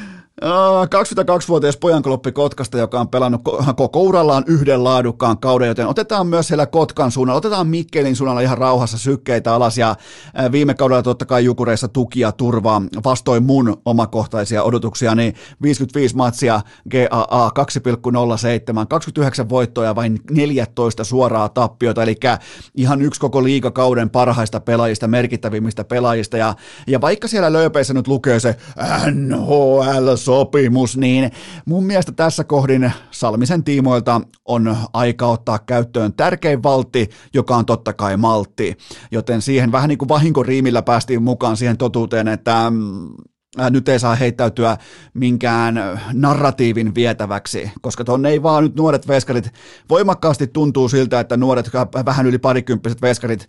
22-vuotias 0.44 1.78
pojankloppi 1.78 2.32
Kotkasta, 2.32 2.78
joka 2.78 3.00
on 3.00 3.08
pelannut 3.08 3.42
koko 3.76 4.02
urallaan 4.02 4.44
yhden 4.48 4.84
laadukkaan 4.84 5.38
kauden, 5.38 5.68
joten 5.68 5.88
otetaan 5.88 6.28
myös 6.28 6.48
siellä 6.48 6.66
Kotkan 6.66 7.12
suunnalla, 7.12 7.38
otetaan 7.38 7.68
Mikkelin 7.68 8.16
suunnalla 8.16 8.42
ihan 8.42 8.58
rauhassa 8.58 8.98
sykkeitä 8.98 9.54
alas 9.54 9.78
ja 9.78 9.96
viime 10.52 10.74
kaudella 10.74 11.04
totta 11.04 11.26
kai 11.26 11.46
Jukureissa 11.46 11.88
tukia 11.88 12.32
turvaa 12.32 12.82
vastoin 13.06 13.44
mun 13.44 13.82
omakohtaisia 13.86 14.64
odotuksia, 14.64 15.16
niin 15.16 15.36
55 15.62 16.16
matsia 16.16 16.62
GAA 16.92 17.52
2,07, 17.60 18.88
29 18.90 19.50
voittoa 19.50 19.86
ja 19.86 19.96
vain 19.96 20.20
14 20.32 21.04
suoraa 21.04 21.50
tappiota, 21.50 22.04
eli 22.04 22.16
ihan 22.76 23.02
yksi 23.02 23.20
koko 23.20 23.44
liikakauden 23.44 24.10
parhaista 24.10 24.60
pelaajista, 24.60 25.08
merkittävimmistä 25.08 25.84
pelaajista. 25.84 26.38
Ja, 26.38 26.56
ja 26.88 27.02
vaikka 27.02 27.28
siellä 27.28 27.54
lööpeissä 27.54 27.94
nyt 27.94 28.08
lukee 28.08 28.40
se 28.40 28.56
NHL 29.12 30.16
sopimus, 30.34 30.98
niin 30.98 31.32
mun 31.66 31.86
mielestä 31.86 32.12
tässä 32.12 32.44
kohdin 32.44 32.92
Salmisen 33.12 33.64
tiimoilta 33.64 34.22
on 34.46 34.78
aika 34.94 35.28
ottaa 35.28 35.60
käyttöön 35.60 36.14
tärkein 36.14 36.64
valtti, 36.64 37.10
joka 37.34 37.56
on 37.56 37.66
totta 37.66 37.94
kai 37.94 38.18
maltti. 38.18 38.78
Joten 39.12 39.42
siihen 39.42 39.72
vähän 39.72 39.90
niin 39.90 39.98
kuin 39.98 40.10
vahinkoriimillä 40.10 40.82
päästiin 40.82 41.24
mukaan 41.24 41.58
siihen 41.58 41.78
totuuteen, 41.78 42.28
että 42.28 42.70
mm, 42.70 43.08
nyt 43.70 43.90
ei 43.90 44.00
saa 44.00 44.16
heittäytyä 44.16 44.78
minkään 45.14 46.02
narratiivin 46.14 46.96
vietäväksi, 46.96 47.72
koska 47.82 48.04
tuonne 48.04 48.30
ei 48.30 48.44
vaan 48.44 48.64
nyt 48.64 48.76
nuoret 48.76 49.08
veskarit, 49.08 49.52
voimakkaasti 49.90 50.48
tuntuu 50.48 50.90
siltä, 50.90 51.20
että 51.20 51.38
nuoret 51.38 51.70
vähän 52.06 52.26
yli 52.26 52.38
parikymppiset 52.38 53.02
veskarit 53.02 53.48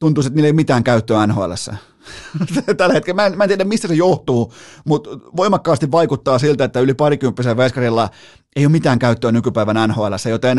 tuntuu, 0.00 0.22
että 0.22 0.34
niillä 0.34 0.46
ei 0.46 0.52
mitään 0.52 0.84
käyttöä 0.84 1.26
nhl 1.26 1.52
Tällä 2.76 2.94
hetkellä, 2.94 3.22
mä 3.22 3.26
en, 3.26 3.36
mä 3.36 3.44
en 3.44 3.48
tiedä 3.48 3.64
mistä 3.64 3.88
se 3.88 3.94
johtuu, 3.94 4.52
mutta 4.84 5.10
voimakkaasti 5.36 5.90
vaikuttaa 5.90 6.38
siltä, 6.38 6.64
että 6.64 6.80
yli 6.80 6.94
parikymppisen 6.94 7.56
veskarilla 7.56 8.08
ei 8.56 8.66
ole 8.66 8.72
mitään 8.72 8.98
käyttöä 8.98 9.32
nykypäivän 9.32 9.88
nhl 9.88 10.28
joten 10.30 10.58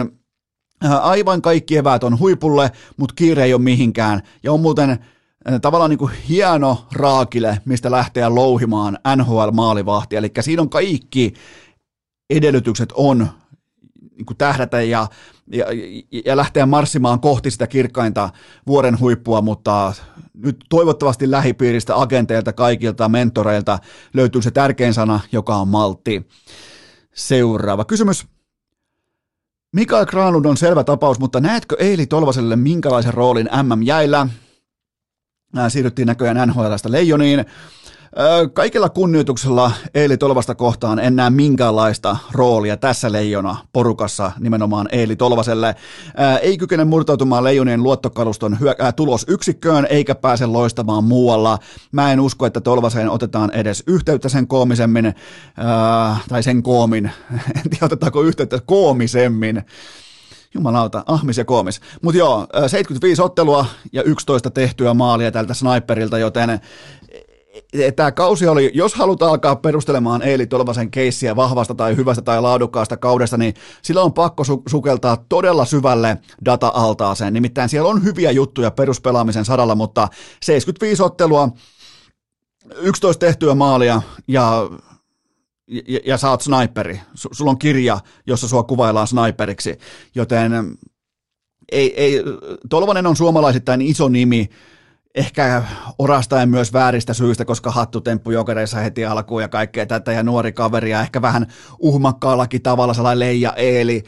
äh, 0.86 1.06
aivan 1.06 1.42
kaikki 1.42 1.78
eväät 1.78 2.04
on 2.04 2.20
huipulle, 2.20 2.72
mutta 2.98 3.16
kiire 3.16 3.44
ei 3.44 3.54
ole 3.54 3.62
mihinkään. 3.62 4.22
Ja 4.44 4.54
on 4.54 4.60
muuten 4.60 4.90
äh, 4.90 5.62
tavallaan 5.62 5.90
niin 5.90 5.98
kuin 5.98 6.14
hieno 6.30 6.88
raakile, 6.92 7.62
mistä 7.66 7.92
lähteä 7.92 8.36
louhimaan 8.36 8.98
NHL-maalivahti. 9.16 10.16
Eli 10.16 10.32
siinä 10.42 10.62
on 10.62 10.70
kaikki 10.70 11.34
edellytykset 12.30 12.90
on 12.96 13.28
niin 14.18 14.26
kuin 14.26 14.38
tähdätä 14.38 14.82
ja, 14.82 15.08
ja, 15.52 15.66
ja 16.26 16.38
lähteä 16.38 16.66
marssimaan 16.66 17.20
kohti 17.20 17.52
sitä 17.52 17.68
kirkkainta 17.68 18.30
vuoden 18.68 19.00
huippua, 19.00 19.41
mutta 19.41 19.93
nyt 20.34 20.66
toivottavasti 20.70 21.32
lähipiiristä, 21.32 22.02
agenteilta, 22.02 22.54
kaikilta, 22.54 23.10
mentoreilta 23.10 23.80
löytyy 24.14 24.41
se 24.41 24.52
tärkein 24.52 24.93
sana, 24.93 25.20
joka 25.32 25.56
on 25.56 25.68
maltti. 25.68 26.28
Seuraava 27.16 27.86
kysymys. 27.86 28.26
Mikael 29.76 30.06
Granlund 30.06 30.45
on 30.45 30.58
selvä 30.58 30.84
tapaus, 30.84 31.20
mutta 31.20 31.39
näetkö 31.39 31.76
Eili 31.80 32.06
Tolvaselle 32.06 32.56
minkälaisen 32.56 33.14
roolin 33.14 33.50
MM-jäillä? 33.64 34.28
Siirryttiin 35.70 36.06
näköjään 36.06 36.48
NHLstä 36.50 36.91
Leijoniin. 36.91 37.45
Kaikella 38.53 38.89
kunnioituksella 38.89 39.72
Eeli 39.93 40.18
Tolvasta 40.18 40.55
kohtaan 40.55 40.99
en 40.99 41.15
näe 41.15 41.30
minkäänlaista 41.30 42.18
roolia 42.32 42.78
tässä 42.78 43.11
leijona 43.11 43.55
porukassa 43.74 44.32
nimenomaan 44.39 44.88
Eeli 44.91 45.15
Tolvaselle. 45.15 45.76
Ei 46.41 46.57
kykene 46.57 46.86
murtautumaan 46.86 47.43
leijonien 47.43 47.84
luottokaluston 47.84 48.59
hyö- 48.59 48.76
tulosyksikköön 48.95 49.88
eikä 49.89 50.15
pääse 50.15 50.45
loistamaan 50.45 51.03
muualla. 51.03 51.57
Mä 51.91 52.11
en 52.11 52.20
usko, 52.20 52.45
että 52.45 52.61
Tolvaseen 52.61 53.09
otetaan 53.09 53.51
edes 53.53 53.84
yhteyttä 53.88 54.30
sen 54.30 54.47
koomisemmin, 54.47 55.13
tai 56.30 56.43
sen 56.43 56.63
koomin, 56.63 57.05
en 57.55 57.70
tiedä 57.70 57.86
otetaanko 57.86 58.22
yhteyttä 58.22 58.59
koomisemmin. 58.65 59.63
Jumalauta, 60.53 61.03
ahmis 61.07 61.38
ja 61.38 61.45
koomis. 61.45 61.82
Mutta 62.01 62.18
joo, 62.18 62.47
75 62.68 63.22
ottelua 63.22 63.65
ja 63.93 64.03
11 64.03 64.49
tehtyä 64.49 64.93
maalia 64.93 65.32
tältä 65.32 65.53
sniperilta, 65.53 66.18
joten 66.18 66.59
tämä 67.95 68.11
kausi 68.11 68.47
oli, 68.47 68.71
jos 68.73 68.95
halutaan 68.95 69.32
alkaa 69.32 69.55
perustelemaan 69.55 70.21
Eili 70.21 70.47
Tolvasen 70.47 70.91
keissiä 70.91 71.36
vahvasta 71.36 71.75
tai 71.75 71.95
hyvästä 71.95 72.21
tai 72.21 72.41
laadukkaasta 72.41 72.97
kaudesta, 72.97 73.38
niin 73.38 73.53
sillä 73.82 74.01
on 74.01 74.13
pakko 74.13 74.43
su- 74.43 74.63
sukeltaa 74.69 75.25
todella 75.30 75.65
syvälle 75.65 76.17
data-altaaseen. 76.45 77.34
Nimittäin 77.34 77.69
siellä 77.69 77.89
on 77.89 78.03
hyviä 78.03 78.32
juttuja 78.32 78.71
peruspelaamisen 78.71 79.45
saralla, 79.45 79.75
mutta 79.75 80.07
75 80.41 81.03
ottelua, 81.03 81.49
11 82.75 83.19
tehtyä 83.19 83.55
maalia 83.55 84.01
ja 84.28 84.69
ja, 85.88 85.99
ja 86.05 86.17
sä 86.17 86.30
oot 86.30 86.41
sniperi. 86.41 87.01
Sulla 87.15 87.51
on 87.51 87.59
kirja, 87.59 87.99
jossa 88.28 88.47
sua 88.47 88.63
kuvaillaan 88.63 89.07
sniperiksi, 89.07 89.78
joten 90.15 90.78
ei, 91.71 92.01
ei, 92.01 92.23
Tolvanen 92.69 93.07
on 93.07 93.15
suomalaisittain 93.15 93.82
iso 93.82 94.09
nimi, 94.09 94.49
ehkä 95.16 95.64
orastaen 95.99 96.49
myös 96.49 96.74
vääristä 96.74 97.14
syistä, 97.14 97.45
koska 97.45 97.72
hattutemppu 97.72 98.32
jokereissa 98.32 98.78
heti 98.78 99.05
alkuun 99.05 99.41
ja 99.41 99.47
kaikkea 99.47 99.86
tätä 99.86 100.12
ja 100.12 100.24
nuori 100.24 100.51
kaveri 100.51 100.91
ja 100.91 101.01
ehkä 101.01 101.22
vähän 101.22 101.47
uhmakkaallakin 101.80 102.62
tavalla 102.62 102.93
sellainen 102.93 103.20
Leija 103.20 103.53
Eeli 103.53 104.03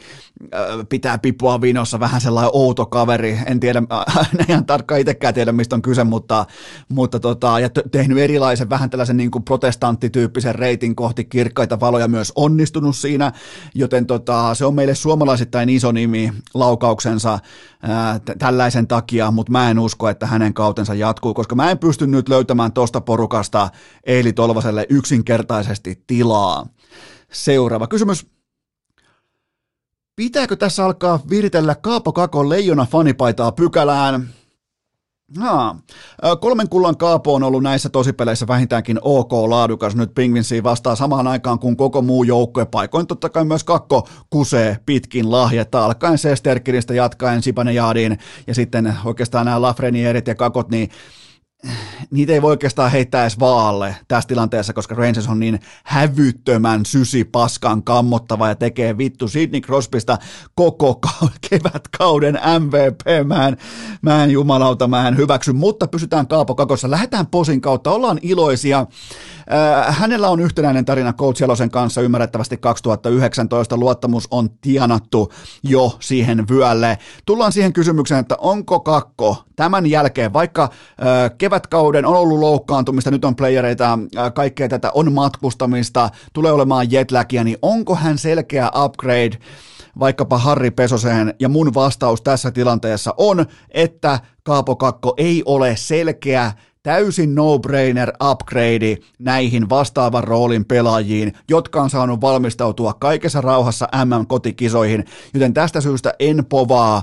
pitää 0.88 1.18
pipua 1.18 1.60
vinossa, 1.60 2.00
vähän 2.00 2.20
sellainen 2.20 2.50
outo 2.54 2.86
kaveri, 2.86 3.38
en 3.46 3.60
tiedä, 3.60 3.82
en 4.38 4.44
ihan 4.48 4.66
tarkkaan 4.66 5.00
itsekään 5.00 5.34
tiedä 5.34 5.52
mistä 5.52 5.76
on 5.76 5.82
kyse, 5.82 6.04
mutta, 6.04 6.46
mutta 6.88 7.20
tota, 7.20 7.60
ja 7.60 7.70
tehnyt 7.90 8.18
erilaisen 8.18 8.70
vähän 8.70 8.90
tällaisen 8.90 9.16
niin 9.16 9.30
kuin 9.30 9.44
protestanttityyppisen 9.44 10.54
reitin 10.54 10.96
kohti 10.96 11.24
kirkkaita 11.24 11.80
valoja 11.80 12.08
myös 12.08 12.32
onnistunut 12.34 12.96
siinä, 12.96 13.32
joten 13.74 14.06
tota, 14.06 14.54
se 14.54 14.64
on 14.64 14.74
meille 14.74 14.94
suomalaisittain 14.94 15.68
iso 15.68 15.92
nimi 15.92 16.32
laukauksensa 16.54 17.38
ää, 17.82 18.20
tällaisen 18.38 18.86
takia, 18.86 19.30
mutta 19.30 19.52
mä 19.52 19.70
en 19.70 19.78
usko, 19.78 20.08
että 20.08 20.26
hänen 20.26 20.54
kautensa 20.54 20.89
jatkuu, 20.94 21.34
koska 21.34 21.54
mä 21.54 21.70
en 21.70 21.78
pysty 21.78 22.06
nyt 22.06 22.28
löytämään 22.28 22.72
tosta 22.72 23.00
porukasta 23.00 23.68
Eili 24.04 24.32
Tolvaselle 24.32 24.86
yksinkertaisesti 24.88 26.04
tilaa. 26.06 26.66
Seuraava 27.32 27.86
kysymys. 27.86 28.26
Pitääkö 30.16 30.56
tässä 30.56 30.84
alkaa 30.84 31.20
viritellä 31.30 31.74
Kaapo 31.74 32.12
Kakon 32.12 32.48
leijona 32.48 32.86
fanipaitaa 32.86 33.52
pykälään? 33.52 34.28
Haa. 35.38 35.78
Kolmen 36.40 36.68
kullan 36.68 36.96
kaapo 36.96 37.34
on 37.34 37.42
ollut 37.42 37.62
näissä 37.62 37.88
tosipeleissä 37.88 38.46
vähintäänkin 38.46 38.98
ok 39.02 39.32
laadukas. 39.32 39.96
Nyt 39.96 40.14
Pingvinsiin 40.14 40.64
vastaa 40.64 40.96
samaan 40.96 41.26
aikaan 41.26 41.58
kuin 41.58 41.76
koko 41.76 42.02
muu 42.02 42.24
joukkue. 42.24 42.66
Paikoin 42.66 43.06
totta 43.06 43.28
kai 43.28 43.44
myös 43.44 43.64
kakko 43.64 44.08
kusee 44.30 44.76
pitkin 44.86 45.30
lahjetta, 45.30 45.84
alkaen 45.84 46.18
Sesterkiristä, 46.18 46.94
jatkaen 46.94 47.42
Sipanejaadiin 47.42 48.18
ja 48.46 48.54
sitten 48.54 48.96
oikeastaan 49.04 49.46
nämä 49.46 49.62
Lafrenierit 49.62 50.26
ja 50.26 50.34
kakot, 50.34 50.70
niin 50.70 50.90
niitä 52.10 52.32
ei 52.32 52.42
voi 52.42 52.50
oikeastaan 52.50 52.90
heittää 52.90 53.22
edes 53.22 53.40
vaalle 53.40 53.96
tässä 54.08 54.28
tilanteessa, 54.28 54.72
koska 54.72 54.94
Rangers 54.94 55.28
on 55.28 55.40
niin 55.40 55.60
hävyttömän 55.84 56.86
sysi 56.86 57.24
paskan 57.24 57.82
kammottava 57.82 58.48
ja 58.48 58.54
tekee 58.54 58.98
vittu 58.98 59.28
Sidney 59.28 59.60
Crosbysta 59.60 60.18
koko 60.54 61.00
kevätkauden 61.50 62.38
MVP. 62.58 63.26
Mä 63.26 63.48
en, 63.48 63.56
mä 64.02 64.24
en 64.24 64.30
jumalauta, 64.30 64.88
mä 64.88 65.08
en 65.08 65.16
hyväksy, 65.16 65.52
mutta 65.52 65.86
pysytään 65.86 66.26
Kaapo 66.26 66.54
Kakossa. 66.54 66.90
Lähdetään 66.90 67.26
posin 67.26 67.60
kautta, 67.60 67.90
ollaan 67.90 68.18
iloisia. 68.22 68.78
Äh, 68.78 69.98
hänellä 69.98 70.28
on 70.28 70.40
yhtenäinen 70.40 70.84
tarina 70.84 71.12
Coach 71.12 71.40
Jalosen 71.40 71.70
kanssa 71.70 72.00
ymmärrettävästi 72.00 72.56
2019. 72.56 73.76
Luottamus 73.76 74.28
on 74.30 74.50
tienattu 74.60 75.32
jo 75.62 75.96
siihen 76.00 76.48
vyölle. 76.48 76.98
Tullaan 77.26 77.52
siihen 77.52 77.72
kysymykseen, 77.72 78.20
että 78.20 78.36
onko 78.38 78.80
Kakko 78.80 79.44
tämän 79.56 79.86
jälkeen, 79.86 80.32
vaikka 80.32 80.62
äh, 80.62 80.68
kevätkauden 81.50 82.06
on 82.06 82.16
ollut 82.16 82.38
loukkaantumista, 82.38 83.10
nyt 83.10 83.24
on 83.24 83.36
playereita, 83.36 83.98
äh, 84.18 84.34
kaikkea 84.34 84.68
tätä 84.68 84.90
on 84.94 85.12
matkustamista, 85.12 86.10
tulee 86.32 86.52
olemaan 86.52 86.92
jetlagia, 86.92 87.44
niin 87.44 87.56
onko 87.62 87.94
hän 87.94 88.18
selkeä 88.18 88.70
upgrade 88.84 89.38
vaikkapa 89.98 90.38
Harri 90.38 90.70
Pesoseen, 90.70 91.34
ja 91.40 91.48
mun 91.48 91.74
vastaus 91.74 92.22
tässä 92.22 92.50
tilanteessa 92.50 93.14
on, 93.16 93.46
että 93.70 94.20
Kaapo 94.42 94.76
Kakko 94.76 95.14
ei 95.16 95.42
ole 95.46 95.76
selkeä 95.76 96.52
täysin 96.82 97.34
no-brainer 97.34 98.12
upgrade 98.30 98.96
näihin 99.18 99.68
vastaavan 99.68 100.24
roolin 100.24 100.64
pelaajiin, 100.64 101.32
jotka 101.48 101.82
on 101.82 101.90
saanut 101.90 102.20
valmistautua 102.20 102.94
kaikessa 102.94 103.40
rauhassa 103.40 103.88
MM-kotikisoihin, 104.04 105.04
joten 105.34 105.54
tästä 105.54 105.80
syystä 105.80 106.14
en 106.18 106.44
povaa 106.48 107.02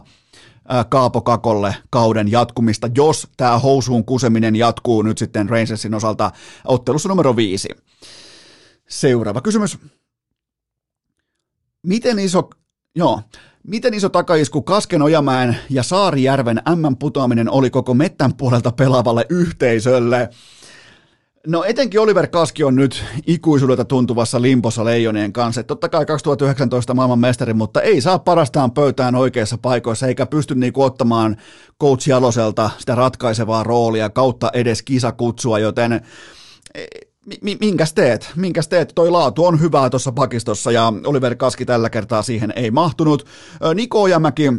Kaapo 0.90 1.22
Kakolle 1.22 1.76
kauden 1.90 2.32
jatkumista, 2.32 2.90
jos 2.96 3.28
tämä 3.38 3.60
housuun 3.60 4.06
kuseminen 4.06 4.56
jatkuu 4.56 5.02
nyt 5.02 5.18
sitten 5.18 5.50
Rangersin 5.50 5.94
osalta 5.94 6.32
ottelussa 6.66 7.10
numero 7.10 7.36
viisi. 7.36 7.70
Seuraava 8.90 9.42
kysymys. 9.42 9.78
Miten 11.84 12.20
iso, 12.20 12.50
joo, 12.96 13.22
Miten 13.68 13.94
iso 13.94 14.10
takaisku 14.10 14.62
Kasken 14.62 15.02
Ojamäen 15.02 15.58
ja 15.70 15.84
Saarijärven 15.84 16.62
M-putoaminen 16.76 17.50
oli 17.50 17.70
koko 17.70 17.94
mettän 17.94 18.34
puolelta 18.34 18.72
pelaavalle 18.72 19.26
yhteisölle? 19.30 20.30
No 21.48 21.64
etenkin 21.64 22.00
Oliver 22.00 22.28
Kaski 22.28 22.64
on 22.64 22.76
nyt 22.76 23.04
ikuisuudelta 23.28 23.86
tuntuvassa 23.86 24.42
limpossa 24.42 24.86
leijonien 24.86 25.34
kanssa. 25.34 25.62
Et 25.62 25.68
totta 25.68 25.90
kai 25.90 26.06
2019 26.06 26.94
maailman 26.94 27.20
mestari, 27.20 27.54
mutta 27.54 27.82
ei 27.82 28.02
saa 28.02 28.20
parastaan 28.20 28.72
pöytään 28.72 29.16
oikeissa 29.16 29.58
paikoissa 29.58 30.08
eikä 30.08 30.26
pysty 30.26 30.56
niinku 30.56 30.84
ottamaan 30.84 31.38
coach 31.82 32.10
Jaloselta 32.10 32.70
sitä 32.78 32.96
ratkaisevaa 32.96 33.64
roolia 33.64 34.10
kautta 34.10 34.50
edes 34.54 34.82
kisakutsua, 34.82 35.60
joten 35.60 36.02
minkäs 37.60 37.94
teet? 37.94 38.32
Minkäs 38.36 38.68
teet? 38.68 38.92
Toi 38.96 39.10
laatu 39.10 39.46
on 39.46 39.62
hyvää 39.62 39.90
tuossa 39.90 40.12
pakistossa 40.12 40.72
ja 40.72 40.94
Oliver 41.06 41.36
Kaski 41.36 41.66
tällä 41.66 41.90
kertaa 41.90 42.22
siihen 42.22 42.54
ei 42.56 42.72
mahtunut. 42.72 43.26
Niko 43.76 44.02
Ojamäki 44.02 44.54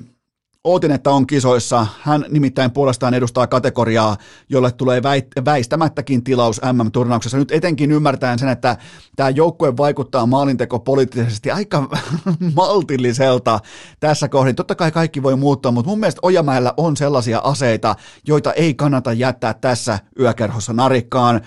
Ootin, 0.68 0.90
että 0.90 1.10
on 1.10 1.26
kisoissa. 1.26 1.86
Hän 2.00 2.24
nimittäin 2.28 2.70
puolestaan 2.70 3.14
edustaa 3.14 3.46
kategoriaa, 3.46 4.16
jolle 4.48 4.72
tulee 4.72 5.02
väistämättäkin 5.44 6.24
tilaus 6.24 6.60
MM-turnauksessa. 6.72 7.38
Nyt 7.38 7.52
etenkin 7.52 7.92
ymmärtäen 7.92 8.38
sen, 8.38 8.48
että 8.48 8.76
tämä 9.16 9.30
joukkue 9.30 9.76
vaikuttaa 9.76 10.26
maalinteko 10.26 10.78
poliittisesti 10.78 11.50
aika 11.50 11.88
maltilliselta 12.56 13.60
tässä 14.00 14.28
kohdin. 14.28 14.54
Totta 14.56 14.74
kai 14.74 14.92
kaikki 14.92 15.22
voi 15.22 15.36
muuttua, 15.36 15.72
mutta 15.72 15.88
mun 15.88 16.00
mielestä 16.00 16.20
Ojamäellä 16.22 16.74
on 16.76 16.96
sellaisia 16.96 17.40
aseita, 17.44 17.96
joita 18.26 18.52
ei 18.52 18.74
kannata 18.74 19.12
jättää 19.12 19.54
tässä 19.54 19.98
yökerhossa 20.20 20.72
narikkaan. 20.72 21.40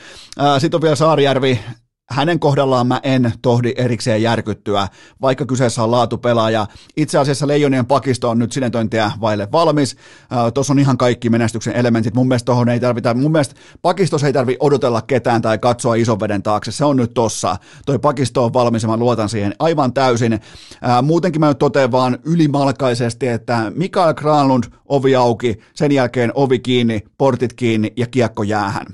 Sitten 0.60 0.78
on 0.78 0.82
vielä 0.82 0.96
Saarijärvi, 0.96 1.60
hänen 2.12 2.40
kohdallaan 2.40 2.88
mä 2.88 3.00
en 3.04 3.34
tohdi 3.42 3.74
erikseen 3.76 4.22
järkyttyä, 4.22 4.88
vaikka 5.22 5.46
kyseessä 5.46 5.84
on 5.84 5.92
laatupelaaja. 5.92 6.68
Itse 6.98 7.18
asiassa 7.18 7.48
Leijonien 7.48 7.86
pakisto 7.86 8.30
on 8.30 8.40
nyt 8.40 8.52
sinetöintiä 8.52 9.12
vaille 9.22 9.48
valmis. 9.52 9.96
Tuossa 10.54 10.74
on 10.74 10.80
ihan 10.80 10.98
kaikki 10.98 11.30
menestyksen 11.30 11.76
elementit. 11.76 12.14
Mun 12.14 12.28
mielestä 12.28 12.46
tohon 12.46 12.70
ei 12.70 12.80
tarvita, 12.80 13.14
mun 13.14 13.32
mielestä 13.32 13.56
pakistossa 13.82 14.28
ei 14.28 14.34
tarvi 14.34 14.58
odotella 14.60 15.02
ketään 15.02 15.42
tai 15.42 15.58
katsoa 15.58 15.96
ison 15.96 16.20
veden 16.20 16.44
taakse. 16.44 16.72
Se 16.72 16.86
on 16.86 16.98
nyt 16.98 17.14
tossa. 17.14 17.56
Toi 17.86 18.00
pakisto 18.00 18.46
on 18.46 18.54
valmis 18.54 18.84
ja 18.84 18.90
mä 18.90 18.98
luotan 18.98 19.30
siihen 19.30 19.56
aivan 19.60 19.94
täysin. 19.94 20.40
Muutenkin 21.02 21.40
mä 21.40 21.48
nyt 21.48 21.58
totean 21.58 21.92
vaan 21.92 22.18
ylimalkaisesti, 22.26 23.28
että 23.28 23.72
Mikael 23.76 24.14
Granlund 24.14 24.64
ovi 24.86 25.16
auki, 25.16 25.60
sen 25.76 25.92
jälkeen 25.92 26.32
ovi 26.36 26.60
kiinni, 26.60 27.04
portit 27.18 27.54
kiinni 27.54 27.94
ja 27.98 28.08
kiekko 28.08 28.44
jäähän. 28.44 28.86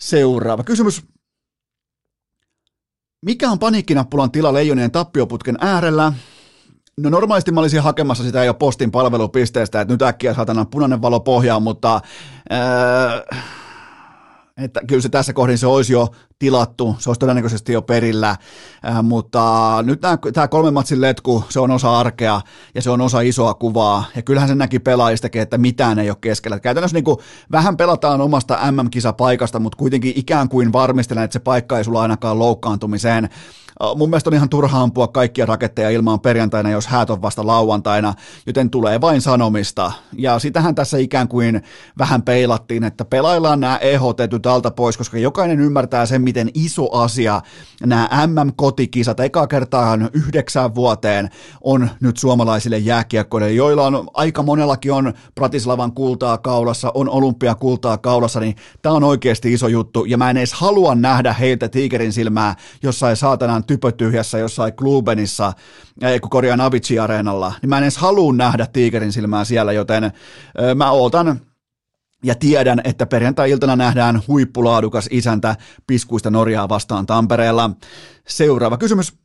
Seuraava 0.00 0.64
kysymys. 0.64 1.02
Mikä 3.24 3.50
on 3.50 3.58
paniikkinappulan 3.58 4.30
tila 4.30 4.52
leijonien 4.52 4.90
tappioputken 4.90 5.58
äärellä? 5.60 6.12
No 6.96 7.10
normaalisti 7.10 7.52
mä 7.52 7.60
olisin 7.60 7.82
hakemassa 7.82 8.24
sitä 8.24 8.44
jo 8.44 8.54
postin 8.54 8.90
palvelupisteestä, 8.90 9.80
että 9.80 9.94
nyt 9.94 10.02
äkkiä 10.02 10.34
saatana 10.34 10.64
punainen 10.64 11.02
valo 11.02 11.20
pohjaan, 11.20 11.62
mutta 11.62 12.00
äh, 12.52 13.44
että 14.56 14.80
kyllä 14.86 15.02
se 15.02 15.08
tässä 15.08 15.32
kohdin 15.32 15.58
se 15.58 15.66
olisi 15.66 15.92
jo 15.92 16.08
tilattu, 16.38 16.96
se 16.98 17.10
olisi 17.10 17.18
todennäköisesti 17.20 17.72
jo 17.72 17.82
perillä, 17.82 18.30
äh, 18.30 19.02
mutta 19.02 19.74
nyt 19.82 20.00
tämä 20.32 20.48
kolmen 20.48 20.74
matsin 20.74 21.00
letku, 21.00 21.44
se 21.48 21.60
on 21.60 21.70
osa 21.70 21.98
arkea 21.98 22.40
ja 22.74 22.82
se 22.82 22.90
on 22.90 23.00
osa 23.00 23.20
isoa 23.20 23.54
kuvaa, 23.54 24.04
ja 24.16 24.22
kyllähän 24.22 24.48
se 24.48 24.54
näki 24.54 24.78
pelaajistakin, 24.78 25.42
että 25.42 25.58
mitään 25.58 25.98
ei 25.98 26.10
ole 26.10 26.18
keskellä. 26.20 26.60
Käytännössä 26.60 26.96
niin 26.96 27.04
kuin 27.04 27.18
vähän 27.52 27.76
pelataan 27.76 28.20
omasta 28.20 28.58
MM-kisapaikasta, 28.72 29.58
mutta 29.58 29.76
kuitenkin 29.76 30.12
ikään 30.16 30.48
kuin 30.48 30.72
varmistelen, 30.72 31.24
että 31.24 31.32
se 31.32 31.40
paikka 31.40 31.78
ei 31.78 31.84
sulla 31.84 32.02
ainakaan 32.02 32.38
loukkaantumiseen, 32.38 33.28
Mun 33.96 34.10
mielestä 34.10 34.30
on 34.30 34.34
ihan 34.34 34.48
turha 34.48 34.80
ampua 34.80 35.08
kaikkia 35.08 35.46
raketteja 35.46 35.90
ilmaan 35.90 36.20
perjantaina, 36.20 36.70
jos 36.70 36.86
häät 36.86 37.10
on 37.10 37.22
vasta 37.22 37.46
lauantaina, 37.46 38.14
joten 38.46 38.70
tulee 38.70 39.00
vain 39.00 39.20
sanomista. 39.20 39.92
Ja 40.18 40.38
sitähän 40.38 40.74
tässä 40.74 40.98
ikään 40.98 41.28
kuin 41.28 41.62
vähän 41.98 42.22
peilattiin, 42.22 42.84
että 42.84 43.04
pelaillaan 43.04 43.60
nämä 43.60 43.76
ehdotetut 43.76 44.46
alta 44.46 44.70
pois, 44.70 44.96
koska 44.96 45.18
jokainen 45.18 45.60
ymmärtää 45.60 46.06
sen, 46.06 46.22
miten 46.22 46.50
iso 46.54 46.92
asia 46.92 47.40
nämä 47.86 48.08
MM-kotikisat, 48.26 49.20
eka 49.20 49.46
kertaan 49.46 50.10
yhdeksän 50.12 50.74
vuoteen, 50.74 51.30
on 51.60 51.90
nyt 52.00 52.16
suomalaisille 52.16 52.78
jääkiekkoille, 52.78 53.52
joilla 53.52 53.86
on 53.86 54.08
aika 54.14 54.42
monellakin 54.42 54.92
on 54.92 55.12
Pratislavan 55.34 55.92
kultaa 55.92 56.38
kaulassa, 56.38 56.90
on 56.94 57.08
olympiakultaa 57.08 57.98
kaulassa, 57.98 58.40
niin 58.40 58.56
tämä 58.82 58.94
on 58.94 59.04
oikeasti 59.04 59.52
iso 59.52 59.68
juttu, 59.68 60.04
ja 60.04 60.18
mä 60.18 60.30
en 60.30 60.36
edes 60.36 60.52
halua 60.52 60.94
nähdä 60.94 61.32
heiltä 61.32 61.68
tiikerin 61.68 62.12
silmää 62.12 62.56
jossain 62.82 63.16
saatanan 63.16 63.64
typötyhjässä 63.72 64.38
jossain 64.38 64.76
Klubenissa, 64.76 65.52
ei 66.02 66.20
kun 66.20 66.30
korjaan 66.30 66.60
Avicii-areenalla, 66.60 67.52
niin 67.62 67.70
mä 67.70 67.78
en 67.78 67.84
edes 67.84 67.96
halua 67.96 68.32
nähdä 68.32 68.66
tiikerin 68.72 69.12
silmää 69.12 69.44
siellä, 69.44 69.72
joten 69.72 70.12
mä 70.74 70.90
ootan 70.90 71.40
ja 72.24 72.34
tiedän, 72.34 72.80
että 72.84 73.06
perjantai-iltana 73.06 73.76
nähdään 73.76 74.22
huippulaadukas 74.28 75.08
isäntä 75.10 75.56
piskuista 75.86 76.30
Norjaa 76.30 76.68
vastaan 76.68 77.06
Tampereella. 77.06 77.70
Seuraava 78.28 78.76
kysymys. 78.78 79.21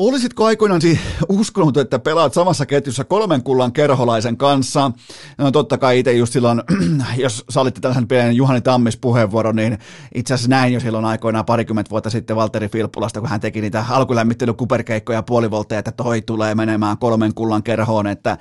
Olisitko 0.00 0.44
aikoinaan 0.44 0.80
uskonut, 1.28 1.76
että 1.76 1.98
pelaat 1.98 2.34
samassa 2.34 2.66
ketjussa 2.66 3.04
kolmen 3.04 3.42
kullan 3.42 3.72
kerholaisen 3.72 4.36
kanssa? 4.36 4.92
No 5.38 5.50
totta 5.50 5.78
kai 5.78 5.98
itse 5.98 6.12
just 6.12 6.32
silloin, 6.32 6.62
jos 7.16 7.44
sallitte 7.50 7.80
tällaisen 7.80 8.08
pienen 8.08 8.36
Juhani 8.36 8.60
Tammis 8.60 8.96
puheenvuoron, 8.96 9.56
niin 9.56 9.78
itse 10.14 10.34
asiassa 10.34 10.50
näin 10.50 10.72
jo 10.72 10.80
silloin 10.80 11.04
aikoinaan 11.04 11.44
parikymmentä 11.44 11.90
vuotta 11.90 12.10
sitten 12.10 12.36
Valtteri 12.36 12.68
Filppulasta, 12.68 13.20
kun 13.20 13.28
hän 13.28 13.40
teki 13.40 13.60
niitä 13.60 13.84
alkulämmittelykuperkeikkoja 13.90 15.22
puolivoltteja, 15.22 15.78
että 15.78 15.92
toi 15.92 16.22
tulee 16.22 16.54
menemään 16.54 16.98
kolmen 16.98 17.34
kullan 17.34 17.62
kerhoon, 17.62 18.06
että, 18.06 18.38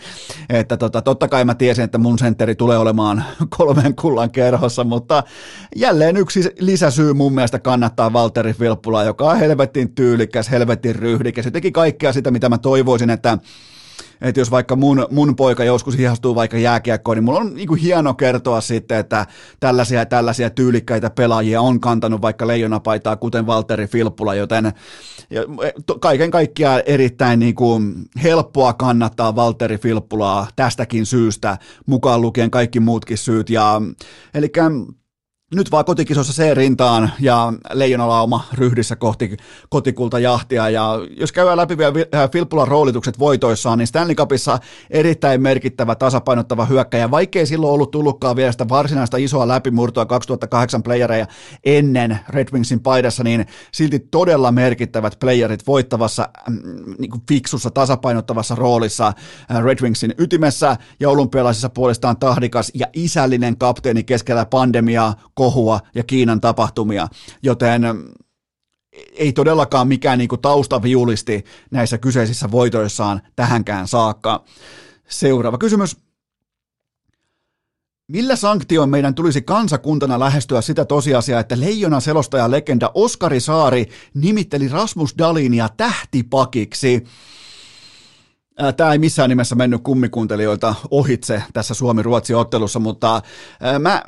että 0.49 0.77
tota, 0.77 1.01
totta 1.01 1.27
kai 1.27 1.45
mä 1.45 1.55
tiesin, 1.55 1.83
että 1.83 1.97
mun 1.97 2.19
sentteri 2.19 2.55
tulee 2.55 2.77
olemaan 2.77 3.23
kolmen 3.57 3.95
kullan 3.95 4.31
kerhossa, 4.31 4.83
mutta 4.83 5.23
jälleen 5.75 6.17
yksi 6.17 6.49
lisäsyy 6.59 7.13
mun 7.13 7.33
mielestä 7.33 7.59
kannattaa 7.59 8.13
Valtteri 8.13 8.53
Filppulaa, 8.53 9.03
joka 9.03 9.29
on 9.29 9.39
helvetin 9.39 9.95
tyylikäs, 9.95 10.51
helvetin 10.51 10.95
ryhdikäs, 10.95 11.48
se 11.49 11.53
teki 11.53 11.71
kaikkea 11.71 12.13
sitä, 12.13 12.31
mitä 12.31 12.49
mä 12.49 12.57
toivoisin, 12.57 13.09
että 13.09 13.37
että 14.21 14.41
jos 14.41 14.51
vaikka 14.51 14.75
mun, 14.75 15.07
mun 15.11 15.35
poika 15.35 15.63
joskus 15.63 15.97
hihastuu 15.97 16.35
vaikka 16.35 16.57
jääkiekkoon, 16.57 17.17
niin 17.17 17.23
mulla 17.23 17.39
on 17.39 17.53
niin 17.53 17.67
kuin 17.67 17.79
hieno 17.79 18.13
kertoa 18.13 18.61
sitten, 18.61 18.97
että 18.97 19.25
tällaisia 19.59 20.05
tällaisia 20.05 20.49
tyylikkäitä 20.49 21.09
pelaajia 21.09 21.61
on 21.61 21.79
kantanut 21.79 22.21
vaikka 22.21 22.47
leijonapaitaa, 22.47 23.15
kuten 23.15 23.47
Valtteri 23.47 23.87
Filppula, 23.87 24.35
joten 24.35 24.73
ja 25.29 25.41
kaiken 26.01 26.31
kaikkiaan 26.31 26.81
erittäin 26.85 27.39
niin 27.39 27.55
kuin 27.55 27.95
helppoa 28.23 28.73
kannattaa 28.73 29.35
Valtteri 29.35 29.77
Filppulaa 29.77 30.47
tästäkin 30.55 31.05
syystä, 31.05 31.57
mukaan 31.85 32.21
lukien 32.21 32.51
kaikki 32.51 32.79
muutkin 32.79 33.17
syyt. 33.17 33.49
Ja, 33.49 33.81
eli 34.33 34.49
nyt 35.55 35.71
vaan 35.71 35.85
kotikisossa 35.85 36.43
C-rintaan 36.43 37.11
ja 37.19 37.53
leijonalauma 37.73 38.43
ryhdissä 38.53 38.95
kohti 38.95 39.37
kotikulta 39.69 40.19
jahtia. 40.19 40.69
Ja 40.69 40.93
jos 41.17 41.31
käydään 41.31 41.57
läpi 41.57 41.77
vielä 41.77 41.93
äh, 42.15 42.31
Filppulan 42.31 42.67
roolitukset 42.67 43.19
voitoissaan, 43.19 43.77
niin 43.77 43.87
Stanley 43.87 44.15
Cupissa 44.15 44.59
erittäin 44.89 45.41
merkittävä 45.41 45.95
tasapainottava 45.95 46.65
hyökkäjä, 46.65 47.11
vaikkei 47.11 47.45
silloin 47.45 47.73
ollut 47.73 47.91
tullutkaan 47.91 48.35
vielä 48.35 48.51
sitä 48.51 48.69
varsinaista 48.69 49.17
isoa 49.17 49.47
läpimurtoa 49.47 50.05
2008 50.05 50.83
playereja 50.83 51.27
ennen 51.63 52.19
Red 52.29 52.47
Wingsin 52.53 52.79
paidassa, 52.79 53.23
niin 53.23 53.45
silti 53.71 53.99
todella 53.99 54.51
merkittävät 54.51 55.17
playerit 55.19 55.67
voittavassa 55.67 56.29
mm, 56.49 56.95
niin 56.99 57.11
kuin 57.11 57.23
fiksussa 57.27 57.71
tasapainottavassa 57.71 58.55
roolissa 58.55 59.07
äh, 59.07 59.63
Red 59.63 59.81
Wingsin 59.81 60.13
ytimessä 60.17 60.77
ja 60.99 61.09
olympialaisissa 61.09 61.69
puolestaan 61.69 62.17
tahdikas 62.17 62.71
ja 62.73 62.87
isällinen 62.93 63.57
kapteeni 63.57 64.03
keskellä 64.03 64.45
pandemiaa, 64.45 65.15
kohua 65.39 65.79
ja 65.95 66.03
Kiinan 66.03 66.41
tapahtumia, 66.41 67.07
joten 67.43 67.81
ei 69.13 69.33
todellakaan 69.33 69.87
mikään 69.87 70.17
niin 70.17 70.27
kuin 70.27 70.41
taustaviulisti 70.41 71.45
näissä 71.71 71.97
kyseisissä 71.97 72.51
voitoissaan 72.51 73.21
tähänkään 73.35 73.87
saakka. 73.87 74.43
Seuraava 75.07 75.57
kysymys. 75.57 75.97
Millä 78.07 78.35
sanktioin 78.35 78.89
meidän 78.89 79.15
tulisi 79.15 79.41
kansakuntana 79.41 80.19
lähestyä 80.19 80.61
sitä 80.61 80.85
tosiasiaa, 80.85 81.39
että 81.39 81.59
leijona 81.59 81.99
selostaja 81.99 82.51
legenda 82.51 82.91
Oskari 82.93 83.39
Saari 83.39 83.85
nimitteli 84.13 84.67
Rasmus 84.67 85.15
Dalinia 85.17 85.69
tähtipakiksi? 85.77 87.03
Tämä 88.77 88.91
ei 88.91 88.99
missään 88.99 89.29
nimessä 89.29 89.55
mennyt 89.55 89.83
kummikuuntelijoilta 89.83 90.75
ohitse 90.91 91.43
tässä 91.53 91.73
Suomi-Ruotsi-ottelussa, 91.73 92.79
mutta 92.79 93.21
mä, 93.79 94.03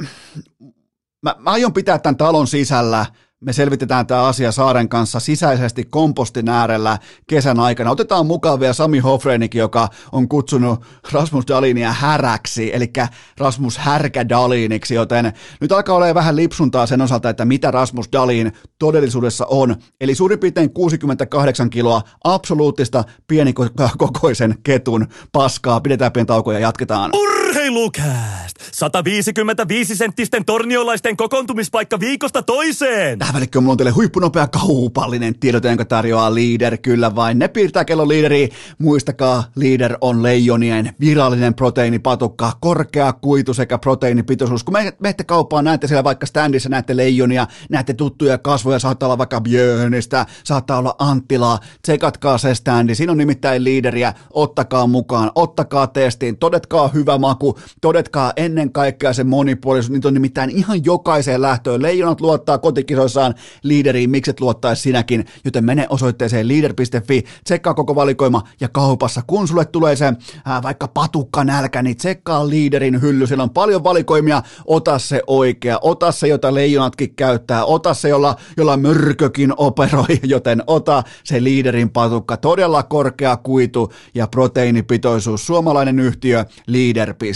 mä, 1.21 1.35
mä 1.39 1.49
aion 1.49 1.73
pitää 1.73 1.99
tämän 1.99 2.17
talon 2.17 2.47
sisällä 2.47 3.05
me 3.41 3.53
selvitetään 3.53 4.07
tämä 4.07 4.23
asia 4.23 4.51
Saaren 4.51 4.89
kanssa 4.89 5.19
sisäisesti 5.19 5.83
kompostin 5.83 6.49
äärellä 6.49 6.97
kesän 7.27 7.59
aikana. 7.59 7.91
Otetaan 7.91 8.25
mukaan 8.25 8.59
vielä 8.59 8.73
Sami 8.73 8.99
Hofrenikin, 8.99 9.59
joka 9.59 9.89
on 10.11 10.29
kutsunut 10.29 10.85
Rasmus 11.11 11.47
Dalinia 11.47 11.91
häräksi, 11.91 12.75
eli 12.75 12.93
Rasmus 13.37 13.77
Härkä 13.77 14.29
Daliniksi, 14.29 14.95
joten 14.95 15.33
nyt 15.61 15.71
alkaa 15.71 15.95
olla 15.95 16.15
vähän 16.15 16.35
lipsuntaa 16.35 16.85
sen 16.85 17.01
osalta, 17.01 17.29
että 17.29 17.45
mitä 17.45 17.71
Rasmus 17.71 18.09
Dalin 18.11 18.51
todellisuudessa 18.79 19.45
on. 19.45 19.75
Eli 20.01 20.15
suurin 20.15 20.39
piirtein 20.39 20.73
68 20.73 21.69
kiloa 21.69 22.01
absoluuttista 22.23 23.03
pienikokoisen 23.27 24.55
ketun 24.63 25.07
paskaa. 25.31 25.81
Pidetään 25.81 26.11
pieni 26.11 26.25
tauko 26.25 26.51
ja 26.51 26.59
jatketaan. 26.59 27.11
Urheilukääst! 27.51 28.55
155 28.71 29.95
senttisten 29.95 30.45
torniolaisten 30.45 31.17
kokoontumispaikka 31.17 31.99
viikosta 31.99 32.43
toiseen! 32.43 33.19
Tähän 33.19 33.33
välikköön 33.33 33.63
mulla 33.63 33.71
on 33.71 33.77
teille 33.77 33.91
huippunopea 33.91 34.47
kaupallinen 34.47 35.39
tiedot, 35.39 35.63
jonka 35.63 35.85
tarjoaa 35.85 36.35
Leader, 36.35 36.77
kyllä 36.77 37.15
vain. 37.15 37.39
Ne 37.39 37.47
piirtää 37.47 37.85
kello 37.85 38.07
Leaderi. 38.07 38.49
Muistakaa, 38.77 39.43
Leader 39.55 39.97
on 40.01 40.23
leijonien 40.23 40.95
virallinen 40.99 41.53
proteiinipatukka, 41.53 42.51
korkea 42.61 43.13
kuitu 43.13 43.53
sekä 43.53 43.77
proteiinipitoisuus. 43.77 44.63
Kun 44.63 44.73
me, 44.73 44.93
menette 44.99 45.23
kauppaan, 45.23 45.65
näette 45.65 45.87
siellä 45.87 46.03
vaikka 46.03 46.25
standissa, 46.25 46.69
näette 46.69 46.97
leijonia, 46.97 47.47
näette 47.69 47.93
tuttuja 47.93 48.37
kasvoja, 48.37 48.79
saattaa 48.79 49.07
olla 49.07 49.17
vaikka 49.17 49.41
Björnistä, 49.41 50.25
saattaa 50.43 50.77
olla 50.77 50.95
Anttilaa. 50.99 51.59
Tsekatkaa 51.81 52.37
se 52.37 52.55
standi, 52.55 52.95
siinä 52.95 53.11
on 53.11 53.17
nimittäin 53.17 53.63
Leaderiä, 53.63 54.13
ottakaa 54.33 54.87
mukaan, 54.87 55.31
ottakaa 55.35 55.87
testiin, 55.87 56.37
todetkaa 56.37 56.87
hyvä 56.87 57.17
maku, 57.17 57.40
todetkaa 57.81 58.33
ennen 58.35 58.71
kaikkea 58.71 59.13
se 59.13 59.23
monipuolisuus, 59.23 59.91
niitä 59.91 60.07
on 60.07 60.13
nimittäin 60.13 60.49
ihan 60.49 60.85
jokaiseen 60.85 61.41
lähtöön. 61.41 61.81
Leijonat 61.81 62.21
luottaa 62.21 62.57
kotikisoissa 62.57 63.21
luotetaan 63.21 63.35
liideriin, 63.63 64.09
mikset 64.09 64.39
luottaisi 64.39 64.81
sinäkin, 64.81 65.25
joten 65.45 65.65
mene 65.65 65.87
osoitteeseen 65.89 66.47
leader.fi, 66.47 67.23
tsekkaa 67.43 67.73
koko 67.73 67.95
valikoima 67.95 68.43
ja 68.59 68.69
kaupassa, 68.69 69.21
kun 69.27 69.47
sulle 69.47 69.65
tulee 69.65 69.95
se 69.95 70.13
ää, 70.45 70.63
vaikka 70.63 70.87
patukka 70.87 71.43
nälkä, 71.43 71.81
niin 71.81 71.97
tsekkaa 71.97 72.49
liiderin 72.49 73.01
hylly, 73.01 73.27
siellä 73.27 73.43
on 73.43 73.49
paljon 73.49 73.83
valikoimia, 73.83 74.43
ota 74.65 74.99
se 74.99 75.21
oikea, 75.27 75.79
ota 75.81 76.11
se, 76.11 76.27
jota 76.27 76.53
leijonatkin 76.53 77.15
käyttää, 77.15 77.65
ota 77.65 77.93
se, 77.93 78.09
jolla, 78.09 78.35
jolla 78.57 78.77
mörkökin 78.77 79.53
operoi, 79.57 80.19
joten 80.33 80.63
ota 80.67 81.03
se 81.23 81.43
liiderin 81.43 81.89
patukka, 81.89 82.37
todella 82.37 82.83
korkea 82.83 83.37
kuitu 83.37 83.93
ja 84.15 84.27
proteiinipitoisuus, 84.27 85.47
suomalainen 85.47 85.99
yhtiö 85.99 86.45
leader.fi. 86.67 87.30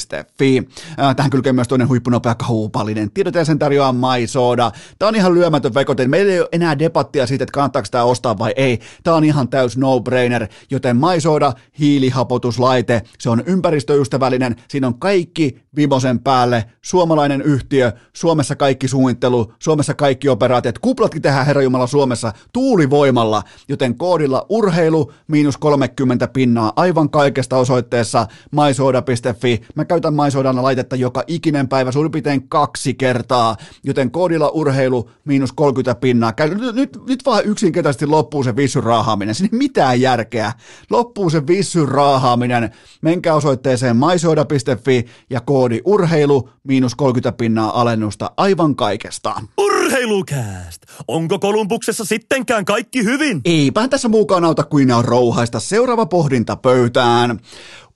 Tähän 1.15 1.29
kylkee 1.31 1.53
myös 1.53 1.67
toinen 1.67 1.87
huippunopea 1.87 2.35
kaupallinen 2.35 3.11
tiedote 3.11 3.45
sen 3.45 3.59
tarjoaa 3.59 3.93
MySoda. 3.93 4.71
Tämä 4.99 5.09
on 5.09 5.15
ihan 5.15 5.33
lyömätön 5.33 5.73
vekoten. 5.73 6.09
Meillä 6.09 6.33
ei 6.33 6.39
ole 6.39 6.49
enää 6.51 6.79
debattia 6.79 7.27
siitä, 7.27 7.43
että 7.43 7.51
kannattaako 7.51 7.87
tämä 7.91 8.03
ostaa 8.03 8.37
vai 8.37 8.53
ei. 8.55 8.79
Tämä 9.03 9.17
on 9.17 9.23
ihan 9.23 9.47
täys 9.47 9.77
no-brainer, 9.77 10.47
joten 10.71 10.97
MySoda 10.97 11.53
hiilihapotuslaite, 11.79 13.01
se 13.19 13.29
on 13.29 13.43
ympäristöystävällinen, 13.45 14.55
siinä 14.67 14.87
on 14.87 14.99
kaikki 14.99 15.61
vimosen 15.75 16.19
päälle, 16.19 16.65
suomalainen 16.81 17.41
yhtiö, 17.41 17.91
Suomessa 18.13 18.55
kaikki 18.55 18.87
suunnittelu, 18.87 19.53
Suomessa 19.59 19.93
kaikki 19.93 20.29
operaatiot, 20.29 20.79
kuplatkin 20.79 21.21
tehdään 21.21 21.45
Herra 21.45 21.61
Jumala 21.61 21.87
Suomessa 21.87 22.33
tuulivoimalla, 22.53 23.43
joten 23.69 23.97
koodilla 23.97 24.45
urheilu 24.49 25.11
miinus 25.27 25.57
30 25.57 26.27
pinnaa 26.27 26.73
aivan 26.75 27.09
kaikesta 27.09 27.57
osoitteessa 27.57 28.27
mysoda.fi. 28.51 29.61
Mä 29.75 29.84
käytän 29.87 30.13
MySodan 30.13 30.63
laitetta 30.63 30.95
joka 30.95 31.23
ikinen 31.27 31.67
päivä 31.67 31.91
suurin 31.91 32.11
piirtein 32.11 32.47
kaksi 32.49 32.93
kertaa, 32.93 33.55
joten 33.83 34.11
koodilla 34.11 34.49
urheilu 34.49 35.09
miinus 35.25 35.51
30 35.51 36.01
pinnaa. 36.01 36.33
Nyt, 36.39 36.75
nyt, 36.75 36.97
nyt 37.07 37.25
vaan 37.25 37.45
yksinkertaisesti 37.45 38.05
loppuu 38.05 38.43
se 38.43 38.55
vissyn 38.55 38.83
raahaaminen. 38.83 39.35
Siinä 39.35 39.49
ei 39.53 39.57
mitään 39.57 40.01
järkeä. 40.01 40.51
Loppuu 40.89 41.29
se 41.29 41.47
vissyn 41.47 41.87
raahaaminen. 41.87 42.71
Menkää 43.01 43.35
osoitteeseen 43.35 43.97
mysoda.fi 43.97 45.05
ja 45.29 45.41
koodi 45.41 45.81
urheilu 45.85 46.49
miinus 46.63 46.95
30 46.95 47.37
pinnaa 47.37 47.81
alennusta 47.81 48.31
aivan 48.37 48.75
kaikesta. 48.75 49.41
Urheilukääst! 49.57 50.81
Onko 51.07 51.39
Kolumbuksessa 51.39 52.05
sittenkään 52.05 52.65
kaikki 52.65 53.03
hyvin? 53.03 53.41
Eipä 53.45 53.87
tässä 53.87 54.07
muukaan 54.09 54.45
auta 54.45 54.63
kuin 54.63 54.91
on 54.91 55.05
rouhaista. 55.05 55.59
Seuraava 55.59 56.05
pohdinta 56.05 56.55
pöytään. 56.55 57.39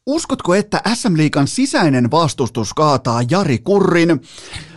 Uskotko, 0.10 0.56
että 0.56 0.82
SM 0.94 1.18
Liikan 1.18 1.48
sisäinen 1.48 2.12
vastustus 2.12 2.74
kaataa 2.74 3.22
Jari 3.30 3.58
Kurrin? 3.58 4.22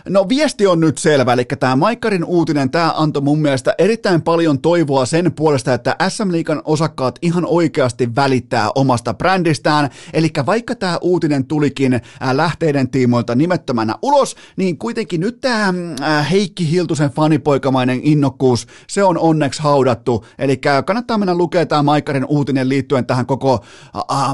No 0.09 0.29
viesti 0.29 0.67
on 0.67 0.79
nyt 0.79 0.97
selvä, 0.97 1.33
eli 1.33 1.45
tämä 1.45 1.75
Maikkarin 1.75 2.25
uutinen, 2.25 2.69
tämä 2.69 2.93
antoi 2.97 3.21
mun 3.21 3.41
mielestä 3.41 3.75
erittäin 3.77 4.21
paljon 4.21 4.59
toivoa 4.59 5.05
sen 5.05 5.31
puolesta, 5.31 5.73
että 5.73 5.95
SM 6.09 6.31
Liikan 6.31 6.61
osakkaat 6.65 7.19
ihan 7.21 7.45
oikeasti 7.45 8.15
välittää 8.15 8.69
omasta 8.75 9.13
brändistään, 9.13 9.89
eli 10.13 10.29
vaikka 10.45 10.75
tämä 10.75 10.97
uutinen 11.01 11.45
tulikin 11.45 12.01
lähteiden 12.31 12.89
tiimoilta 12.89 13.35
nimettömänä 13.35 13.95
ulos, 14.01 14.35
niin 14.57 14.77
kuitenkin 14.77 15.21
nyt 15.21 15.41
tämä 15.41 15.73
Heikki 16.31 16.71
Hiltusen 16.71 17.09
fanipoikamainen 17.09 17.99
innokkuus, 18.03 18.67
se 18.87 19.03
on 19.03 19.17
onneksi 19.17 19.61
haudattu, 19.61 20.25
eli 20.39 20.59
kannattaa 20.85 21.17
mennä 21.17 21.35
lukemaan 21.35 21.67
tämä 21.67 21.83
Maikkarin 21.83 22.25
uutinen 22.25 22.69
liittyen 22.69 23.05
tähän 23.05 23.25
koko 23.25 23.63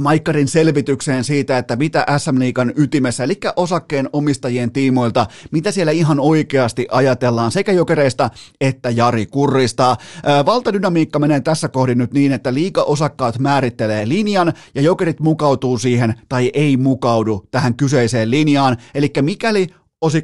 Maikkarin 0.02 0.48
selvitykseen 0.48 1.24
siitä, 1.24 1.58
että 1.58 1.76
mitä 1.76 2.06
SM 2.18 2.40
Liikan 2.40 2.74
ytimessä, 2.76 3.24
eli 3.24 3.40
osakkeen 3.56 4.10
omistajien 4.14 4.72
tiimoilta, 4.72 5.28
mitä 5.60 5.72
siellä 5.72 5.92
ihan 5.92 6.20
oikeasti 6.20 6.88
ajatellaan 6.92 7.52
sekä 7.52 7.72
jokereista 7.72 8.30
että 8.62 8.90
Jari 8.90 9.26
Kurrista. 9.26 9.98
Valtadynamiikka 10.46 11.20
menee 11.20 11.42
tässä 11.42 11.70
kohdin 11.70 11.98
nyt 11.98 12.14
niin, 12.14 12.32
että 12.32 12.54
liika-osakkaat 12.54 13.40
määrittelee 13.40 14.08
linjan 14.08 14.54
ja 14.76 14.82
jokerit 14.82 15.20
mukautuu 15.20 15.78
siihen 15.78 16.14
tai 16.30 16.52
ei 16.54 16.78
mukaudu 16.78 17.48
tähän 17.52 17.76
kyseiseen 17.76 18.32
linjaan. 18.32 18.78
Eli 18.96 19.12
mikäli 19.22 19.68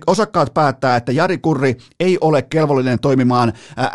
osakkaat 0.07 0.53
päättää, 0.53 0.95
että 0.95 1.11
Jari 1.11 1.37
Kurri 1.37 1.77
ei 1.99 2.17
ole 2.21 2.41
kelvollinen 2.41 2.99
toimimaan 2.99 3.53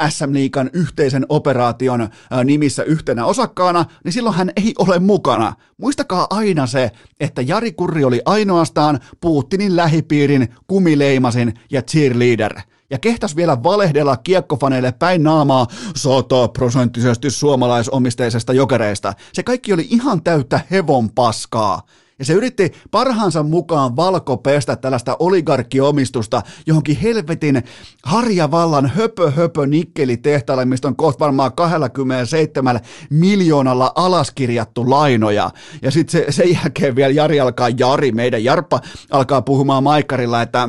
SM 0.09 0.33
Liikan 0.33 0.71
yhteisen 0.73 1.27
operaation 1.29 2.09
nimissä 2.45 2.83
yhtenä 2.83 3.25
osakkaana, 3.25 3.85
niin 4.05 4.13
silloin 4.13 4.37
hän 4.37 4.51
ei 4.57 4.75
ole 4.79 4.99
mukana. 4.99 5.55
Muistakaa 5.77 6.27
aina 6.31 6.67
se, 6.67 6.91
että 7.21 7.43
Jari 7.43 7.73
Kurri 7.73 8.05
oli 8.05 8.23
ainoastaan 8.25 9.01
Putinin 9.21 9.77
lähipiirin 9.77 10.55
kumileimasin 10.67 11.55
ja 11.71 11.83
cheerleader 11.83 12.61
ja 12.91 12.99
kehtas 12.99 13.37
vielä 13.37 13.63
valehdella 13.63 14.17
kiekkofaneille 14.17 14.93
päin 14.93 15.23
naamaa 15.23 15.67
sataprosenttisesti 15.97 17.31
suomalaisomisteisesta 17.31 18.53
jokereista. 18.53 19.15
Se 19.33 19.43
kaikki 19.43 19.73
oli 19.73 19.87
ihan 19.91 20.23
täyttä 20.23 20.61
hevon 20.71 21.11
paskaa. 21.11 21.83
Ja 22.21 22.27
se 22.27 22.33
yritti 22.33 22.73
parhaansa 22.91 23.43
mukaan 23.43 23.97
valkopestä 23.97 24.77
tällaista 24.77 25.17
oligarkkiomistusta 25.19 26.43
johonkin 26.67 26.97
helvetin 26.97 27.63
harjavallan 28.05 28.87
höpö 28.87 29.31
höpö 29.31 29.67
nikkelitehtaalle, 29.67 30.65
mistä 30.65 30.89
on 30.89 30.97
kohta 30.97 31.25
varmaan 31.25 31.53
27 31.53 32.81
miljoonalla 33.11 33.93
alaskirjattu 33.95 34.91
lainoja. 34.91 35.51
Ja 35.83 35.91
sitten 35.91 36.13
se, 36.13 36.33
sen 36.33 36.55
jälkeen 36.55 36.97
vielä 36.97 37.13
Jari 37.13 37.41
alkaa, 37.41 37.69
Jari, 37.69 38.13
meidän 38.13 38.45
Jarppa 38.45 38.81
alkaa 39.11 39.43
puhumaan 39.43 39.83
Maikkarilla, 39.83 40.43
että 40.43 40.69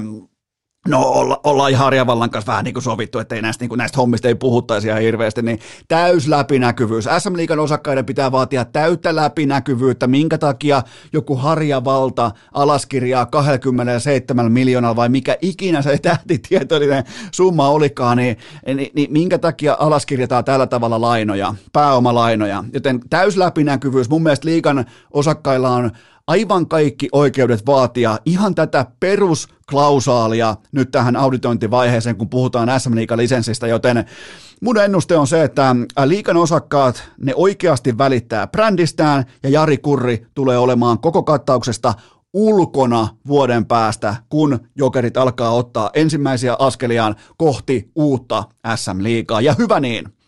No 0.87 1.01
olla, 1.01 1.39
ollaan 1.43 1.71
ihan 1.71 1.83
Harjavallan 1.83 2.29
kanssa 2.29 2.51
vähän 2.51 2.63
niin 2.63 2.73
kuin 2.73 2.83
sovittu, 2.83 3.19
että 3.19 3.35
ei 3.35 3.41
näistä, 3.41 3.63
niin 3.63 3.69
kuin 3.69 3.77
näistä 3.77 3.97
hommista 3.97 4.27
ei 4.27 4.35
puhuttaisi 4.35 4.87
ihan 4.87 5.01
hirveästi, 5.01 5.41
niin 5.41 5.59
täys 5.87 6.27
läpinäkyvyys. 6.27 7.07
SM 7.19 7.35
Liikan 7.35 7.59
osakkaiden 7.59 8.05
pitää 8.05 8.31
vaatia 8.31 8.65
täyttä 8.65 9.15
läpinäkyvyyttä, 9.15 10.07
minkä 10.07 10.37
takia 10.37 10.83
joku 11.13 11.35
Harjavalta 11.35 12.31
alaskirjaa 12.53 13.25
27 13.25 14.51
miljoonaa 14.51 14.95
vai 14.95 15.09
mikä 15.09 15.37
ikinä 15.41 15.81
se 15.81 15.97
tähtitietoinen 15.97 17.03
summa 17.31 17.69
olikaan, 17.69 18.17
niin, 18.17 18.37
niin, 18.65 18.91
niin 18.95 19.11
minkä 19.11 19.37
takia 19.37 19.77
alaskirjataan 19.79 20.45
tällä 20.45 20.67
tavalla 20.67 21.01
lainoja, 21.01 21.55
pääomalainoja. 21.73 22.63
Joten 22.73 22.99
täys 23.09 23.37
läpinäkyvyys, 23.37 24.09
mun 24.09 24.23
mielestä 24.23 24.47
liikan 24.47 24.85
osakkailla 25.11 25.69
on 25.69 25.91
aivan 26.31 26.67
kaikki 26.67 27.09
oikeudet 27.11 27.65
vaatia 27.65 28.19
ihan 28.25 28.55
tätä 28.55 28.85
perusklausaalia 28.99 30.55
nyt 30.71 30.91
tähän 30.91 31.15
auditointivaiheeseen, 31.15 32.15
kun 32.15 32.29
puhutaan 32.29 32.79
SM 32.79 32.95
lisenssistä, 33.15 33.67
joten 33.67 34.05
mun 34.61 34.77
ennuste 34.77 35.17
on 35.17 35.27
se, 35.27 35.43
että 35.43 35.75
liikan 36.05 36.37
osakkaat, 36.37 37.03
ne 37.17 37.33
oikeasti 37.35 37.97
välittää 37.97 38.47
brändistään 38.47 39.25
ja 39.43 39.49
Jari 39.49 39.77
Kurri 39.77 40.25
tulee 40.33 40.57
olemaan 40.57 40.99
koko 40.99 41.23
kattauksesta 41.23 41.93
ulkona 42.33 43.07
vuoden 43.27 43.65
päästä, 43.65 44.15
kun 44.29 44.59
jokerit 44.75 45.17
alkaa 45.17 45.51
ottaa 45.51 45.89
ensimmäisiä 45.93 46.55
askeliaan 46.59 47.15
kohti 47.37 47.91
uutta 47.95 48.43
SM-liigaa. 48.75 49.41
Ja 49.41 49.55
hyvä 49.57 49.79
niin. 49.79 50.20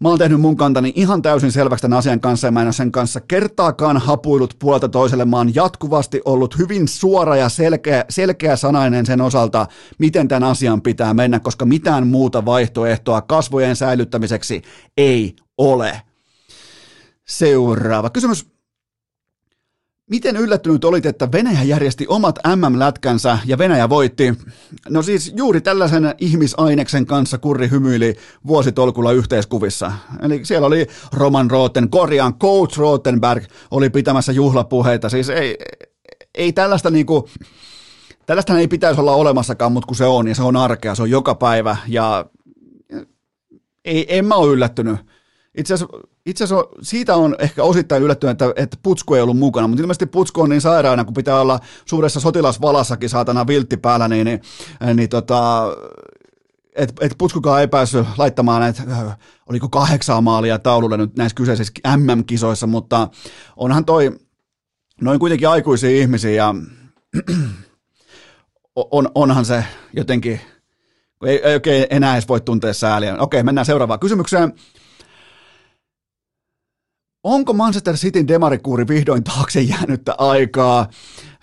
Mä 0.00 0.08
oon 0.08 0.18
tehnyt 0.18 0.40
mun 0.40 0.56
kantani 0.56 0.92
ihan 0.96 1.22
täysin 1.22 1.52
selväksi 1.52 1.82
tämän 1.82 1.98
asian 1.98 2.20
kanssa 2.20 2.46
ja 2.46 2.50
mä 2.50 2.60
en 2.60 2.66
ole 2.66 2.72
sen 2.72 2.92
kanssa 2.92 3.20
kertaakaan 3.20 3.96
hapuillut 3.96 4.56
puolta 4.58 4.88
toiselle. 4.88 5.24
Mä 5.24 5.36
oon 5.36 5.54
jatkuvasti 5.54 6.20
ollut 6.24 6.58
hyvin 6.58 6.88
suora 6.88 7.36
ja 7.36 7.48
selkeä, 7.48 8.04
selkeä 8.08 8.56
sanainen 8.56 9.06
sen 9.06 9.20
osalta, 9.20 9.66
miten 9.98 10.28
tämän 10.28 10.50
asian 10.50 10.82
pitää 10.82 11.14
mennä, 11.14 11.40
koska 11.40 11.64
mitään 11.64 12.06
muuta 12.06 12.44
vaihtoehtoa 12.44 13.22
kasvojen 13.22 13.76
säilyttämiseksi 13.76 14.62
ei 14.96 15.36
ole. 15.58 16.02
Seuraava 17.28 18.10
kysymys. 18.10 18.57
Miten 20.08 20.36
yllättynyt 20.36 20.84
olit, 20.84 21.06
että 21.06 21.32
Venäjä 21.32 21.62
järjesti 21.62 22.06
omat 22.08 22.38
MM-lätkänsä 22.56 23.38
ja 23.46 23.58
Venäjä 23.58 23.88
voitti? 23.88 24.34
No 24.88 25.02
siis 25.02 25.32
juuri 25.36 25.60
tällaisen 25.60 26.14
ihmisaineksen 26.18 27.06
kanssa 27.06 27.38
kurri 27.38 27.70
hymyili 27.70 28.16
vuositolkulla 28.46 29.12
yhteiskuvissa. 29.12 29.92
Eli 30.22 30.44
siellä 30.44 30.66
oli 30.66 30.86
Roman 31.12 31.50
Roten, 31.50 31.90
Korjan 31.90 32.34
Coach 32.34 32.78
Rotenberg 32.78 33.44
oli 33.70 33.90
pitämässä 33.90 34.32
juhlapuheita. 34.32 35.08
Siis 35.08 35.28
ei, 35.28 35.58
ei 36.34 36.52
tällaista 36.52 36.90
niinku, 36.90 37.28
tällaista 38.26 38.58
ei 38.58 38.68
pitäisi 38.68 39.00
olla 39.00 39.12
olemassakaan, 39.12 39.72
mutta 39.72 39.86
kun 39.86 39.96
se 39.96 40.04
on 40.04 40.28
ja 40.28 40.34
se 40.34 40.42
on 40.42 40.56
arkea, 40.56 40.94
se 40.94 41.02
on 41.02 41.10
joka 41.10 41.34
päivä 41.34 41.76
ja 41.88 42.24
ei, 43.84 44.18
en 44.18 44.24
mä 44.24 44.34
ole 44.34 44.52
yllättynyt. 44.52 44.96
Itse 45.58 45.74
asiassa 45.74 45.98
itse 46.26 46.44
asiassa 46.44 46.68
siitä 46.82 47.16
on 47.16 47.36
ehkä 47.38 47.62
osittain 47.62 48.02
yllättynyt, 48.02 48.30
että, 48.30 48.52
että 48.56 48.76
Putsku 48.82 49.14
ei 49.14 49.22
ollut 49.22 49.38
mukana, 49.38 49.68
mutta 49.68 49.82
ilmeisesti 49.82 50.06
Putsku 50.06 50.40
on 50.40 50.48
niin 50.48 50.60
sairaana, 50.60 51.04
kun 51.04 51.14
pitää 51.14 51.40
olla 51.40 51.60
suuressa 51.84 52.20
sotilasvalassakin 52.20 53.08
saatana 53.08 53.46
viltti 53.46 53.76
päällä, 53.76 54.08
niin, 54.08 54.24
niin, 54.24 54.40
niin 54.94 55.08
tota, 55.08 55.64
että 56.76 57.06
et 57.06 57.14
Putskukaan 57.18 57.60
ei 57.60 57.68
päässyt 57.68 58.06
laittamaan 58.18 58.60
näitä, 58.60 58.82
oliko 59.46 59.68
kahdeksaa 59.68 60.20
maalia 60.20 60.58
taululle 60.58 60.96
nyt 60.96 61.16
näissä 61.16 61.36
kyseisissä 61.36 61.72
MM-kisoissa, 61.96 62.66
mutta 62.66 63.08
onhan 63.56 63.84
toi, 63.84 64.18
noin 65.00 65.18
kuitenkin 65.18 65.48
aikuisia 65.48 65.90
ihmisiä 65.90 66.30
ja 66.30 66.54
on, 68.90 69.10
onhan 69.14 69.44
se 69.44 69.64
jotenkin, 69.92 70.40
ei, 71.26 71.40
ei 71.44 71.54
oikein 71.54 71.86
enää 71.90 72.14
edes 72.14 72.28
voi 72.28 72.40
tuntea 72.40 72.72
sääliä. 72.72 73.16
Okei, 73.18 73.42
mennään 73.42 73.66
seuraavaan 73.66 74.00
kysymykseen. 74.00 74.52
Onko 77.28 77.52
Manchester 77.52 77.94
Cityn 77.94 78.28
demarikuuri 78.28 78.88
vihdoin 78.88 79.24
taakse 79.24 79.60
jäänyttä 79.60 80.14
aikaa? 80.18 80.88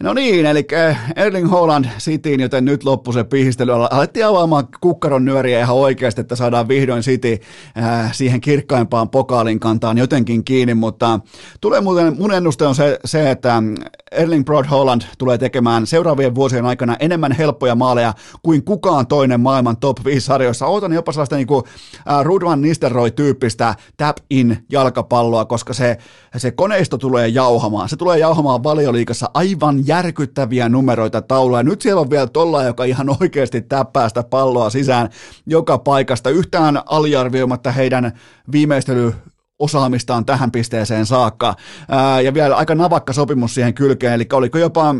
No 0.04 0.14
niin, 0.14 0.46
eli 0.46 0.68
Erling 1.16 1.52
Haaland 1.52 1.86
Cityin, 2.00 2.39
joten 2.39 2.66
nyt 2.66 2.84
loppu 2.84 3.14
se 3.14 3.24
pihistely. 3.24 3.72
Alettiin 3.74 4.26
avaamaan 4.26 4.68
kukkaron 4.82 5.26
nyöriä 5.26 5.60
ihan 5.60 5.76
oikeasti, 5.76 6.22
että 6.22 6.36
saadaan 6.36 6.68
vihdoin 6.68 7.02
City 7.02 7.38
äh, 7.78 8.14
siihen 8.14 8.41
kirkkaimpaan 8.41 9.10
pokaalin 9.10 9.60
kantaan 9.60 9.98
jotenkin 9.98 10.46
kiinni, 10.46 10.74
mutta 10.74 11.20
tulee 11.62 11.82
muuten, 11.82 12.16
mun 12.20 12.34
ennuste 12.34 12.66
on 12.66 12.76
se, 12.76 13.00
se 13.06 13.32
että 13.32 13.64
Erling 14.12 14.46
Broad 14.46 14.66
Holland 14.66 15.02
tulee 15.18 15.38
tekemään 15.38 15.88
seuraavien 15.88 16.36
vuosien 16.36 16.66
aikana 16.66 16.96
enemmän 17.00 17.32
helppoja 17.32 17.76
maaleja 17.76 18.14
kuin 18.43 18.64
kukaan 18.64 19.08
toinen 19.08 19.39
maailman 19.39 19.78
top 19.78 19.98
5 20.06 20.26
sarjoissa. 20.26 20.66
Ootan 20.66 20.93
jopa 20.93 21.12
sellaista 21.12 21.36
niin 21.36 21.48
kuin, 21.48 21.64
äh, 22.12 22.24
Rudman 22.24 22.62
Nisterroy-tyyppistä 22.62 23.76
tap-in 23.98 24.58
jalkapalloa, 24.72 25.46
koska 25.46 25.74
se, 25.74 25.98
se 26.38 26.52
koneisto 26.52 26.98
tulee 26.98 27.28
jauhamaan. 27.28 27.89
Se 27.89 27.96
tulee 27.96 28.20
jauhamaan 28.20 28.64
valioliikassa 28.64 29.30
aivan 29.34 29.85
järkyttäviä 29.88 30.70
numeroita 30.70 31.22
taulua. 31.22 31.64
Nyt 31.64 31.82
siellä 31.82 32.02
on 32.02 32.10
vielä 32.10 32.28
tolla, 32.28 32.64
joka 32.64 32.84
ihan 32.84 33.08
oikeasti 33.22 33.62
täppää 33.62 34.10
sitä 34.10 34.24
palloa 34.24 34.70
sisään 34.70 35.10
joka 35.46 35.78
paikasta, 35.78 36.30
yhtään 36.30 36.82
aliarvioimatta 36.86 37.72
heidän 37.72 38.12
viimeistely 38.52 39.14
osaamistaan 39.60 40.26
tähän 40.26 40.52
pisteeseen 40.52 41.06
saakka. 41.06 41.56
Ää, 41.90 42.22
ja 42.22 42.34
vielä 42.34 42.56
aika 42.56 42.76
navakka 42.76 43.14
sopimus 43.14 43.54
siihen 43.54 43.74
kylkeen, 43.74 44.14
eli 44.14 44.26
oliko 44.34 44.58
jopa 44.58 44.96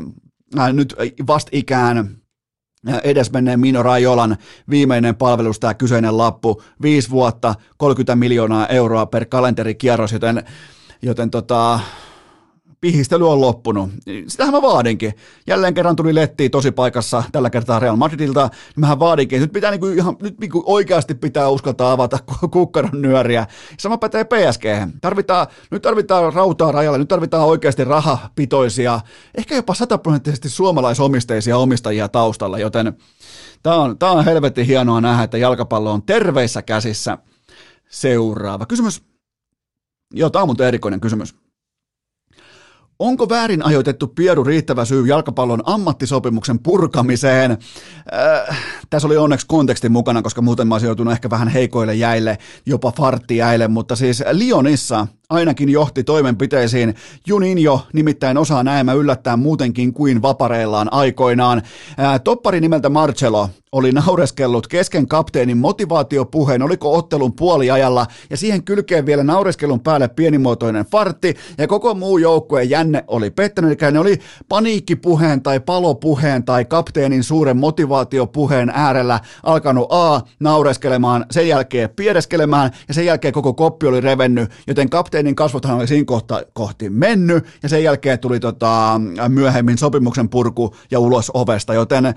ää, 0.58 0.74
nyt 0.74 0.96
vastikään 1.28 2.18
edesmenneen 3.04 3.60
Mino 3.60 3.84
Rajolan 3.84 4.38
viimeinen 4.70 5.16
palvelus, 5.16 5.60
tämä 5.60 5.74
kyseinen 5.74 6.18
lappu, 6.18 6.62
viisi 6.82 7.10
vuotta, 7.10 7.56
30 7.78 8.16
miljoonaa 8.16 8.68
euroa 8.68 9.06
per 9.06 9.26
kalenterikierros, 9.26 10.12
joten, 10.12 10.44
joten 11.02 11.32
tota, 11.32 11.80
pihistely 12.82 13.30
on 13.30 13.42
loppunut. 13.42 13.90
Sitähän 14.28 14.54
mä 14.54 14.62
vaadinkin. 14.62 15.14
Jälleen 15.48 15.74
kerran 15.74 15.96
tuli 15.96 16.16
lettiin 16.16 16.52
tosi 16.52 16.72
paikassa, 16.72 17.24
tällä 17.32 17.50
kertaa 17.50 17.80
Real 17.80 17.96
Madridilta. 17.96 18.50
Mähän 18.76 19.00
vaadinkin, 19.00 19.42
nyt 19.42 19.52
pitää 19.52 19.72
niinku 19.72 19.88
ihan, 19.88 20.16
nyt 20.22 20.40
niinku 20.40 20.64
oikeasti 20.66 21.16
pitää 21.16 21.50
uskaltaa 21.50 21.92
avata 21.92 22.20
kukkaron 22.52 23.02
nyöriä. 23.02 23.48
Sama 23.80 23.98
pätee 23.98 24.24
PSG. 24.24 24.64
Tarvitaan, 25.02 25.48
nyt 25.72 25.82
tarvitaan 25.82 26.34
rautaa 26.34 26.72
rajalle, 26.72 26.98
nyt 26.98 27.08
tarvitaan 27.08 27.48
oikeasti 27.48 27.84
rahapitoisia, 27.84 29.00
ehkä 29.36 29.56
jopa 29.56 29.74
sataprosenttisesti 29.74 30.50
suomalaisomisteisia 30.50 31.58
omistajia 31.58 32.10
taustalla, 32.10 32.60
joten 32.60 32.94
tämä 33.64 33.76
on, 33.76 33.98
tää 33.98 34.12
on 34.12 34.26
helvetti 34.26 34.68
hienoa 34.68 35.02
nähdä, 35.02 35.24
että 35.24 35.38
jalkapallo 35.38 35.92
on 35.92 36.04
terveissä 36.04 36.62
käsissä. 36.62 37.18
Seuraava 37.90 38.66
kysymys. 38.66 39.04
Joo, 40.14 40.30
tämä 40.30 40.44
on 40.44 40.48
muuten 40.48 40.68
erikoinen 40.68 41.00
kysymys. 41.00 41.45
Onko 43.00 43.30
väärin 43.30 43.66
ajoitettu 43.66 44.08
pieru 44.08 44.44
riittävä 44.44 44.86
syy 44.86 45.08
jalkapallon 45.08 45.62
ammattisopimuksen 45.66 46.60
purkamiseen? 46.60 47.52
Äh, 47.52 48.58
tässä 48.90 49.08
oli 49.08 49.18
onneksi 49.18 49.48
konteksti 49.48 49.90
mukana, 49.90 50.22
koska 50.22 50.42
muuten 50.42 50.68
mä 50.68 50.76
olisin 50.76 50.88
joutunut 50.88 51.14
ehkä 51.14 51.30
vähän 51.30 51.48
heikoille 51.48 51.96
jäille, 51.96 52.38
jopa 52.66 52.92
farttijäille, 52.98 53.68
mutta 53.68 53.96
siis 53.96 54.24
Lionissa 54.32 55.08
ainakin 55.30 55.70
johti 55.70 56.04
toimenpiteisiin. 56.04 56.96
Juninho 57.28 57.82
nimittäin 57.94 58.38
osaa 58.38 58.64
näemä 58.64 58.94
yllättää 58.94 59.38
muutenkin 59.38 59.94
kuin 59.94 60.22
vapareillaan 60.22 60.94
aikoinaan. 60.94 61.62
Ää, 61.98 62.20
toppari 62.20 62.62
nimeltä 62.62 62.90
Marcelo 62.90 63.50
oli 63.72 63.92
naureskellut 63.92 64.68
kesken 64.68 65.08
kapteenin 65.08 65.58
motivaatiopuheen, 65.58 66.62
oliko 66.62 66.98
ottelun 66.98 67.34
puoliajalla, 67.34 68.06
ja 68.30 68.38
siihen 68.38 68.64
kylkeen 68.64 69.06
vielä 69.06 69.24
naureskelun 69.24 69.80
päälle 69.80 70.08
pienimuotoinen 70.08 70.86
fartti, 70.86 71.36
ja 71.58 71.68
koko 71.68 71.94
muu 71.94 72.18
joukkueen 72.18 72.70
jänne 72.70 73.04
oli 73.08 73.32
pettänyt, 73.32 73.84
eli 73.84 73.92
ne 73.92 74.00
oli 74.00 74.20
paniikkipuheen 74.50 75.42
tai 75.42 75.60
palopuheen 75.60 76.44
tai 76.44 76.66
kapteenin 76.66 77.24
suuren 77.24 77.58
motivaatiopuheen 77.58 78.72
äärellä 78.76 79.20
alkanut 79.44 79.88
A 79.90 80.22
naureskelemaan, 80.40 81.26
sen 81.32 81.48
jälkeen 81.48 81.90
piereskelemään, 81.96 82.72
ja 82.88 82.94
sen 82.94 83.06
jälkeen 83.06 83.34
koko 83.34 83.54
koppi 83.54 83.88
oli 83.88 84.02
revennyt, 84.02 84.52
joten 84.68 84.90
kapteenin 85.16 85.36
kasvothan 85.36 85.76
oli 85.76 85.88
siinä 85.88 86.06
kohta, 86.06 86.44
kohti 86.54 86.90
mennyt, 86.90 87.46
ja 87.64 87.70
sen 87.70 87.84
jälkeen 87.84 88.20
tuli 88.20 88.40
tota, 88.40 89.02
myöhemmin 89.30 89.78
sopimuksen 89.78 90.30
purku 90.30 90.76
ja 90.92 91.00
ulos 91.00 91.32
ovesta, 91.34 91.74
joten 91.74 92.14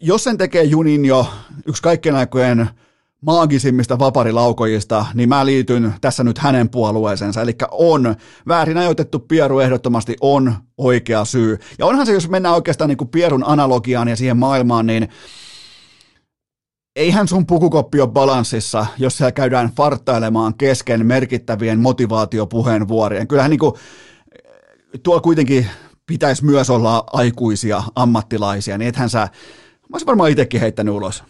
jos 0.00 0.24
sen 0.24 0.38
tekee 0.38 0.64
Junin 0.64 1.04
jo 1.04 1.26
yksi 1.66 1.82
kaikkien 1.82 2.14
aikojen 2.14 2.68
maagisimmista 3.20 3.98
vaparilaukojista, 3.98 5.06
niin 5.14 5.28
mä 5.28 5.46
liityn 5.46 5.94
tässä 6.00 6.24
nyt 6.24 6.38
hänen 6.38 6.68
puolueeseensa. 6.68 7.42
Eli 7.42 7.56
on 7.70 8.14
väärin 8.48 8.78
ajoitettu 8.78 9.18
pieru 9.18 9.58
ehdottomasti 9.58 10.16
on 10.20 10.54
oikea 10.78 11.24
syy. 11.24 11.58
Ja 11.78 11.86
onhan 11.86 12.06
se, 12.06 12.12
jos 12.12 12.28
mennään 12.28 12.54
oikeastaan 12.54 12.88
niin 12.88 12.98
kuin 12.98 13.08
pierun 13.08 13.44
analogiaan 13.46 14.08
ja 14.08 14.16
siihen 14.16 14.36
maailmaan, 14.36 14.86
niin 14.86 15.08
eihän 16.96 17.28
sun 17.28 17.46
pukukoppi 17.46 18.00
ole 18.00 18.10
balanssissa, 18.10 18.86
jos 18.98 19.16
siellä 19.16 19.32
käydään 19.32 19.70
farttailemaan 19.76 20.54
kesken 20.54 21.06
merkittävien 21.06 21.80
motivaatiopuheenvuorien. 21.80 23.28
Kyllähän 23.28 23.50
niin 23.50 23.58
kuin, 23.58 23.74
tuolla 25.02 25.20
kuitenkin 25.20 25.66
pitäisi 26.06 26.44
myös 26.44 26.70
olla 26.70 27.04
aikuisia 27.12 27.82
ammattilaisia, 27.96 28.78
niin 28.78 28.88
ethän 28.88 29.10
sä 29.10 29.28
olisin 29.92 30.06
varmaan 30.06 30.30
itsekin 30.30 30.60
heittänyt 30.60 30.94
ulos 30.94 31.24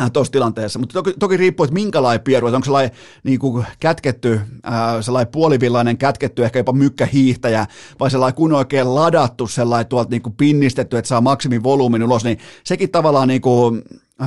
äh, 0.00 0.10
tuossa 0.10 0.32
tilanteessa, 0.32 0.78
mutta 0.78 0.92
toki, 0.92 1.14
toki 1.18 1.36
riippuu, 1.36 1.64
että 1.64 1.74
minkälainen 1.74 2.24
pieru, 2.24 2.46
että 2.46 2.56
onko 2.56 2.64
sellainen 2.64 2.96
niin 3.24 3.38
kuin 3.38 3.66
kätketty, 3.80 4.40
äh, 4.66 5.00
sellainen 5.00 5.32
puolivillainen 5.32 5.98
kätketty, 5.98 6.44
ehkä 6.44 6.58
jopa 6.58 6.72
mykkähiihtäjä, 6.72 7.66
vai 8.00 8.10
sellainen 8.10 8.36
kun 8.36 8.52
oikein 8.52 8.94
ladattu, 8.94 9.46
sellainen 9.46 9.86
tuolta 9.86 10.10
niin 10.10 10.22
kuin 10.22 10.34
pinnistetty, 10.36 10.98
että 10.98 11.08
saa 11.08 11.20
maksimin 11.20 11.62
volyymin 11.62 12.04
ulos, 12.04 12.24
niin 12.24 12.38
sekin 12.64 12.90
tavallaan 12.90 13.28
niin 13.28 13.40
kuin, 13.40 13.82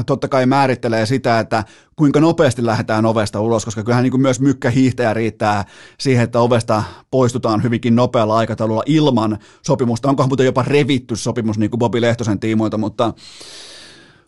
totta 0.06 0.28
kai 0.28 0.46
määrittelee 0.46 1.06
sitä, 1.06 1.40
että 1.40 1.64
kuinka 1.96 2.20
nopeasti 2.20 2.66
lähdetään 2.66 3.06
ovesta 3.06 3.42
ulos, 3.42 3.66
koska 3.66 3.84
kyllähän 3.84 4.04
niin 4.04 4.12
kuin 4.12 4.22
myös 4.22 4.40
mykkähiihtäjä 4.40 5.14
riittää 5.14 5.66
siihen, 6.00 6.24
että 6.24 6.40
ovesta 6.40 6.84
poistutaan 7.12 7.64
hyvinkin 7.64 7.96
nopealla 7.96 8.38
aikataululla 8.38 8.84
ilman 8.86 9.38
sopimusta. 9.62 10.10
Onkohan 10.10 10.30
muuten 10.30 10.46
jopa 10.46 10.64
revitty 10.64 11.16
sopimus 11.16 11.58
niin 11.58 11.72
kuin 11.72 11.80
Bobi 11.80 12.02
Lehtosen 12.02 12.40
tiimoilta, 12.40 12.78
mutta 12.78 13.14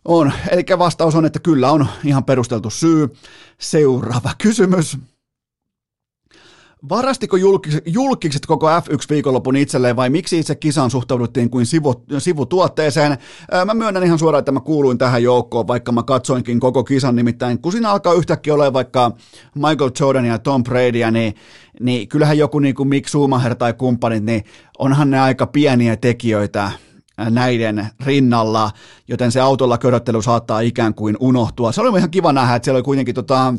on. 0.06 0.32
Eli 0.52 0.64
vastaus 0.78 1.16
on, 1.16 1.26
että 1.26 1.40
kyllä 1.40 1.72
on 1.72 1.88
ihan 2.04 2.24
perusteltu 2.24 2.70
syy. 2.70 3.10
Seuraava 3.58 4.32
kysymys. 4.38 4.98
Varastiko 6.90 7.38
julkikset 7.86 8.46
koko 8.46 8.68
F1 8.68 9.06
viikonlopun 9.10 9.56
itselleen 9.56 9.96
vai 9.96 10.10
miksi 10.10 10.40
itse 10.40 10.56
kisaan 10.56 10.92
suhtauduttiin 10.92 11.50
kuin 11.50 11.66
sivu, 11.66 12.06
sivutuotteeseen? 12.18 13.18
Mä 13.66 13.74
myönnän 13.74 14.04
ihan 14.04 14.20
suoraan, 14.20 14.40
että 14.40 14.52
mä 14.52 14.60
kuuluin 14.60 14.98
tähän 14.98 15.24
joukkoon, 15.24 15.68
vaikka 15.68 15.92
mä 15.92 16.04
katsoinkin 16.04 16.60
koko 16.60 16.84
kisan, 16.84 17.16
nimittäin 17.16 17.62
kun 17.62 17.72
siinä 17.72 17.90
alkaa 17.92 18.14
yhtäkkiä 18.14 18.54
olla 18.54 18.74
vaikka 18.74 19.12
Michael 19.56 19.92
Jordan 20.00 20.26
ja 20.26 20.40
Tom 20.40 20.64
Bradya, 20.64 21.12
niin, 21.12 21.36
niin 21.80 22.08
kyllähän 22.08 22.38
joku 22.38 22.60
niin 22.60 22.76
kuin 22.76 22.90
Mick 22.90 23.08
Schumacher 23.08 23.56
tai 23.56 23.74
kumppanit, 23.74 24.24
niin 24.24 24.44
onhan 24.78 25.10
ne 25.10 25.20
aika 25.20 25.48
pieniä 25.48 25.96
tekijöitä 25.96 26.72
näiden 27.30 27.88
rinnalla, 28.06 28.72
joten 29.08 29.32
se 29.32 29.40
autolla 29.40 29.78
köröttely 29.78 30.22
saattaa 30.22 30.60
ikään 30.60 30.94
kuin 30.94 31.18
unohtua. 31.20 31.72
Se 31.72 31.82
oli 31.82 31.98
ihan 31.98 32.12
kiva 32.12 32.34
nähdä, 32.34 32.56
että 32.56 32.66
siellä 32.66 32.78
oli 32.78 32.84
kuitenkin 32.84 33.16
tota, 33.16 33.54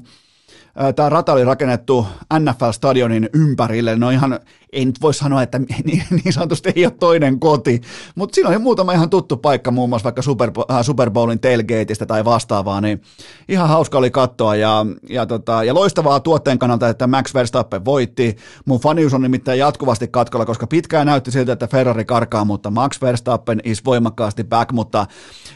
tämä 0.96 1.08
rata 1.08 1.32
oli 1.32 1.44
rakennettu 1.44 2.06
NFL-stadionin 2.34 3.28
ympärille. 3.34 3.96
No 3.96 4.10
ihan, 4.10 4.40
ei 4.72 4.84
nyt 4.84 5.00
voi 5.00 5.14
sanoa, 5.14 5.42
että 5.42 5.58
niin, 5.84 6.02
niin 6.10 6.32
sanotusti 6.32 6.72
ei 6.76 6.86
ole 6.86 6.94
toinen 7.00 7.40
koti, 7.40 7.80
mutta 8.14 8.34
siinä 8.34 8.48
oli 8.48 8.58
muutama 8.58 8.92
ihan 8.92 9.10
tuttu 9.10 9.36
paikka, 9.36 9.70
muun 9.70 9.88
muassa 9.88 10.04
vaikka 10.04 10.22
Super, 10.22 10.50
äh, 10.70 10.82
Super 10.82 11.10
Bowlin 11.10 11.40
tailgateista 11.40 12.06
tai 12.06 12.24
vastaavaa, 12.24 12.80
niin 12.80 13.02
ihan 13.48 13.68
hauska 13.68 13.98
oli 13.98 14.10
katsoa 14.10 14.56
ja, 14.56 14.86
ja, 15.08 15.26
tota, 15.26 15.64
ja 15.64 15.74
loistavaa 15.74 16.20
tuotteen 16.20 16.58
kannalta, 16.58 16.88
että 16.88 17.06
Max 17.06 17.34
Verstappen 17.34 17.84
voitti. 17.84 18.36
Mun 18.64 18.80
fanius 18.80 19.14
on 19.14 19.22
nimittäin 19.22 19.58
jatkuvasti 19.58 20.08
katkolla, 20.08 20.46
koska 20.46 20.66
pitkään 20.66 21.06
näytti 21.06 21.30
siltä, 21.30 21.52
että 21.52 21.66
Ferrari 21.66 22.04
karkaa, 22.04 22.44
mutta 22.44 22.70
Max 22.70 23.00
Verstappen 23.00 23.60
is 23.64 23.84
voimakkaasti 23.84 24.44
back, 24.44 24.72
mutta 24.72 25.06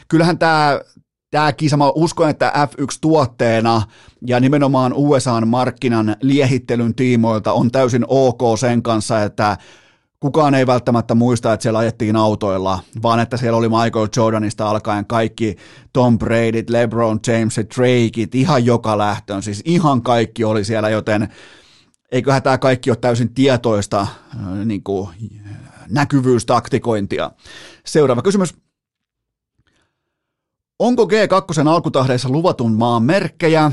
kyllähän 0.07 0.37
tämä 0.37 0.79
tämä 1.31 1.53
kisa, 1.53 1.77
mä 1.77 1.89
uskon, 1.95 2.29
että 2.29 2.53
F1-tuotteena 2.55 3.81
ja 4.27 4.39
nimenomaan 4.39 4.93
USA-markkinan 4.93 6.15
liehittelyn 6.21 6.95
tiimoilta 6.95 7.53
on 7.53 7.71
täysin 7.71 8.05
ok 8.07 8.41
sen 8.59 8.83
kanssa, 8.83 9.23
että 9.23 9.57
kukaan 10.19 10.55
ei 10.55 10.67
välttämättä 10.67 11.15
muista, 11.15 11.53
että 11.53 11.61
siellä 11.61 11.79
ajettiin 11.79 12.15
autoilla, 12.15 12.79
vaan 13.03 13.19
että 13.19 13.37
siellä 13.37 13.57
oli 13.57 13.69
Michael 13.69 14.07
Jordanista 14.17 14.69
alkaen 14.69 15.05
kaikki 15.05 15.55
Tom 15.93 16.19
Bradyt, 16.19 16.69
LeBron 16.69 17.19
Jamesit, 17.27 17.69
Drakeit, 17.77 18.35
ihan 18.35 18.65
joka 18.65 18.97
lähtöön, 18.97 19.43
siis 19.43 19.61
ihan 19.65 20.01
kaikki 20.01 20.43
oli 20.43 20.65
siellä, 20.65 20.89
joten 20.89 21.29
eiköhän 22.11 22.43
tämä 22.43 22.57
kaikki 22.57 22.89
ole 22.89 22.97
täysin 22.97 23.33
tietoista 23.33 24.01
äh, 24.01 24.65
niin 24.65 24.83
kuin, 24.83 25.09
näkyvyystaktikointia. 25.89 27.31
Seuraava 27.85 28.21
kysymys. 28.21 28.64
Onko 30.79 31.03
G2 31.03 31.67
alkutahdeissa 31.67 32.29
luvatun 32.29 32.73
maan 32.73 33.03
merkkejä? 33.03 33.71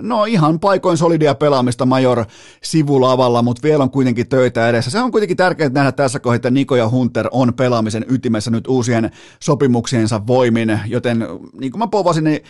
No 0.00 0.24
ihan 0.24 0.60
paikoin 0.60 0.98
solidia 0.98 1.34
pelaamista 1.34 1.86
Major 1.86 2.24
sivulavalla, 2.62 3.42
mutta 3.42 3.62
vielä 3.62 3.82
on 3.82 3.90
kuitenkin 3.90 4.28
töitä 4.28 4.68
edessä. 4.68 4.90
Se 4.90 5.00
on 5.00 5.10
kuitenkin 5.10 5.36
tärkeää 5.36 5.70
nähdä 5.70 5.92
tässä 5.92 6.20
kohdassa, 6.20 6.36
että 6.36 6.50
Niko 6.50 6.76
ja 6.76 6.88
Hunter 6.88 7.28
on 7.32 7.54
pelaamisen 7.54 8.04
ytimessä 8.08 8.50
nyt 8.50 8.66
uusien 8.66 9.10
sopimuksiensa 9.40 10.26
voimin, 10.26 10.80
joten 10.86 11.18
niin 11.60 11.72
kuin 11.72 11.78
mä 11.78 11.86
povasin, 11.86 12.24
niin 12.24 12.40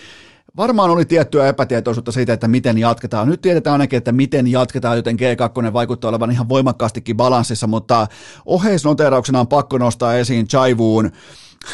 Varmaan 0.57 0.91
oli 0.91 1.05
tiettyä 1.05 1.49
epätietoisuutta 1.49 2.13
siitä, 2.13 2.33
että 2.33 2.49
miten 2.49 2.79
jatketaan. 2.79 3.29
Nyt 3.29 3.41
tiedetään 3.41 3.73
ainakin, 3.73 3.97
että 3.97 4.13
miten 4.13 4.47
jatketaan, 4.47 4.97
joten 4.97 5.17
G2 5.17 5.73
vaikuttaa 5.73 6.09
olevan 6.09 6.31
ihan 6.31 6.49
voimakkaastikin 6.49 7.17
balanssissa, 7.17 7.67
mutta 7.67 8.07
oheisnoterauksena 8.47 9.41
on 9.41 9.49
pakko 9.49 9.79
nostaa 9.79 10.15
esiin 10.15 10.49
Chaivuun 10.49 11.11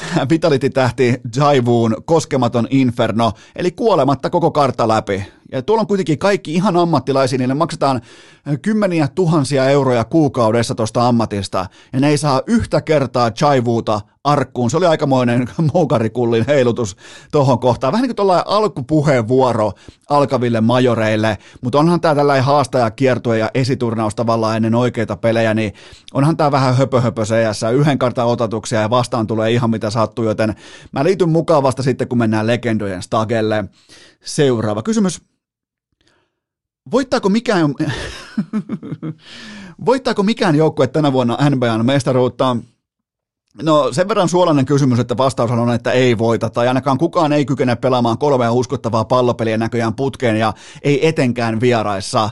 Vitality-tähti 0.30 1.20
Jaivuun 1.36 1.96
koskematon 2.04 2.66
inferno, 2.70 3.32
eli 3.56 3.70
kuolematta 3.70 4.30
koko 4.30 4.50
kartta 4.50 4.88
läpi. 4.88 5.24
Ja 5.52 5.62
tuolla 5.62 5.80
on 5.80 5.86
kuitenkin 5.86 6.18
kaikki 6.18 6.54
ihan 6.54 6.76
ammattilaisia, 6.76 7.38
niille 7.38 7.54
maksetaan 7.54 8.00
kymmeniä 8.62 9.08
tuhansia 9.08 9.68
euroja 9.68 10.04
kuukaudessa 10.04 10.74
tuosta 10.74 11.08
ammatista, 11.08 11.66
ja 11.92 12.00
ne 12.00 12.08
ei 12.08 12.18
saa 12.18 12.42
yhtä 12.46 12.80
kertaa 12.80 13.30
chaivuuta 13.30 14.00
arkkuun. 14.24 14.70
Se 14.70 14.76
oli 14.76 14.86
aikamoinen 14.86 15.48
moukarikullin 15.74 16.44
heilutus 16.46 16.96
tuohon 17.32 17.58
kohtaan. 17.58 17.92
Vähän 17.92 18.08
niin 18.08 18.16
kuin 18.16 18.42
alkupuheenvuoro 18.46 19.72
alkaville 20.10 20.60
majoreille, 20.60 21.38
mutta 21.60 21.78
onhan 21.78 22.00
tämä 22.00 22.14
tällainen 22.14 22.44
haastaja 22.44 22.90
kiertue 22.90 23.38
ja 23.38 23.50
esiturnaus 23.54 24.14
tavallaan 24.14 24.56
ennen 24.56 24.74
oikeita 24.74 25.16
pelejä, 25.16 25.54
niin 25.54 25.72
onhan 26.14 26.36
tämä 26.36 26.52
vähän 26.52 26.76
höpö 26.76 27.00
höpö 27.00 27.22
yhden 27.72 27.98
kartan 27.98 28.26
otatuksia 28.26 28.80
ja 28.80 28.90
vastaan 28.90 29.26
tulee 29.26 29.50
ihan 29.50 29.70
mitä 29.70 29.90
sattuu, 29.90 30.24
joten 30.24 30.54
mä 30.92 31.04
liityn 31.04 31.28
mukaan 31.28 31.62
vasta 31.62 31.82
sitten, 31.82 32.08
kun 32.08 32.18
mennään 32.18 32.46
legendojen 32.46 33.02
stagelle. 33.02 33.64
Seuraava 34.24 34.82
kysymys. 34.82 35.22
Voittaako 36.90 37.28
mikään, 37.28 37.74
voittaako 39.86 40.22
mikään 40.22 40.54
joukkue 40.54 40.86
tänä 40.86 41.12
vuonna 41.12 41.38
NBAn 41.50 41.86
mestaruutta? 41.86 42.56
No 43.62 43.92
sen 43.92 44.08
verran 44.08 44.28
suolainen 44.28 44.64
kysymys, 44.64 44.98
että 44.98 45.16
vastaus 45.16 45.50
on, 45.50 45.74
että 45.74 45.92
ei 45.92 46.18
voita, 46.18 46.50
tai 46.50 46.68
ainakaan 46.68 46.98
kukaan 46.98 47.32
ei 47.32 47.44
kykene 47.44 47.76
pelaamaan 47.76 48.18
kolmea 48.18 48.52
uskottavaa 48.52 49.04
pallopeliä 49.04 49.56
näköjään 49.56 49.94
putkeen 49.94 50.36
ja 50.36 50.52
ei 50.82 51.08
etenkään 51.08 51.60
vieraissa. 51.60 52.30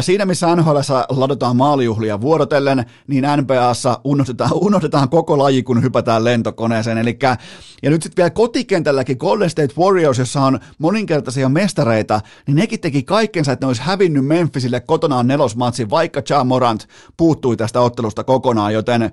Siinä 0.00 0.26
missä 0.26 0.56
NHL 0.56 0.76
ladotaan 1.08 1.56
maalijuhlia 1.56 2.20
vuorotellen, 2.20 2.84
niin 3.06 3.24
NBAssa 3.36 4.00
unohdetaan, 4.04 4.50
unohdetaan 4.66 5.08
koko 5.08 5.38
laji, 5.38 5.62
kun 5.62 5.82
hypätään 5.82 6.24
lentokoneeseen. 6.24 6.98
Elikkä, 6.98 7.36
ja 7.82 7.90
nyt 7.90 8.02
sitten 8.02 8.22
vielä 8.22 8.30
kotikentälläkin 8.30 9.16
Golden 9.20 9.50
State 9.50 9.74
Warriors, 9.78 10.18
jossa 10.18 10.40
on 10.40 10.58
moninkertaisia 10.78 11.48
mestareita, 11.48 12.20
niin 12.46 12.56
nekin 12.56 12.80
teki 12.80 13.02
kaikkensa, 13.02 13.52
että 13.52 13.66
ne 13.66 13.68
olisi 13.68 13.82
hävinnyt 13.82 14.26
Memphisille 14.26 14.80
kotonaan 14.80 15.26
nelosmatsin, 15.26 15.90
vaikka 15.90 16.22
Ja 16.30 16.44
Morant 16.44 16.88
puuttui 17.16 17.56
tästä 17.56 17.80
ottelusta 17.80 18.24
kokonaan, 18.24 18.72
joten 18.72 19.12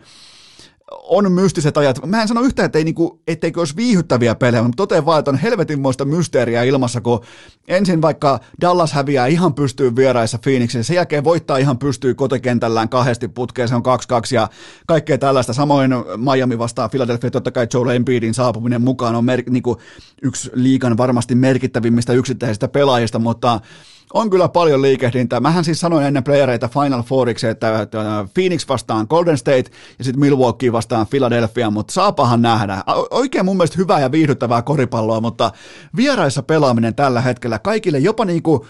on 1.03 1.31
mystiset 1.31 1.77
ajat. 1.77 2.05
Mä 2.05 2.21
en 2.21 2.27
sano 2.27 2.41
yhtään, 2.41 2.65
että 2.65 2.77
ei, 2.77 2.83
niinku, 2.83 3.21
etteikö 3.27 3.61
olisi 3.61 3.75
viihyttäviä 3.75 4.35
pelejä, 4.35 4.63
mutta 4.63 4.75
totean 4.75 5.05
vaan, 5.05 5.19
että 5.19 5.31
on 5.31 5.37
helvetinmoista 5.37 6.05
mysteeriä 6.05 6.63
ilmassa, 6.63 7.01
kun 7.01 7.23
ensin 7.67 8.01
vaikka 8.01 8.39
Dallas 8.61 8.93
häviää 8.93 9.27
ihan 9.27 9.53
pystyy 9.53 9.95
vieraissa 9.95 10.37
Phoenixin, 10.37 10.83
sen 10.83 10.95
jälkeen 10.95 11.23
voittaa 11.23 11.57
ihan 11.57 11.77
pystyy 11.77 12.13
kotikentällään 12.13 12.89
kahdesti 12.89 13.27
putkeen, 13.27 13.67
se 13.67 13.75
on 13.75 13.83
2-2 13.85 13.85
ja 14.31 14.49
kaikkea 14.87 15.17
tällaista. 15.17 15.53
Samoin 15.53 15.91
Miami 16.33 16.57
vastaa 16.57 16.89
Philadelphia, 16.89 17.31
totta 17.31 17.51
kai 17.51 17.67
Joel 17.73 17.89
Embiidin 17.89 18.33
saapuminen 18.33 18.81
mukaan 18.81 19.15
on 19.15 19.25
mer- 19.25 19.49
niinku, 19.49 19.77
yksi 20.21 20.51
liikan 20.53 20.97
varmasti 20.97 21.35
merkittävimmistä 21.35 22.13
yksittäisistä 22.13 22.67
pelaajista, 22.67 23.19
mutta 23.19 23.59
on 24.13 24.29
kyllä 24.29 24.49
paljon 24.49 24.81
liikehdintää. 24.81 25.39
Mähän 25.39 25.63
siis 25.63 25.79
sanoin 25.79 26.05
ennen 26.05 26.23
playereita 26.23 26.67
Final 26.67 27.03
Fouriksi, 27.03 27.47
että 27.47 27.87
Phoenix 28.33 28.67
vastaan 28.69 29.07
Golden 29.09 29.37
State 29.37 29.71
ja 29.97 30.03
sitten 30.03 30.19
Milwaukee 30.19 30.71
vastaan 30.71 31.07
Philadelphia, 31.07 31.71
mutta 31.71 31.93
saapahan 31.93 32.41
nähdä. 32.41 32.83
Oikein 33.11 33.45
mun 33.45 33.57
mielestä 33.57 33.77
hyvää 33.77 33.99
ja 33.99 34.11
viihdyttävää 34.11 34.61
koripalloa, 34.61 35.21
mutta 35.21 35.51
vieraissa 35.95 36.43
pelaaminen 36.43 36.95
tällä 36.95 37.21
hetkellä 37.21 37.59
kaikille 37.59 37.99
jopa 37.99 38.25
niinku... 38.25 38.65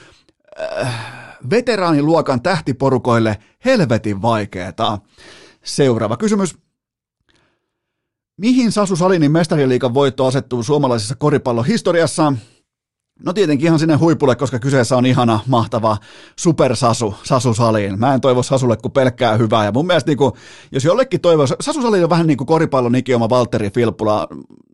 Äh, 0.62 1.24
veteraaniluokan 1.50 2.42
tähtiporukoille 2.42 3.38
helvetin 3.66 4.22
vaikeeta. 4.22 5.00
Seuraava 5.64 6.18
kysymys. 6.18 6.58
Mihin 8.38 8.72
Sasu 8.72 8.96
Salinin 8.96 9.32
mestariliikan 9.32 9.94
voitto 9.94 10.26
asettuu 10.26 10.64
suomalaisessa 10.64 11.16
koripallohistoriassa? 11.16 12.34
No 13.26 13.34
tietenkin 13.34 13.66
ihan 13.66 13.80
sinne 13.80 13.96
huipulle, 13.96 14.36
koska 14.36 14.60
kyseessä 14.60 14.98
on 14.98 15.06
ihana, 15.06 15.40
mahtava 15.48 15.98
supersasu, 16.36 17.16
Sasu 17.24 17.54
Saliin. 17.54 18.00
Mä 18.00 18.14
en 18.14 18.22
toivo 18.22 18.44
Sasulle 18.44 18.78
kuin 18.78 18.92
pelkkää 18.92 19.38
hyvää. 19.38 19.66
Ja 19.66 19.72
mun 19.72 19.88
mielestä 19.88 20.12
niin 20.12 20.18
kuin, 20.18 20.32
jos 20.72 20.86
jollekin 20.86 21.22
toivo, 21.22 21.48
Sasu 21.48 21.82
Sali 21.82 22.04
on 22.04 22.10
vähän 22.10 22.28
niin 22.28 22.38
kuin 22.38 22.48
koripallon 22.48 22.96
ikioma 22.96 23.30
Valtteri 23.30 23.70
Filppula. 23.70 24.28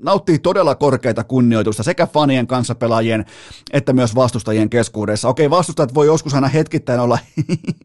Nauttii 0.03 0.39
todella 0.39 0.75
korkeita 0.75 1.23
kunnioitusta 1.23 1.83
sekä 1.83 2.07
fanien 2.07 2.47
kanssa 2.47 2.75
pelaajien 2.75 3.25
että 3.73 3.93
myös 3.93 4.15
vastustajien 4.15 4.69
keskuudessa. 4.69 5.29
Okei, 5.29 5.49
vastustajat 5.49 5.93
voi 5.93 6.05
joskus 6.05 6.33
aina 6.33 6.47
hetkittäin 6.47 6.99
olla 6.99 7.19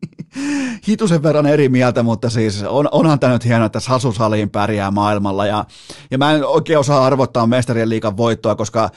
hitusen 0.88 1.22
verran 1.22 1.46
eri 1.46 1.68
mieltä, 1.68 2.02
mutta 2.02 2.30
siis 2.30 2.62
on, 2.62 2.88
onhan 2.92 3.20
tämä 3.20 3.32
nyt 3.32 3.44
hienoa, 3.44 3.66
että 3.66 3.80
Sasu 3.80 4.12
Saliin 4.12 4.50
pärjää 4.50 4.90
maailmalla 4.90 5.46
ja, 5.46 5.64
ja 6.10 6.18
mä 6.18 6.32
en 6.32 6.46
oikein 6.46 6.78
osaa 6.78 7.06
arvottaa 7.06 7.46
mestarien 7.46 7.88
liikan 7.88 8.16
voittoa, 8.16 8.54
koska 8.54 8.90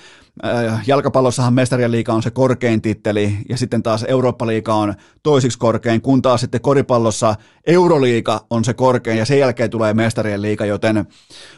jalkapallossahan 0.88 1.54
mestarien 1.54 1.92
liiga 1.92 2.14
on 2.14 2.24
se 2.24 2.32
korkein 2.32 2.82
titteli 2.82 3.38
ja 3.50 3.58
sitten 3.58 3.84
taas 3.84 4.06
Eurooppa-liiga 4.08 4.74
on 4.74 4.94
toisiksi 5.24 5.60
korkein, 5.60 6.02
kun 6.02 6.22
taas 6.22 6.42
sitten 6.42 6.62
koripallossa 6.62 7.36
Euroliiga 7.68 8.46
on 8.50 8.66
se 8.66 8.74
korkein 8.74 9.18
ja 9.18 9.26
sen 9.26 9.40
jälkeen 9.40 9.70
tulee 9.70 9.94
mestarien 9.94 10.42
liiga, 10.42 10.66
joten 10.66 11.08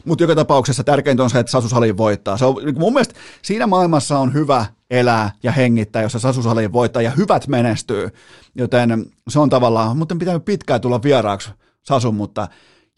mutta 0.05 0.23
joka 0.23 0.35
tapauksessa 0.35 0.83
tärkeintä 0.83 1.23
on 1.23 1.29
se, 1.29 1.39
että 1.39 1.51
Sasu 1.51 1.69
Saliin 1.69 1.97
voittaa. 1.97 2.37
Se 2.37 2.45
on, 2.45 2.55
niin 2.65 2.79
mun 2.79 2.93
mielestä 2.93 3.15
siinä 3.41 3.67
maailmassa 3.67 4.19
on 4.19 4.33
hyvä 4.33 4.65
elää 4.89 5.31
ja 5.43 5.51
hengittää, 5.51 6.01
jossa 6.01 6.19
Sasu 6.19 6.43
Saliin 6.43 6.73
voittaa 6.73 7.01
ja 7.01 7.11
hyvät 7.11 7.47
menestyy, 7.47 8.09
joten 8.55 9.05
se 9.29 9.39
on 9.39 9.49
tavallaan, 9.49 9.97
mutta 9.97 10.15
pitää 10.15 10.39
pitkään 10.39 10.81
tulla 10.81 11.03
vieraaksi 11.03 11.49
Sasun, 11.83 12.15
mutta 12.15 12.47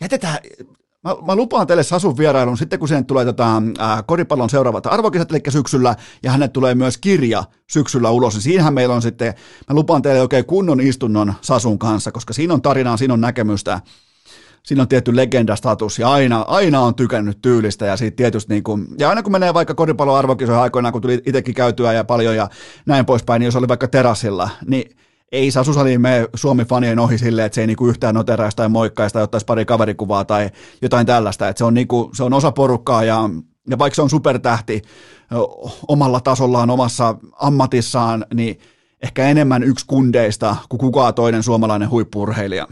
jätetään, 0.01 0.37
Mä, 1.03 1.15
mä 1.27 1.35
lupaan 1.35 1.67
teille 1.67 1.83
Sasun 1.83 2.17
vierailun 2.17 2.57
sitten, 2.57 2.79
kun 2.79 2.87
sen 2.87 3.05
tulee 3.05 3.25
tota, 3.25 3.61
ää, 3.79 4.03
koripallon 4.03 4.49
seuraavat 4.49 4.85
arvokisat, 4.85 5.31
eli 5.31 5.41
syksyllä, 5.49 5.95
ja 6.23 6.31
hänet 6.31 6.53
tulee 6.53 6.75
myös 6.75 6.97
kirja 6.97 7.43
syksyllä 7.69 8.09
ulos. 8.09 8.35
Ja 8.35 8.41
siinähän 8.41 8.73
meillä 8.73 8.95
on 8.95 9.01
sitten, 9.01 9.33
mä 9.69 9.75
lupaan 9.75 10.01
teille 10.01 10.21
oikein 10.21 10.45
kunnon 10.45 10.81
istunnon 10.81 11.33
Sasun 11.41 11.79
kanssa, 11.79 12.11
koska 12.11 12.33
siinä 12.33 12.53
on 12.53 12.61
tarinaa, 12.61 12.97
siinä 12.97 13.13
on 13.13 13.21
näkemystä, 13.21 13.81
siinä 14.63 14.81
on 14.81 14.87
tietty 14.87 15.15
legendastatus 15.15 15.99
ja 15.99 16.11
aina, 16.11 16.41
aina 16.41 16.79
on 16.79 16.95
tykännyt 16.95 17.41
tyylistä 17.41 17.85
ja 17.85 17.97
siitä 17.97 18.15
tietysti 18.15 18.53
niin 18.53 18.63
kuin, 18.63 18.87
ja 18.99 19.09
aina 19.09 19.23
kun 19.23 19.31
menee 19.31 19.53
vaikka 19.53 19.73
koripallon 19.73 20.17
arvokisoihin 20.17 20.63
aikoinaan, 20.63 20.91
kun 20.91 21.01
tuli 21.01 21.21
itsekin 21.25 21.55
käytyä 21.55 21.93
ja 21.93 22.03
paljon 22.03 22.35
ja 22.35 22.49
näin 22.85 23.05
poispäin, 23.05 23.39
niin 23.39 23.45
jos 23.45 23.55
oli 23.55 23.67
vaikka 23.67 23.87
terassilla, 23.87 24.49
niin 24.67 24.97
ei 25.31 25.51
Sasu 25.51 25.73
Saliin 25.73 26.01
mene 26.01 26.27
Suomi-fanien 26.35 26.99
ohi 26.99 27.17
silleen, 27.17 27.45
että 27.45 27.55
se 27.55 27.61
ei 27.61 27.67
niinku 27.67 27.87
yhtään 27.87 28.15
noteraista 28.15 28.57
tai 28.57 28.69
moikkaista 28.69 29.13
tai 29.13 29.23
ottaisi 29.23 29.45
pari 29.45 29.65
kaverikuvaa 29.65 30.25
tai 30.25 30.49
jotain 30.81 31.05
tällaista. 31.05 31.49
Että 31.49 31.57
se, 31.57 31.65
on 31.65 31.73
niinku, 31.73 32.11
se 32.15 32.23
on 32.23 32.33
osa 32.33 32.51
porukkaa 32.51 33.03
ja, 33.03 33.29
ja 33.69 33.77
vaikka 33.77 33.95
se 33.95 34.01
on 34.01 34.09
supertähti 34.09 34.81
omalla 35.87 36.19
tasollaan, 36.19 36.69
omassa 36.69 37.15
ammatissaan, 37.33 38.25
niin 38.33 38.59
ehkä 39.01 39.23
enemmän 39.23 39.63
yksi 39.63 39.85
kundeista 39.85 40.55
kuin 40.69 40.79
kukaan 40.79 41.13
toinen 41.13 41.43
suomalainen 41.43 41.89
huippurheilija. 41.89 42.67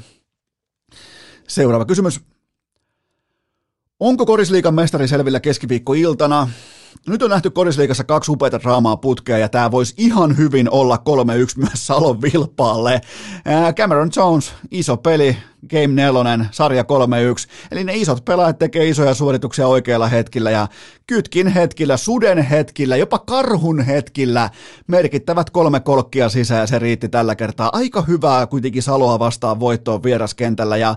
Seuraava 1.47 1.86
kysymys. 1.86 2.22
Onko 3.99 4.26
korisliikan 4.26 4.74
mestari 4.74 5.07
selvillä 5.07 5.39
keskiviikkoiltana? 5.39 6.49
Nyt 7.07 7.21
on 7.21 7.29
nähty 7.29 7.49
korisliikassa 7.49 8.03
kaksi 8.03 8.31
upeita 8.31 8.59
draamaa 8.61 8.97
putkea 8.97 9.37
ja 9.37 9.49
tämä 9.49 9.71
voisi 9.71 9.93
ihan 9.97 10.37
hyvin 10.37 10.69
olla 10.69 10.97
3-1 10.97 10.99
myös 11.57 11.87
Salon 11.87 12.21
Vilpaalle. 12.21 13.01
Cameron 13.75 14.09
Jones, 14.15 14.51
iso 14.71 14.97
peli, 14.97 15.37
Game 15.70 15.88
4, 15.88 16.45
sarja 16.51 16.84
3-1. 16.84 16.86
Eli 17.72 17.84
ne 17.84 17.95
isot 17.95 18.26
pelaajat 18.26 18.60
tekee 18.60 18.89
isoja 18.89 19.14
suorituksia 19.14 19.68
oikealla 19.68 20.07
hetkellä 20.07 20.51
ja 20.51 20.68
kytkin 21.07 21.47
hetkillä, 21.47 21.97
suden 21.97 22.38
hetkillä, 22.38 22.95
jopa 22.95 23.20
karhun 23.20 23.82
hetkillä 23.82 24.49
merkittävät 24.88 25.49
kolme 25.49 25.80
kolkkia 25.80 26.30
sisään 26.30 26.62
ja 26.62 26.68
se 26.68 26.80
riitti 26.80 27.10
tällä 27.10 27.36
kertaa. 27.36 27.70
Aika 27.74 28.01
hyvää 28.01 28.47
kuitenkin 28.47 28.84
Saloa 28.84 29.20
vastaan 29.20 29.60
voittoon 29.60 30.03
vieraskentällä 30.03 30.78
ja 30.78 30.95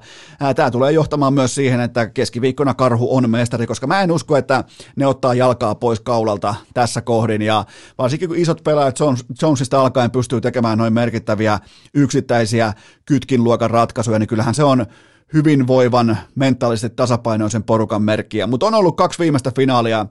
tämä 0.56 0.70
tulee 0.70 0.92
johtamaan 0.92 1.34
myös 1.34 1.54
siihen, 1.54 1.80
että 1.80 2.06
keskiviikkona 2.06 2.74
karhu 2.74 3.16
on 3.16 3.30
mestari, 3.30 3.66
koska 3.66 3.86
mä 3.86 4.02
en 4.02 4.12
usko, 4.12 4.36
että 4.36 4.64
ne 4.96 5.06
ottaa 5.06 5.34
jalkaa 5.34 5.74
pois 5.74 6.00
kaulalta 6.00 6.54
tässä 6.74 7.00
kohdin 7.00 7.42
ja 7.42 7.64
varsinkin 7.98 8.28
kun 8.28 8.38
isot 8.38 8.64
pelaajat 8.64 8.98
Jones, 9.00 9.24
Jonesista 9.42 9.80
alkaen 9.80 10.10
pystyy 10.10 10.40
tekemään 10.40 10.78
noin 10.78 10.92
merkittäviä 10.92 11.58
yksittäisiä 11.94 12.72
kytkin 13.06 13.44
luokan 13.44 13.70
ratkaisuja, 13.70 14.18
niin 14.18 14.26
kyllähän 14.28 14.51
se 14.54 14.64
on 14.64 14.86
hyvinvoivan, 15.32 16.18
mentaalisesti 16.34 16.96
tasapainoisen 16.96 17.62
porukan 17.62 18.02
merkkiä. 18.02 18.46
Mutta 18.46 18.66
on 18.66 18.74
ollut 18.74 18.96
kaksi 18.96 19.18
viimeistä 19.18 19.52
finaalia 19.56 20.06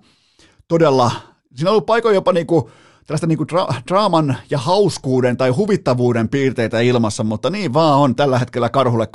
todella, 0.67 1.11
siinä 1.55 1.69
on 1.69 1.73
ollut 1.73 1.85
paikoin 1.85 2.15
jopa 2.15 2.33
niinku, 2.33 2.71
tällaista 3.12 3.28
niinku 3.28 3.43
dra- 3.43 3.82
draaman 3.88 4.38
ja 4.49 4.57
hauskuuden 4.57 5.38
tai 5.38 5.49
huvittavuuden 5.49 6.30
piirteitä 6.30 6.80
ilmassa, 6.80 7.24
mutta 7.24 7.49
niin 7.49 7.74
vaan 7.74 7.99
on 7.99 8.16
tällä 8.16 8.39
hetkellä 8.39 8.70
Karhulle 8.70 9.05
3-1 9.05 9.09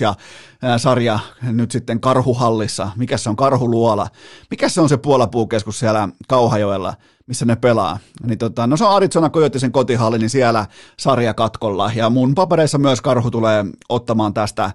ja 0.00 0.14
ää, 0.62 0.78
sarja 0.78 1.18
nyt 1.42 1.70
sitten 1.70 2.00
Karhuhallissa. 2.00 2.90
Mikä 2.96 3.16
se 3.16 3.30
on 3.30 3.36
Karhuluola? 3.36 4.06
Mikä 4.50 4.68
se 4.68 4.80
on 4.80 4.88
se 4.88 4.96
puolapuukeskus 4.96 5.78
siellä 5.78 6.08
Kauhajoella? 6.28 6.94
missä 7.26 7.44
ne 7.44 7.56
pelaa. 7.56 7.98
Niin 8.26 8.38
tota, 8.38 8.66
no 8.66 8.76
se 8.76 8.84
on 8.84 8.90
Arizona 8.90 9.30
Coyotesen 9.30 9.72
kotihalli, 9.72 10.18
niin 10.18 10.30
siellä 10.30 10.66
sarja 10.98 11.34
katkolla. 11.34 11.90
Ja 11.94 12.10
mun 12.10 12.34
papereissa 12.34 12.78
myös 12.78 13.00
Karhu 13.00 13.30
tulee 13.30 13.64
ottamaan 13.88 14.34
tästä 14.34 14.70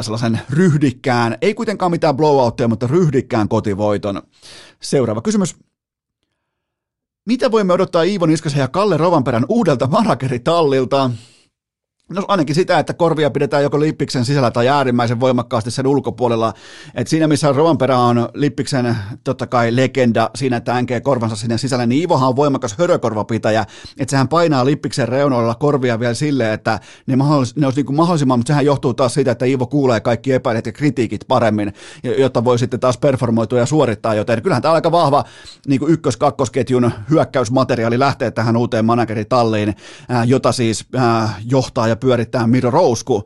sellaisen 0.00 0.40
ryhdikkään, 0.50 1.38
ei 1.40 1.54
kuitenkaan 1.54 1.90
mitään 1.90 2.16
blowouttia, 2.16 2.68
mutta 2.68 2.86
ryhdikkään 2.86 3.48
kotivoiton. 3.48 4.22
Seuraava 4.80 5.22
kysymys. 5.22 5.56
Mitä 7.26 7.50
voimme 7.50 7.72
odottaa 7.72 8.02
Iivo 8.02 8.26
Niskasen 8.26 8.60
ja 8.60 8.68
Kalle 8.68 8.96
Rovanperän 8.96 9.46
uudelta 9.48 9.86
manageritallilta? 9.86 11.10
No 12.14 12.24
ainakin 12.28 12.54
sitä, 12.54 12.78
että 12.78 12.94
korvia 12.94 13.30
pidetään 13.30 13.62
joko 13.62 13.80
Lippiksen 13.80 14.24
sisällä 14.24 14.50
tai 14.50 14.68
äärimmäisen 14.68 15.20
voimakkaasti 15.20 15.70
sen 15.70 15.86
ulkopuolella. 15.86 16.54
Et 16.94 17.08
siinä 17.08 17.28
missä 17.28 17.52
Rovanperä 17.52 17.98
on 17.98 18.28
Lippiksen 18.34 18.96
totta 19.24 19.46
kai 19.46 19.76
legenda 19.76 20.30
siinä, 20.34 20.56
että 20.56 20.74
änkee 20.74 21.00
korvansa 21.00 21.36
sinne 21.36 21.58
sisälle, 21.58 21.86
niin 21.86 22.00
Iivohan 22.00 22.28
on 22.28 22.36
voimakas 22.36 22.74
hörökorvapitäjä. 22.78 23.66
Että 23.98 24.10
sehän 24.10 24.28
painaa 24.28 24.64
Lippiksen 24.64 25.08
reunoilla 25.08 25.54
korvia 25.54 26.00
vielä 26.00 26.14
silleen, 26.14 26.52
että 26.52 26.80
ne, 27.06 27.16
mahdollis- 27.16 27.52
ne 27.56 27.66
olisi 27.66 27.78
niin 27.78 27.86
kuin 27.86 27.96
mahdollisimman, 27.96 28.38
mutta 28.38 28.50
sehän 28.50 28.66
johtuu 28.66 28.94
taas 28.94 29.14
siitä, 29.14 29.30
että 29.30 29.44
Iivo 29.44 29.66
kuulee 29.66 30.00
kaikki 30.00 30.32
epäilet 30.32 30.66
ja 30.66 30.72
kritiikit 30.72 31.24
paremmin, 31.28 31.72
jotta 32.18 32.44
voi 32.44 32.58
sitten 32.58 32.80
taas 32.80 32.98
performoitua 32.98 33.58
ja 33.58 33.66
suorittaa. 33.66 34.14
Joten 34.14 34.42
kyllähän 34.42 34.62
tämä 34.62 34.74
aika 34.74 34.92
vahva 34.92 35.24
niin 35.66 35.80
kuin 35.80 35.92
ykkös-kakkosketjun 35.92 36.92
hyökkäysmateriaali 37.10 37.98
lähtee 37.98 38.30
tähän 38.30 38.56
uuteen 38.56 38.84
manageritalliin, 38.84 39.76
jota 40.26 40.52
siis 40.52 40.86
johtaa 41.50 41.88
ja 41.88 41.96
pyörittää 42.02 42.46
Miro 42.46 42.70
Rousku. 42.70 43.24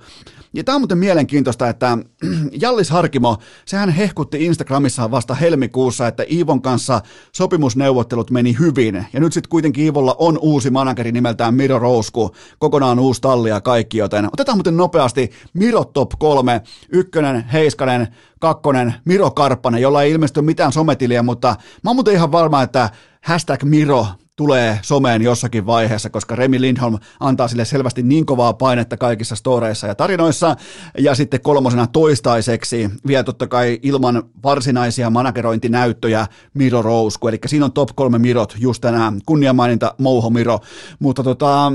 Ja 0.55 0.64
tämä 0.64 0.77
on 0.77 0.81
muuten 0.81 0.99
mielenkiintoista, 0.99 1.68
että 1.68 1.99
Jallis 2.62 2.91
Harkimo, 2.91 3.37
sehän 3.66 3.91
hehkutti 3.91 4.45
Instagramissa 4.45 5.11
vasta 5.11 5.35
helmikuussa, 5.35 6.07
että 6.07 6.24
Iivon 6.31 6.62
kanssa 6.62 7.01
sopimusneuvottelut 7.33 8.31
meni 8.31 8.57
hyvin. 8.59 9.07
Ja 9.12 9.20
nyt 9.20 9.33
sitten 9.33 9.51
kuitenkin 9.51 9.85
Iivolla 9.85 10.16
on 10.18 10.39
uusi 10.43 10.70
manageri 10.70 11.12
nimeltään 11.12 11.55
Miro 11.55 11.79
Rousku, 11.79 12.31
kokonaan 12.59 12.99
uusi 12.99 13.20
talli 13.20 13.49
ja 13.49 13.61
kaikki, 13.61 13.99
joten 13.99 14.27
otetaan 14.27 14.59
muuten 14.59 14.77
nopeasti 14.77 15.31
Miro 15.55 15.85
top 15.85 16.11
3, 16.18 16.62
ykkönen, 16.89 17.45
Heiskanen, 17.53 18.09
kakkonen, 18.41 18.95
Miro 19.05 19.31
Karppanen, 19.31 19.83
jolla 19.83 20.03
ei 20.03 20.11
ilmesty 20.11 20.43
mitään 20.43 20.72
sometiliä, 20.72 21.22
mutta 21.22 21.49
mä 21.85 21.91
oon 21.91 21.97
muuten 21.97 22.14
ihan 22.14 22.33
varma, 22.33 22.62
että 22.62 22.91
hashtag 23.22 23.62
Miro 23.62 24.07
tulee 24.37 24.78
someen 24.82 25.22
jossakin 25.22 25.66
vaiheessa, 25.66 26.11
koska 26.11 26.37
Remi 26.37 26.61
Lindholm 26.61 26.99
antaa 27.20 27.49
sille 27.49 27.64
selvästi 27.64 28.03
niin 28.03 28.26
kovaa 28.26 28.53
painetta 28.53 28.97
kaikissa 28.97 29.37
storeissa 29.37 29.87
ja 29.87 29.95
tarinoissa. 29.95 30.57
Ja 30.99 31.14
sitten 31.14 31.41
kolmosena 31.41 31.87
toistaiseksi 31.87 32.91
vielä 33.07 33.24
totta 33.24 33.47
kai 33.47 33.78
ilman 33.82 34.22
varsinaisia 34.43 35.11
managerointinäyttöjä 35.11 36.26
Miro 36.55 36.82
Rousku. 36.82 37.28
Eli 37.28 37.39
siinä 37.47 37.64
on 37.64 37.72
top 37.72 37.89
kolme 37.95 38.18
Mirot 38.18 38.57
just 38.59 38.80
tänään. 38.80 39.20
Kunniamaininta 39.26 39.95
Mouho 39.99 40.30
Miro. 40.30 40.59
Mutta 40.99 41.22
tota, 41.22 41.72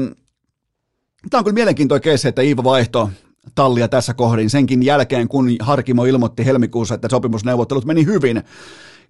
tämä 1.30 1.39
on 1.39 1.43
kyllä 1.43 1.55
mielenkiintoinen 1.55 2.03
keissi, 2.03 2.28
että 2.28 2.41
Iivo 2.41 2.64
vaihto 2.64 3.09
tallia 3.55 3.88
tässä 3.88 4.14
kohdin 4.14 4.49
senkin 4.49 4.84
jälkeen, 4.84 5.28
kun 5.28 5.55
Harkimo 5.59 6.05
ilmoitti 6.05 6.45
helmikuussa, 6.45 6.95
että 6.95 7.09
sopimusneuvottelut 7.09 7.86
meni 7.86 8.05
hyvin 8.05 8.43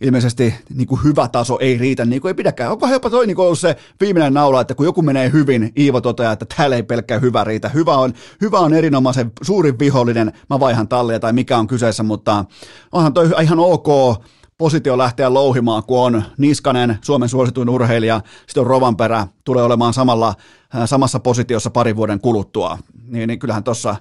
ilmeisesti 0.01 0.53
niin 0.75 0.87
kuin 0.87 1.03
hyvä 1.03 1.27
taso 1.27 1.57
ei 1.59 1.77
riitä, 1.77 2.05
niin 2.05 2.21
kuin 2.21 2.29
ei 2.29 2.33
pidäkään. 2.33 2.71
Onko 2.71 2.87
jopa 2.87 3.09
toi 3.09 3.27
niin 3.27 3.35
kuin 3.35 3.45
ollut 3.45 3.59
se 3.59 3.75
viimeinen 4.01 4.33
naula, 4.33 4.61
että 4.61 4.75
kun 4.75 4.85
joku 4.85 5.01
menee 5.01 5.31
hyvin, 5.31 5.71
Iivo 5.77 6.01
toteaa, 6.01 6.33
että 6.33 6.45
täällä 6.57 6.75
ei 6.75 6.83
pelkkää 6.83 7.19
hyvä 7.19 7.43
riitä. 7.43 7.69
Hyvä 7.69 7.95
on, 7.95 8.13
hyvä 8.41 8.59
on 8.59 8.73
erinomaisen 8.73 9.31
suurin 9.41 9.79
vihollinen, 9.79 10.31
mä 10.49 10.59
vaihan 10.59 10.87
tallia 10.87 11.19
tai 11.19 11.33
mikä 11.33 11.57
on 11.57 11.67
kyseessä, 11.67 12.03
mutta 12.03 12.45
onhan 12.91 13.13
toi 13.13 13.29
ihan 13.41 13.59
ok 13.59 13.87
positio 14.57 14.97
lähteä 14.97 15.33
louhimaan, 15.33 15.83
kun 15.83 15.99
on 15.99 16.23
Niskanen, 16.37 16.97
Suomen 17.01 17.29
suosituin 17.29 17.69
urheilija, 17.69 18.21
sitten 18.47 18.61
on 18.61 18.67
Rovanperä, 18.67 19.27
tulee 19.43 19.63
olemaan 19.63 19.93
samalla, 19.93 20.33
samassa 20.85 21.19
positiossa 21.19 21.69
parin 21.69 21.95
vuoden 21.95 22.19
kuluttua. 22.19 22.77
Niin, 23.07 23.27
niin 23.27 23.39
kyllähän 23.39 23.63
tuossa 23.63 23.95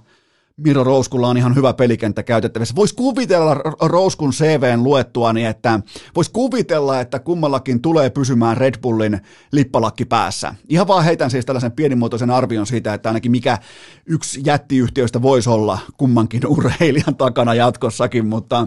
Miro 0.64 0.84
Rouskulla 0.84 1.28
on 1.28 1.36
ihan 1.36 1.54
hyvä 1.54 1.74
pelikenttä 1.74 2.22
käytettävissä. 2.22 2.74
Voisi 2.74 2.94
kuvitella 2.94 3.54
Rouskun 3.80 4.30
CVn 4.30 4.84
luettua, 4.84 5.32
niin 5.32 5.46
että 5.46 5.80
voisi 6.16 6.30
kuvitella, 6.30 7.00
että 7.00 7.18
kummallakin 7.18 7.82
tulee 7.82 8.10
pysymään 8.10 8.56
Red 8.56 8.74
Bullin 8.82 9.20
lippalakki 9.52 10.04
päässä. 10.04 10.54
Ihan 10.68 10.88
vaan 10.88 11.04
heitän 11.04 11.30
siis 11.30 11.46
tällaisen 11.46 11.72
pienimuotoisen 11.72 12.30
arvion 12.30 12.66
siitä, 12.66 12.94
että 12.94 13.08
ainakin 13.08 13.30
mikä 13.30 13.58
yksi 14.06 14.40
jättiyhtiöistä 14.44 15.22
voisi 15.22 15.50
olla 15.50 15.78
kummankin 15.96 16.46
urheilijan 16.56 17.16
takana 17.16 17.54
jatkossakin, 17.54 18.26
mutta, 18.26 18.60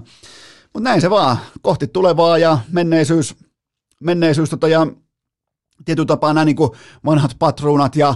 mutta 0.73 0.89
näin 0.89 1.01
se 1.01 1.09
vaan. 1.09 1.37
Kohti 1.61 1.87
tulevaa 1.87 2.37
ja 2.37 2.57
menneisyys, 2.71 3.35
menneisyys 3.99 4.49
tota, 4.49 4.67
ja 4.67 4.87
tietyllä 5.85 6.07
tapaa 6.07 6.33
nämä 6.33 6.45
niin 6.45 6.57
vanhat 7.05 7.35
patruunat 7.39 7.95
ja 7.95 8.15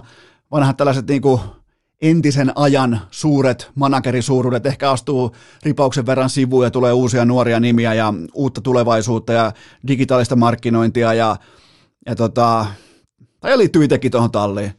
vanhat 0.51 0.77
tällaiset 0.77 1.07
niin 1.07 1.21
kuin 1.21 1.39
entisen 2.01 2.51
ajan 2.55 3.01
suuret 3.11 3.71
managerisuuruudet 3.75 4.65
ehkä 4.65 4.91
astuu 4.91 5.35
ripauksen 5.63 6.05
verran 6.05 6.29
sivuun 6.29 6.63
ja 6.63 6.71
tulee 6.71 6.93
uusia 6.93 7.25
nuoria 7.25 7.59
nimiä 7.59 7.93
ja 7.93 8.13
uutta 8.33 8.61
tulevaisuutta 8.61 9.33
ja 9.33 9.51
digitaalista 9.87 10.35
markkinointia 10.35 11.13
ja, 11.13 11.35
ja 12.05 12.15
tota, 12.15 12.65
tai 13.39 13.57
liittyy 13.57 13.83
itsekin 13.83 14.11
tuohon 14.11 14.31
talliin. 14.31 14.73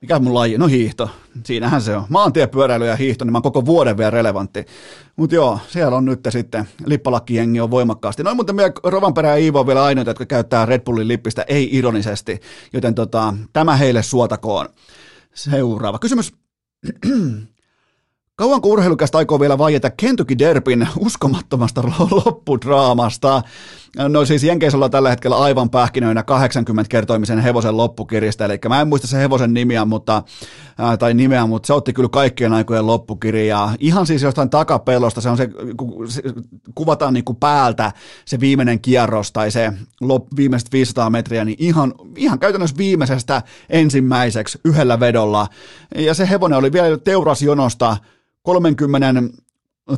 Mikä 0.00 0.18
mun 0.18 0.34
laji? 0.34 0.58
No 0.58 0.66
hiihto. 0.66 1.10
Siinähän 1.44 1.82
se 1.82 1.96
on. 1.96 2.04
Maantiepyöräily 2.08 2.86
ja 2.86 2.96
hiihto, 2.96 3.24
niin 3.24 3.32
mä 3.32 3.36
oon 3.36 3.42
koko 3.42 3.66
vuoden 3.66 3.96
vielä 3.96 4.10
relevantti. 4.10 4.64
Mutta 5.16 5.34
joo, 5.34 5.58
siellä 5.68 5.96
on 5.96 6.04
nyt 6.04 6.20
sitten 6.28 6.68
lippalakkijengi 6.86 7.60
on 7.60 7.70
voimakkaasti. 7.70 8.22
Noin 8.22 8.36
muuten 8.36 8.56
meidän 8.56 8.72
Rovanperä 8.84 9.28
ja 9.28 9.36
Iivo 9.36 9.60
on 9.60 9.66
vielä 9.66 9.84
ainoita, 9.84 10.10
jotka 10.10 10.26
käyttää 10.26 10.66
Red 10.66 10.80
Bullin 10.80 11.08
lippistä, 11.08 11.44
ei 11.48 11.68
ironisesti. 11.72 12.40
Joten 12.72 12.94
tota, 12.94 13.34
tämä 13.52 13.76
heille 13.76 14.02
suotakoon. 14.02 14.68
Seuraava 15.34 15.98
kysymys. 15.98 16.32
Kauanko 18.36 18.68
urheilukästä 18.68 19.18
aikoo 19.18 19.40
vielä 19.40 19.58
vaieta 19.58 19.90
Kentucky 19.90 20.38
Derbin 20.38 20.88
uskomattomasta 20.98 21.82
loppudraamasta? 22.26 23.42
No 23.98 24.24
siis 24.24 24.44
Jenkeissä 24.44 24.76
ollaan 24.76 24.90
tällä 24.90 25.10
hetkellä 25.10 25.36
aivan 25.36 25.70
pähkinöinä 25.70 26.20
80-kertoimisen 26.20 27.38
hevosen 27.38 27.76
loppukirjasta, 27.76 28.44
eli 28.44 28.58
mä 28.68 28.80
en 28.80 28.88
muista 28.88 29.06
se 29.06 29.18
hevosen 29.18 29.54
nimiä, 29.54 29.84
mutta, 29.84 30.22
ää, 30.78 30.96
tai 30.96 31.14
nimeä, 31.14 31.46
mutta 31.46 31.66
se 31.66 31.72
otti 31.72 31.92
kyllä 31.92 32.08
kaikkien 32.08 32.52
aikojen 32.52 32.86
loppukirja. 32.86 33.70
Ihan 33.80 34.06
siis 34.06 34.22
jostain 34.22 34.50
takapellosta, 34.50 35.20
se 35.20 35.28
on 35.28 35.36
se, 35.36 35.48
se 36.08 36.22
kuvataan 36.74 37.14
niin 37.14 37.24
kuin 37.24 37.36
päältä 37.36 37.92
se 38.24 38.40
viimeinen 38.40 38.80
kierros 38.80 39.32
tai 39.32 39.50
se 39.50 39.72
lop, 40.00 40.26
viimeiset 40.36 40.72
500 40.72 41.10
metriä, 41.10 41.44
niin 41.44 41.56
ihan, 41.60 41.94
ihan 42.16 42.38
käytännössä 42.38 42.76
viimeisestä 42.76 43.42
ensimmäiseksi 43.70 44.58
yhdellä 44.64 45.00
vedolla. 45.00 45.46
Ja 45.96 46.14
se 46.14 46.28
hevonen 46.30 46.58
oli 46.58 46.72
vielä 46.72 46.98
teurasjonosta 46.98 47.96
30 48.42 49.45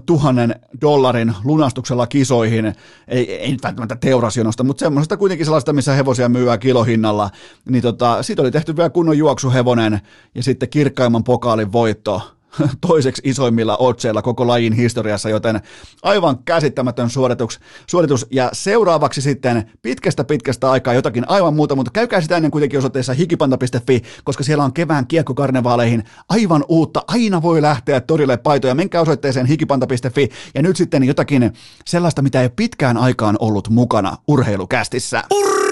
tuhannen 0.06 0.54
dollarin 0.80 1.34
lunastuksella 1.44 2.06
kisoihin, 2.06 2.74
ei, 3.08 3.34
ei 3.34 3.50
nyt 3.50 3.62
välttämättä 3.62 3.96
teurasjonosta, 3.96 4.64
mutta 4.64 4.80
semmoisesta 4.80 5.16
kuitenkin 5.16 5.46
sellaista, 5.46 5.72
missä 5.72 5.92
hevosia 5.92 6.28
myyvää 6.28 6.58
kilohinnalla, 6.58 7.30
niin 7.68 7.82
tota, 7.82 8.22
siitä 8.22 8.42
oli 8.42 8.50
tehty 8.50 8.76
vielä 8.76 8.90
kunnon 8.90 9.18
juoksuhevonen 9.18 10.00
ja 10.34 10.42
sitten 10.42 10.68
kirkkaimman 10.68 11.24
pokaalin 11.24 11.72
voitto 11.72 12.37
toiseksi 12.86 13.22
isoimmilla 13.24 13.76
otseilla 13.76 14.22
koko 14.22 14.46
lajin 14.46 14.72
historiassa, 14.72 15.28
joten 15.28 15.60
aivan 16.02 16.38
käsittämätön 16.44 17.10
suoritus. 17.10 17.60
suoritus. 17.86 18.26
Ja 18.30 18.50
seuraavaksi 18.52 19.22
sitten 19.22 19.70
pitkästä 19.82 20.24
pitkästä 20.24 20.70
aikaa 20.70 20.94
jotakin 20.94 21.28
aivan 21.28 21.54
muuta, 21.54 21.76
mutta 21.76 21.90
käykää 21.90 22.20
sitä 22.20 22.36
ennen 22.36 22.50
kuitenkin 22.50 22.78
osoitteessa 22.78 23.12
hikipanta.fi, 23.12 24.02
koska 24.24 24.44
siellä 24.44 24.64
on 24.64 24.72
kevään 24.72 25.06
kiekkokarnevaaleihin 25.06 26.04
aivan 26.28 26.64
uutta. 26.68 27.04
Aina 27.08 27.42
voi 27.42 27.62
lähteä 27.62 28.00
torille 28.00 28.36
paitoja. 28.36 28.74
Menkää 28.74 29.00
osoitteeseen 29.00 29.46
hikipanta.fi 29.46 30.28
ja 30.54 30.62
nyt 30.62 30.76
sitten 30.76 31.04
jotakin 31.04 31.52
sellaista, 31.86 32.22
mitä 32.22 32.42
ei 32.42 32.48
pitkään 32.48 32.96
aikaan 32.96 33.36
ollut 33.40 33.68
mukana 33.68 34.16
urheilukästissä. 34.28 35.24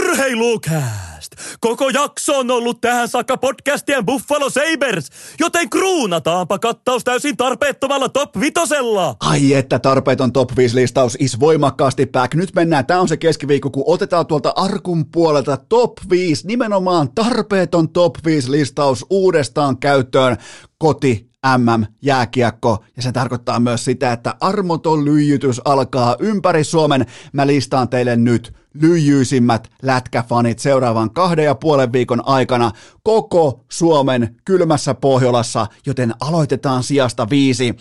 Urheilukääst! 0.07 1.33
Koko 1.61 1.89
jakso 1.89 2.39
on 2.39 2.51
ollut 2.51 2.81
tähän 2.81 3.09
saakka 3.09 3.37
podcastien 3.37 4.07
Buffalo 4.07 4.51
Sabers, 4.51 5.11
joten 5.41 5.71
kruunataanpa 5.71 6.59
kattaus 6.59 7.05
täysin 7.05 7.37
tarpeettomalla 7.37 8.09
top 8.09 8.41
vitosella. 8.41 9.17
Ai 9.21 9.55
että 9.55 9.79
tarpeeton 9.79 10.33
top 10.33 10.51
5-listaus 10.51 11.17
is 11.19 11.41
voimakkaasti 11.41 12.07
back. 12.07 12.35
Nyt 12.35 12.55
mennään, 12.55 12.87
tämä 12.87 13.01
on 13.01 13.09
se 13.09 13.17
keskiviikko, 13.17 13.71
kun 13.71 13.85
otetaan 13.87 14.27
tuolta 14.27 14.53
arkun 14.57 15.07
puolelta 15.11 15.57
top 15.69 15.93
5, 16.11 16.47
nimenomaan 16.47 17.09
tarpeeton 17.15 17.89
top 17.89 18.17
5-listaus 18.17 19.07
uudestaan 19.11 19.79
käyttöön 19.79 20.37
koti 20.79 21.31
MM-jääkiekko, 21.59 22.85
ja 22.97 23.03
se 23.03 23.13
tarkoittaa 23.13 23.61
myös 23.61 23.85
sitä, 23.85 24.13
että 24.13 24.35
armoton 24.41 25.05
lyijytys 25.05 25.61
alkaa 25.65 26.17
ympäri 26.19 26.65
Suomen. 26.65 27.07
Mä 27.33 27.47
listaan 27.47 27.89
teille 27.89 28.17
nyt 28.17 28.55
lyijyisimmät 28.75 29.71
lätkäfanit 29.83 30.59
seuraavan 30.59 31.11
kahden 31.11 31.45
ja 31.45 31.55
puolen 31.55 31.93
viikon 31.93 32.23
aikana 32.29 32.71
koko 33.03 33.65
Suomen 33.69 34.37
kylmässä 34.45 34.95
Pohjolassa, 34.95 35.67
joten 35.87 36.15
aloitetaan 36.21 36.83
sijasta 36.83 37.31
viisi 37.31 37.77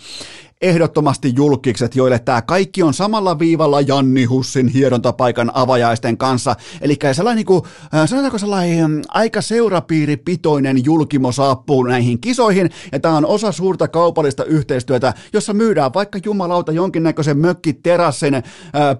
ehdottomasti 0.62 1.32
julkikset, 1.36 1.96
joille 1.96 2.18
tämä 2.18 2.42
kaikki 2.42 2.82
on 2.82 2.94
samalla 2.94 3.38
viivalla 3.38 3.80
Janni 3.80 4.24
Hussin 4.24 4.68
hierontapaikan 4.68 5.50
avajaisten 5.54 6.16
kanssa. 6.18 6.56
Eli 6.80 6.98
sellainen, 7.12 7.36
niin 7.36 7.46
kuin, 7.46 7.62
sanotaanko 8.06 8.38
sellainen 8.38 9.02
aika 9.08 9.40
seurapiiripitoinen 9.40 10.84
julkimo 10.84 11.32
saapuu 11.32 11.82
näihin 11.82 12.20
kisoihin, 12.20 12.70
ja 12.92 13.00
tämä 13.00 13.16
on 13.16 13.26
osa 13.26 13.52
suurta 13.52 13.88
kaupallista 13.88 14.44
yhteistyötä, 14.44 15.14
jossa 15.32 15.54
myydään 15.54 15.94
vaikka 15.94 16.18
jumalauta 16.24 16.72
jonkinnäköisen 16.72 17.38
mökkiterassin 17.38 18.42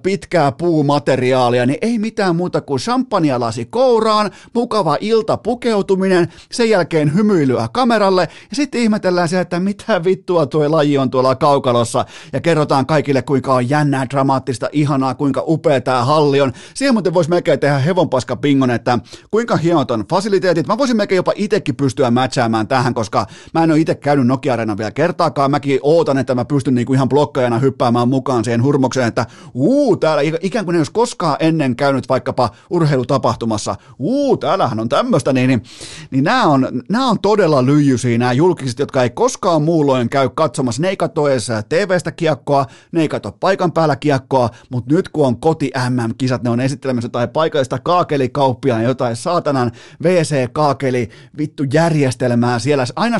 pitkää 0.03 0.53
puumateriaalia, 0.53 1.67
niin 1.67 1.79
ei 1.81 1.99
mitään 1.99 2.37
muuta 2.37 2.61
kuin 2.61 2.81
champagne-lasi 2.81 3.65
kouraan, 3.65 4.31
mukava 4.55 4.97
ilta 5.01 5.37
pukeutuminen, 5.37 6.29
sen 6.53 6.71
jälkeen 6.71 7.15
hymyilyä 7.15 7.69
kameralle, 7.73 8.29
ja 8.51 8.57
sitten 8.57 8.81
ihmetellään 8.81 9.29
se, 9.29 9.41
että 9.41 9.61
mitä 9.61 10.05
vittua 10.05 10.47
tuo 10.47 10.71
laji 10.71 10.99
on 10.99 11.11
tuolla 11.11 11.35
kaukalossa 11.57 12.05
ja 12.33 12.41
kerrotaan 12.41 12.87
kaikille, 12.87 13.23
kuinka 13.23 13.55
on 13.55 13.71
jännää, 13.71 14.07
dramaattista, 14.11 14.69
ihanaa, 14.73 15.15
kuinka 15.15 15.43
upea 15.47 15.81
tämä 15.81 16.05
halli 16.05 16.41
on. 16.41 16.53
Siihen 16.75 16.95
muuten 16.95 17.15
voisi 17.15 17.31
melkein 17.31 17.61
tehdä 17.61 17.79
hevonpaska 17.79 18.37
pingon, 18.37 18.71
että 18.71 18.99
kuinka 19.31 19.57
hienot 19.57 19.91
on 19.91 20.05
fasiliteetit. 20.11 20.67
Mä 20.67 20.79
voisin 20.79 20.97
melkein 20.97 21.17
jopa 21.17 21.33
itsekin 21.35 21.77
pystyä 21.77 22.11
matchaamaan 22.11 22.69
tähän, 22.69 22.95
koska 22.95 23.27
mä 23.55 23.65
en 23.65 23.71
ole 23.71 23.81
itse 23.81 23.95
käynyt 23.95 24.27
nokia 24.27 24.53
Arena 24.53 24.77
vielä 24.77 24.91
kertaakaan. 24.91 25.51
Mäkin 25.51 25.81
ootan, 25.83 26.19
että 26.19 26.35
mä 26.35 26.45
pystyn 26.45 26.75
niinku 26.75 26.93
ihan 26.93 27.09
blokkaajana 27.09 27.59
hyppäämään 27.59 28.09
mukaan 28.09 28.45
siihen 28.45 28.63
hurmokseen, 28.63 29.09
että 29.09 29.27
uu, 29.55 29.97
täällä 29.97 30.23
ikään 30.41 30.65
kuin 30.65 30.75
ei 30.75 30.81
olisi 30.81 30.93
koskaan 30.93 31.37
ennen 31.41 31.77
käynyt 31.77 32.09
vaikkapa 32.09 32.51
urheilutapahtumassa. 32.71 33.77
Uu, 33.99 34.37
täällähän 34.37 34.81
on 34.81 34.89
tämmöistä, 34.89 35.33
niin, 35.33 35.49
niin, 35.49 35.63
niin 36.11 36.25
nämä 36.25 36.47
on, 36.47 36.83
nämä 36.89 37.11
on 37.11 37.19
todella 37.21 37.67
lyijysiä, 37.67 38.19
nämä 38.19 38.33
julkiset, 38.33 38.79
jotka 38.79 39.03
ei 39.03 39.11
koskaan 39.11 39.63
muulloin 39.63 40.09
käy 40.09 40.29
katsomassa. 40.35 40.83
Ne 40.83 40.89
ei 40.89 40.97
katso 40.97 41.29
edes 41.37 41.67
TV-stä 41.69 42.13
kiekkoa, 42.13 42.67
ne 42.93 43.01
ei 43.01 43.09
katso 43.09 43.33
paikan 43.33 43.73
päällä 43.73 43.97
kiekkoa, 43.97 44.51
mutta 44.71 44.95
nyt 44.95 45.09
kun 45.09 45.27
on 45.27 45.41
koti 45.41 45.71
MM-kisat, 45.91 46.43
ne 46.43 46.51
on 46.51 46.61
esittelemässä 46.61 47.07
jotain 47.07 47.29
paikallista 47.29 47.79
kaakelikauppia, 47.79 48.83
jotain 48.83 49.17
saatanan 49.17 49.73
WC-kaakeli 50.05 51.09
vittu 51.39 51.65
järjestelmää. 51.73 52.59
Siellä, 52.59 52.85
aina 52.97 53.19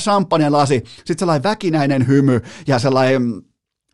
lasi, 0.49 0.83
sitten 0.97 1.19
sellainen 1.19 1.43
väkinäinen 1.43 2.07
hymy 2.07 2.41
ja 2.67 2.79
sellainen 2.79 3.43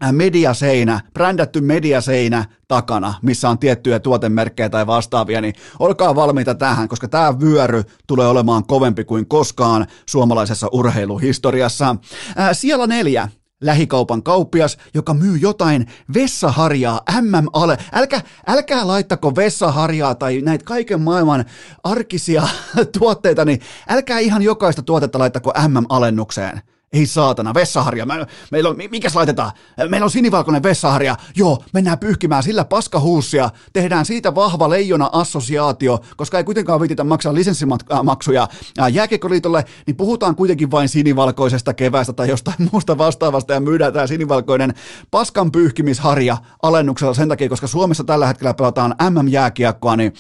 äh, 0.05 0.13
mediaseinä, 0.13 1.01
brändätty 1.15 1.61
mediaseinä 1.61 2.45
takana, 2.69 3.15
missä 3.23 3.51
on 3.51 3.59
tiettyjä 3.59 4.01
tuotemerkkejä 4.01 4.69
tai 4.69 4.87
vastaavia, 4.87 5.41
niin 5.41 5.55
olkaa 5.79 6.15
valmiita 6.15 6.55
tähän, 6.55 6.89
koska 6.89 7.09
tämä 7.09 7.41
vyöry 7.41 7.83
tulee 8.07 8.27
olemaan 8.27 8.67
kovempi 8.67 9.05
kuin 9.05 9.29
koskaan 9.29 9.87
suomalaisessa 10.07 10.69
urheiluhistoriassa. 10.73 11.97
Ää, 12.37 12.55
siellä 12.55 12.87
neljä, 12.87 13.29
lähikaupan 13.63 14.23
kauppias, 14.23 14.79
joka 14.95 15.15
myy 15.15 15.37
jotain 15.37 15.87
vessaharjaa 16.15 17.01
MM-ale. 17.21 17.79
Älkää, 17.93 18.21
älkää 18.47 18.87
laittako 18.87 19.37
vessaharjaa 19.37 20.15
tai 20.15 20.41
näitä 20.41 20.65
kaiken 20.65 21.01
maailman 21.01 21.45
arkisia 21.85 22.43
tuotteita, 22.99 23.45
niin 23.45 23.61
älkää 23.89 24.19
ihan 24.19 24.43
jokaista 24.43 24.83
tuotetta 24.83 25.19
laittako 25.19 25.53
MM-alennukseen. 25.69 26.63
Ei 26.93 27.07
saatana, 27.07 27.55
vessaharja. 27.55 28.07
Mä, 28.07 28.27
meillä 28.51 28.71
on, 28.71 28.77
mikäs 28.91 29.17
laitetaan? 29.17 29.53
Meillä 29.89 30.05
on 30.05 30.11
sinivalkoinen 30.11 30.63
vessaharja. 30.63 31.17
Joo, 31.37 31.65
mennään 31.73 31.99
pyyhkimään 31.99 32.43
sillä 32.43 32.65
paskahuussia. 32.65 33.51
Tehdään 33.73 34.05
siitä 34.05 34.35
vahva 34.35 34.71
leijona-assosiaatio, 34.71 36.01
koska 36.17 36.39
ei 36.39 36.45
kuitenkaan 36.45 36.81
viititä 36.81 37.05
maksaa 37.05 37.35
lisenssimaksuja 37.35 38.49
jääkiekkoliitolle, 38.93 39.65
niin 39.87 39.97
puhutaan 39.97 40.37
kuitenkin 40.37 40.71
vain 40.71 40.89
sinivalkoisesta 40.89 41.75
kevästä 41.75 42.13
tai 42.13 42.29
jostain 42.29 42.57
muusta 42.73 42.99
vastaavasta 42.99 43.53
ja 43.53 43.61
myydään 43.61 43.93
tämä 43.93 44.07
sinivalkoinen 44.07 44.75
paskan 45.11 45.53
pyyhkimisharja 45.53 46.37
alennuksella 46.63 47.15
sen 47.15 47.29
takia, 47.29 47.49
koska 47.49 47.67
Suomessa 47.67 48.05
tällä 48.05 48.27
hetkellä 48.27 48.55
pelataan 48.55 48.95
MM-jääkiekkoa, 49.11 49.97
niin 49.97 50.13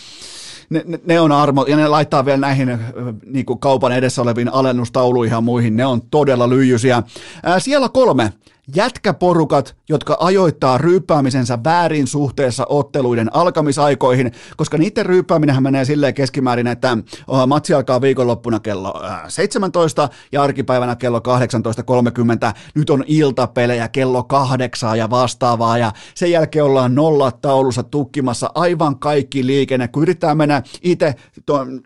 ne, 0.70 0.84
ne, 1.06 1.20
on 1.20 1.32
armo, 1.32 1.64
ja 1.68 1.76
ne 1.76 1.88
laittaa 1.88 2.24
vielä 2.24 2.38
näihin 2.38 2.78
niin 3.26 3.46
kuin 3.46 3.58
kaupan 3.58 3.92
edessä 3.92 4.22
oleviin 4.22 4.52
alennustauluihin 4.52 5.34
ja 5.34 5.40
muihin, 5.40 5.76
ne 5.76 5.86
on 5.86 6.02
todella 6.10 6.48
lyijysiä. 6.48 7.02
Ää, 7.42 7.60
siellä 7.60 7.88
kolme, 7.88 8.32
jätkäporukat, 8.74 9.76
jotka 9.88 10.16
ajoittaa 10.20 10.78
ryyppäämisensä 10.78 11.58
väärin 11.64 12.06
suhteessa 12.06 12.66
otteluiden 12.68 13.34
alkamisaikoihin, 13.34 14.32
koska 14.56 14.78
niiden 14.78 15.06
ryyppääminenhän 15.06 15.62
menee 15.62 15.84
silleen 15.84 16.14
keskimäärin, 16.14 16.66
että 16.66 16.98
matsi 17.46 17.74
alkaa 17.74 18.00
viikonloppuna 18.00 18.60
kello 18.60 18.94
17 19.28 20.08
ja 20.32 20.42
arkipäivänä 20.42 20.96
kello 20.96 21.18
18.30. 21.18 22.54
Nyt 22.74 22.90
on 22.90 23.04
iltapelejä 23.06 23.88
kello 23.88 24.22
kahdeksaa 24.22 24.96
ja 24.96 25.10
vastaavaa 25.10 25.78
ja 25.78 25.92
sen 26.14 26.30
jälkeen 26.30 26.64
ollaan 26.64 26.94
nolla 26.94 27.32
taulussa 27.32 27.82
tukkimassa 27.82 28.50
aivan 28.54 28.98
kaikki 28.98 29.46
liikenne, 29.46 29.88
kun 29.88 30.02
yrittää 30.02 30.34
mennä 30.34 30.62
itse 30.82 31.14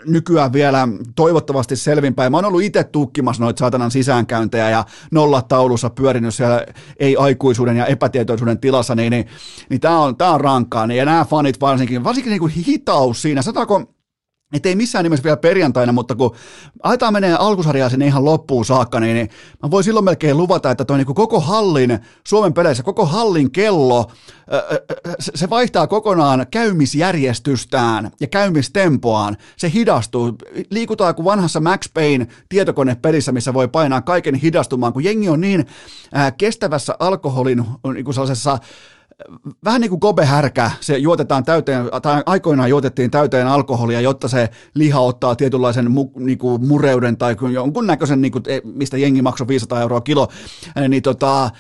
nykyään 0.06 0.52
vielä 0.52 0.88
toivottavasti 1.14 1.76
selvinpäin. 1.76 2.32
Mä 2.32 2.36
oon 2.36 2.44
ollut 2.44 2.62
itse 2.62 2.84
tukkimassa 2.84 3.42
noita 3.42 3.58
saatanan 3.58 3.90
sisäänkäyntejä 3.90 4.70
ja 4.70 4.84
nolla 5.10 5.42
taulussa 5.42 5.90
pyörinyt 5.90 6.34
siellä 6.34 6.66
ei-aikuisuuden 6.98 7.76
ja 7.76 7.86
epätietoisuuden 7.86 8.58
tilassa, 8.58 8.94
niin, 8.94 9.10
niin, 9.10 9.26
niin 9.70 9.80
tämä 9.80 10.00
on, 10.00 10.16
tää 10.16 10.30
on 10.30 10.40
rankkaa. 10.40 10.86
Niin, 10.86 10.98
ja 10.98 11.04
nämä 11.04 11.24
fanit 11.24 11.60
varsinkin, 11.60 12.04
varsinkin 12.04 12.30
niin 12.30 12.40
kuin 12.40 12.52
hitaus 12.52 13.22
siinä, 13.22 13.42
sanotaanko, 13.42 13.95
että 14.52 14.68
ei 14.68 14.76
missään 14.76 15.02
nimessä 15.02 15.24
vielä 15.24 15.36
perjantaina, 15.36 15.92
mutta 15.92 16.14
kun 16.14 16.34
aletaan 16.82 17.12
menee 17.12 17.34
alkusarjaa 17.34 17.88
sinne 17.88 18.06
ihan 18.06 18.24
loppuun 18.24 18.64
saakka, 18.64 19.00
niin, 19.00 19.14
niin 19.14 19.30
mä 19.62 19.70
voin 19.70 19.84
silloin 19.84 20.04
melkein 20.04 20.36
luvata, 20.36 20.70
että 20.70 20.84
toi 20.84 20.98
niin 20.98 21.14
koko 21.14 21.40
hallin, 21.40 21.98
Suomen 22.26 22.52
peleissä, 22.52 22.82
koko 22.82 23.06
hallin 23.06 23.50
kello, 23.50 24.10
se 25.18 25.50
vaihtaa 25.50 25.86
kokonaan 25.86 26.46
käymisjärjestystään 26.50 28.10
ja 28.20 28.26
käymistempoaan. 28.26 29.36
Se 29.56 29.70
hidastuu. 29.74 30.32
Liikutaan 30.70 31.14
kuin 31.14 31.24
vanhassa 31.24 31.60
Max 31.60 31.92
Payne 31.94 32.26
tietokonepelissä, 32.48 33.32
missä 33.32 33.54
voi 33.54 33.68
painaa 33.68 34.02
kaiken 34.02 34.34
hidastumaan, 34.34 34.92
kun 34.92 35.04
jengi 35.04 35.28
on 35.28 35.40
niin 35.40 35.66
kestävässä 36.38 36.96
alkoholin 36.98 37.64
niin 37.94 38.04
kuin 38.04 38.14
sellaisessa 38.14 38.58
vähän 39.64 39.80
niin 39.80 39.88
kuin 39.88 40.00
Kobe-härkä, 40.00 40.70
se 40.80 40.98
juotetaan 40.98 41.44
täyteen, 41.44 41.84
tai 42.02 42.22
aikoinaan 42.26 42.70
juotettiin 42.70 43.10
täyteen 43.10 43.46
alkoholia, 43.46 44.00
jotta 44.00 44.28
se 44.28 44.48
liha 44.74 45.00
ottaa 45.00 45.36
tietynlaisen 45.36 45.90
mu, 45.90 46.10
niin 46.16 46.38
kuin 46.38 46.66
mureuden 46.66 47.16
tai 47.16 47.36
jonkun 47.52 47.86
näköisen, 47.86 48.22
niin 48.22 48.32
kuin, 48.32 48.44
e, 48.46 48.60
mistä 48.64 48.96
jengi 48.98 49.22
maksoi 49.22 49.48
500 49.48 49.80
euroa 49.80 50.00
kilo, 50.00 50.28
niin 50.88 51.02
tota, 51.02 51.50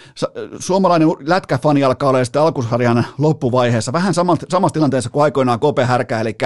suomalainen 0.58 1.08
lätkäfani 1.20 1.84
alkaa 1.84 2.08
olla 2.08 2.24
sitten 2.24 2.42
alkusarjan 2.42 3.06
loppuvaiheessa, 3.18 3.92
vähän 3.92 4.14
samassa, 4.14 4.46
samassa 4.48 4.74
tilanteessa 4.74 5.10
kuin 5.10 5.22
aikoinaan 5.22 5.60
Kobe-härkä, 5.60 6.20
eli 6.20 6.36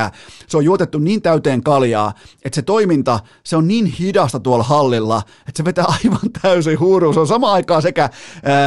se 0.49 0.57
on 0.57 0.65
juotettu 0.65 0.99
niin 0.99 1.23
täyteen 1.23 1.62
kaljaa, 1.62 2.12
että 2.45 2.55
se 2.55 2.62
toiminta, 2.62 3.20
se 3.45 3.57
on 3.57 3.69
niin 3.69 3.87
hidasta 3.87 4.41
tuolla 4.41 4.65
hallilla, 4.65 5.23
että 5.49 5.57
se 5.57 5.65
vetää 5.65 5.85
aivan 5.89 6.31
täysin 6.43 6.81
huuruun. 6.81 7.15
Se 7.15 7.20
on 7.20 7.27
sama 7.27 7.53
aikaa 7.53 7.81
sekä, 7.81 8.11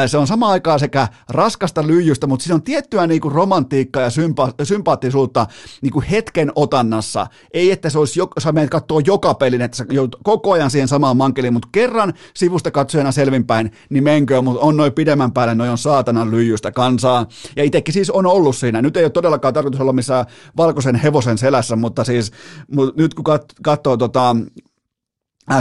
se 0.08 0.18
on 0.18 0.28
sama 0.28 0.50
aikaa 0.50 0.78
sekä 0.78 1.08
raskasta 1.30 1.88
lyijystä, 1.88 2.28
mutta 2.34 2.44
siinä 2.44 2.56
on 2.56 2.64
tiettyä 2.64 3.08
niin 3.08 3.22
kuin 3.22 3.32
romantiikkaa 3.32 4.04
ja 4.04 4.10
sympa- 4.10 4.54
sympaattisuutta 4.64 5.48
niin 5.82 5.94
kuin 5.94 6.06
hetken 6.06 6.52
otannassa. 6.56 7.28
Ei, 7.54 7.72
että 7.72 7.90
se 7.90 8.00
olisi, 8.00 8.20
sä 8.40 8.52
menet 8.52 8.70
katsoa 8.70 9.02
joka 9.06 9.34
pelin, 9.34 9.62
että 9.62 9.78
sä 9.78 9.86
joudut 9.92 10.16
koko 10.24 10.52
ajan 10.52 10.72
siihen 10.72 10.88
samaan 10.88 11.18
mankeliin, 11.18 11.54
mutta 11.54 11.68
kerran 11.72 12.14
sivusta 12.36 12.72
katsojana 12.72 13.12
selvinpäin, 13.12 13.72
niin 13.90 14.04
menkö, 14.04 14.42
mutta 14.42 14.62
on 14.62 14.78
noin 14.78 14.94
pidemmän 14.94 15.32
päälle, 15.32 15.56
noin 15.56 15.72
on 15.72 15.78
saatanan 15.78 16.32
lyijystä 16.32 16.72
kansaa. 16.72 17.26
Ja 17.56 17.64
itsekin 17.64 17.94
siis 17.94 18.10
on 18.10 18.26
ollut 18.26 18.56
siinä. 18.56 18.82
Nyt 18.82 18.98
ei 18.98 19.04
ole 19.04 19.12
todellakaan 19.12 19.54
tarkoitus 19.54 19.82
olla 19.82 19.94
missään 19.94 20.26
valkoisen 20.58 20.96
hevosen 20.96 21.38
selässä, 21.38 21.76
mutta 21.76 22.04
siis 22.04 22.32
mutta 22.72 23.02
nyt 23.02 23.14
kun 23.14 23.26
kat- 23.26 23.56
katsoo 23.64 23.98
tota, 23.98 24.36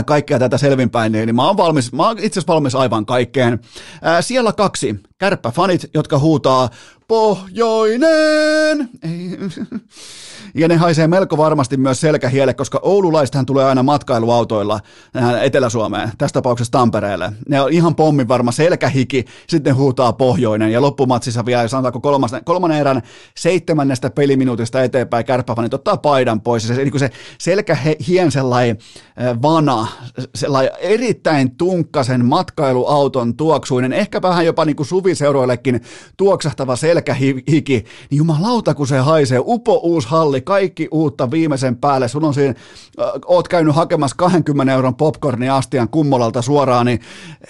kaikkea 0.05 0.39
tätä 0.39 0.57
selvinpäin, 0.57 1.11
niin 1.11 1.35
mä 1.35 1.47
oon, 1.47 1.57
valmis, 1.57 1.93
mä 1.93 2.07
oon 2.07 2.17
itse 2.19 2.39
asiassa 2.39 2.53
valmis 2.53 2.75
aivan 2.75 3.05
kaikkeen. 3.05 3.59
Ää, 4.01 4.21
siellä 4.21 4.53
kaksi, 4.53 4.95
kärppäfanit, 5.23 5.89
jotka 5.93 6.19
huutaa 6.19 6.69
Pohjoinen! 7.07 8.89
Ei. 9.03 9.39
Ja 10.55 10.67
ne 10.67 10.75
haisee 10.75 11.07
melko 11.07 11.37
varmasti 11.37 11.77
myös 11.77 12.01
selkähielle, 12.01 12.53
koska 12.53 12.79
oululaistahan 12.83 13.45
tulee 13.45 13.65
aina 13.65 13.83
matkailuautoilla 13.83 14.79
Etelä-Suomeen, 15.41 16.11
tässä 16.17 16.33
tapauksessa 16.33 16.71
Tampereelle. 16.71 17.31
Ne 17.49 17.61
on 17.61 17.73
ihan 17.73 17.95
pommin 17.95 18.27
varma 18.27 18.51
selkähiki, 18.51 19.25
sitten 19.47 19.75
huutaa 19.75 20.13
pohjoinen 20.13 20.71
ja 20.71 20.81
loppumatsissa 20.81 21.45
vielä 21.45 21.67
sanotaanko 21.67 21.99
kolmas, 21.99 22.31
kolmannen 22.45 22.79
erän 22.79 23.01
seitsemännestä 23.37 24.09
peliminuutista 24.09 24.83
eteenpäin 24.83 25.25
kärppäfanit 25.25 25.73
ottaa 25.73 25.97
paidan 25.97 26.41
pois. 26.41 26.67
Se, 26.67 26.75
niin 26.75 26.99
se 26.99 27.09
selkähien 27.37 28.31
sellainen 28.31 28.77
vana, 29.41 29.87
sellainen 30.35 30.71
erittäin 30.79 31.57
tunkkasen 31.57 32.25
matkailuauton 32.25 33.37
tuoksuinen, 33.37 33.93
ehkä 33.93 34.21
vähän 34.21 34.45
jopa 34.45 34.65
niin 34.65 34.75
kuin 34.75 34.87
suviseuroillekin 35.15 35.81
tuoksahtava 36.17 36.75
selkähiki, 36.75 37.85
niin 38.09 38.17
jumalauta 38.17 38.73
kun 38.73 38.87
se 38.87 38.97
haisee, 38.97 39.39
upo 39.45 39.79
uusi 39.83 40.07
halli, 40.07 40.41
kaikki 40.41 40.87
uutta 40.91 41.31
viimeisen 41.31 41.77
päälle, 41.77 42.07
sun 42.07 42.23
on 42.23 42.33
siinä, 42.33 42.53
äh, 43.01 43.11
oot 43.25 43.47
käynyt 43.47 43.75
hakemassa 43.75 44.15
20 44.17 44.73
euron 44.73 44.95
popcorni 44.95 45.49
astian 45.49 45.89
kummolalta 45.89 46.41
suoraan, 46.41 46.85
niin 46.85 46.99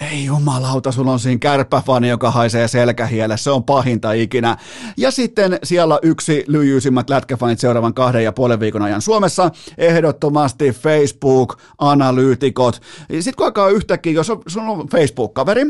ei 0.00 0.24
jumalauta, 0.24 0.92
sulla 0.92 1.12
on 1.12 1.20
siinä 1.20 1.38
kärppäfani, 1.38 2.08
joka 2.08 2.30
haisee 2.30 2.68
selkähielle, 2.68 3.36
se 3.36 3.50
on 3.50 3.64
pahinta 3.64 4.12
ikinä. 4.12 4.56
Ja 4.96 5.10
sitten 5.10 5.58
siellä 5.62 5.98
yksi 6.02 6.44
lyijyisimmät 6.46 7.10
lätkäfanit 7.10 7.60
seuraavan 7.60 7.94
kahden 7.94 8.24
ja 8.24 8.32
puolen 8.32 8.60
viikon 8.60 8.82
ajan 8.82 9.02
Suomessa, 9.02 9.50
ehdottomasti 9.78 10.72
Facebook-analyytikot. 10.72 12.80
Sitten 13.10 13.34
kun 13.36 13.46
alkaa 13.46 13.68
yhtäkkiä, 13.68 14.12
jos 14.12 14.30
on, 14.30 14.42
sun 14.46 14.68
on 14.68 14.88
Facebook-kaveri, 14.88 15.66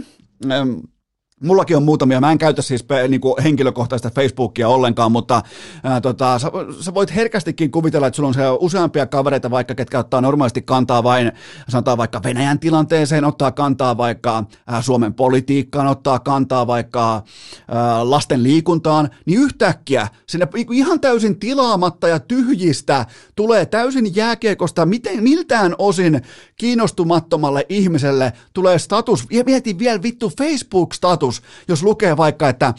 Mullakin 1.42 1.76
on 1.76 1.82
muutamia, 1.82 2.20
mä 2.20 2.32
en 2.32 2.38
käytä 2.38 2.62
siis 2.62 2.84
niin 3.08 3.20
kuin 3.20 3.42
henkilökohtaista 3.42 4.10
Facebookia 4.10 4.68
ollenkaan, 4.68 5.12
mutta 5.12 5.42
ää, 5.84 6.00
tota, 6.00 6.38
sä, 6.38 6.50
sä 6.80 6.94
voit 6.94 7.14
herkästikin 7.14 7.70
kuvitella, 7.70 8.06
että 8.06 8.16
sulla 8.16 8.28
on 8.28 8.58
useampia 8.60 9.06
kavereita 9.06 9.50
vaikka, 9.50 9.74
ketkä 9.74 9.98
ottaa 9.98 10.20
normaalisti 10.20 10.62
kantaa 10.62 11.02
vain, 11.02 11.32
sanotaan 11.68 11.98
vaikka 11.98 12.22
Venäjän 12.22 12.58
tilanteeseen, 12.58 13.24
ottaa 13.24 13.52
kantaa 13.52 13.96
vaikka 13.96 14.44
ää, 14.66 14.82
Suomen 14.82 15.14
politiikkaan, 15.14 15.86
ottaa 15.86 16.18
kantaa 16.18 16.66
vaikka 16.66 17.22
ää, 17.68 18.10
lasten 18.10 18.42
liikuntaan, 18.42 19.10
niin 19.26 19.40
yhtäkkiä 19.40 20.08
sinne 20.28 20.48
niinku 20.54 20.72
ihan 20.72 21.00
täysin 21.00 21.38
tilaamatta 21.38 22.08
ja 22.08 22.20
tyhjistä 22.20 23.06
tulee 23.36 23.66
täysin 23.66 24.16
jääkiekosta. 24.16 24.86
Miten, 24.86 25.22
miltään 25.22 25.74
osin 25.78 26.22
kiinnostumattomalle 26.56 27.66
ihmiselle 27.68 28.32
tulee 28.52 28.78
status, 28.78 29.26
ja 29.30 29.44
mietin 29.44 29.78
vielä 29.78 30.02
vittu 30.02 30.32
Facebook-status, 30.38 31.42
jos 31.68 31.82
lukee 31.82 32.16
vaikka, 32.16 32.48
että 32.48 32.74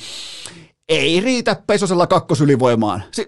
ei 0.89 1.19
riitä 1.19 1.61
Pesosella 1.67 2.07
kakkosylivoimaan. 2.07 3.03
Si- 3.11 3.27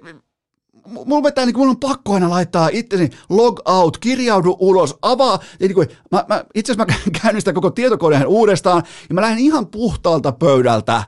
mulla 1.06 1.24
vetää, 1.24 1.46
niin 1.46 1.58
mulla 1.58 1.70
on 1.70 1.80
pakko 1.80 2.14
aina 2.14 2.30
laittaa 2.30 2.70
itseni 2.72 3.10
log 3.30 3.60
out, 3.66 3.98
kirjaudu 3.98 4.58
ulos, 4.60 4.96
avaa, 5.02 5.40
niin 5.60 5.74
kuin, 5.74 5.88
mä, 6.12 6.26
mä, 6.30 6.46
itse 6.56 6.72
asiassa 6.72 6.94
mä 6.94 7.12
käynnistän 7.22 7.54
koko 7.54 7.70
tietokoneen 7.70 8.28
uudestaan, 8.28 8.84
ja 9.10 9.16
mä 9.16 9.22
lähden 9.22 9.40
ihan 9.40 9.68
puhtaalta 9.68 10.32
pöydältä, 10.32 11.04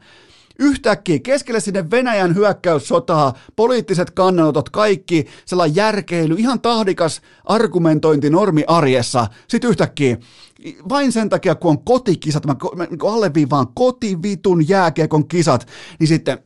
yhtäkkiä 0.59 1.19
keskelle 1.19 1.59
sinne 1.59 1.91
Venäjän 1.91 2.35
hyökkäyssotaa, 2.35 3.33
poliittiset 3.55 4.11
kannanotot, 4.11 4.69
kaikki, 4.69 5.25
sellainen 5.45 5.75
järkeily, 5.75 6.35
ihan 6.37 6.61
tahdikas 6.61 7.21
argumentointi 7.45 8.29
normi 8.29 8.63
arjessa, 8.67 9.27
sitten 9.47 9.69
yhtäkkiä 9.69 10.17
vain 10.89 11.11
sen 11.11 11.29
takia, 11.29 11.55
kun 11.55 11.71
on 11.71 11.83
kotikisat, 11.83 12.45
mä, 12.45 12.55
mä 12.75 12.85
niin 12.85 12.99
alleviivaan 13.03 13.67
kotivitun 13.73 14.69
jääkiekon 14.69 15.27
kisat, 15.27 15.67
niin 15.99 16.07
sitten 16.07 16.39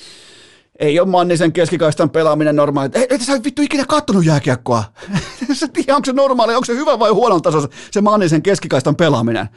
ei 0.78 1.00
ole 1.00 1.08
Mannisen 1.08 1.52
keskikaistan 1.52 2.10
pelaaminen 2.10 2.56
normaali. 2.56 2.90
Ei, 2.94 3.06
et 3.10 3.20
sä 3.20 3.40
vittu 3.44 3.62
ikinä 3.62 3.84
kattonut 3.88 4.24
jääkiekkoa. 4.24 4.84
sä 5.52 5.68
tiedä, 5.68 5.96
onko 5.96 6.06
se 6.06 6.12
normaali, 6.12 6.54
onko 6.54 6.64
se 6.64 6.74
hyvä 6.74 6.98
vai 6.98 7.10
huonon 7.10 7.42
taso 7.42 7.68
se 7.90 8.00
Mannisen 8.00 8.42
keskikaistan 8.42 8.96
pelaaminen. 8.96 9.48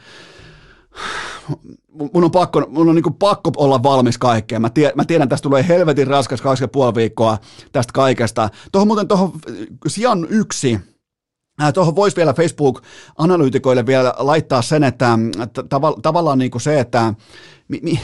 Mun 2.12 2.24
on 2.24 2.30
pakko, 2.30 2.66
mun 2.68 2.88
on 2.88 2.94
niin 2.94 3.14
pakko 3.18 3.50
olla 3.56 3.82
valmis 3.82 4.18
kaikkeen. 4.18 4.62
Mä, 4.62 4.70
tiedän, 4.70 4.92
mä 4.96 5.04
tiedän, 5.04 5.28
tästä 5.28 5.42
tulee 5.42 5.68
helvetin 5.68 6.06
raskas 6.06 6.40
kaksi 6.40 6.64
ja 6.64 6.68
puoli 6.68 6.94
viikkoa 6.94 7.38
tästä 7.72 7.92
kaikesta. 7.92 8.48
Tuohon 8.72 8.88
muuten 8.88 9.08
tuohon 9.08 9.32
sijan 9.86 10.26
yksi, 10.30 10.78
Äh, 11.62 11.72
tuohon 11.72 11.96
voisi 11.96 12.16
vielä 12.16 12.32
Facebook-analyytikoille 12.34 13.86
vielä 13.86 14.14
laittaa 14.18 14.62
sen, 14.62 14.84
että 14.84 15.18
tav- 15.60 16.00
tavallaan 16.02 16.38
niin 16.38 16.50
kuin 16.50 16.62
se, 16.62 16.80
että 16.80 17.14
mi- 17.68 17.80
mi- 17.82 18.00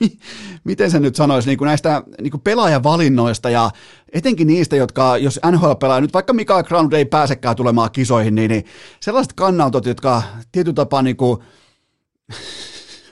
mi- 0.00 0.18
miten 0.64 0.90
se 0.90 1.00
nyt 1.00 1.16
sanoisi 1.16 1.48
niin 1.48 1.58
kuin 1.58 1.66
näistä 1.66 2.02
niin 2.20 2.30
kuin 2.30 2.40
pelaajavalinnoista 2.40 3.50
ja 3.50 3.70
etenkin 4.12 4.46
niistä, 4.46 4.76
jotka, 4.76 5.16
jos 5.16 5.40
NHL-pelaaja, 5.50 6.00
nyt 6.00 6.14
vaikka 6.14 6.32
Mikael 6.32 6.62
Ground 6.62 6.92
ei 6.92 7.04
pääsekään 7.04 7.56
tulemaan 7.56 7.90
kisoihin, 7.90 8.34
niin, 8.34 8.50
niin 8.50 8.64
sellaiset 9.00 9.32
kannautot, 9.32 9.86
jotka 9.86 10.22
tietyllä 10.52 10.74
tapaa 10.74 11.02
niin 11.02 11.16
kuin, 11.16 11.38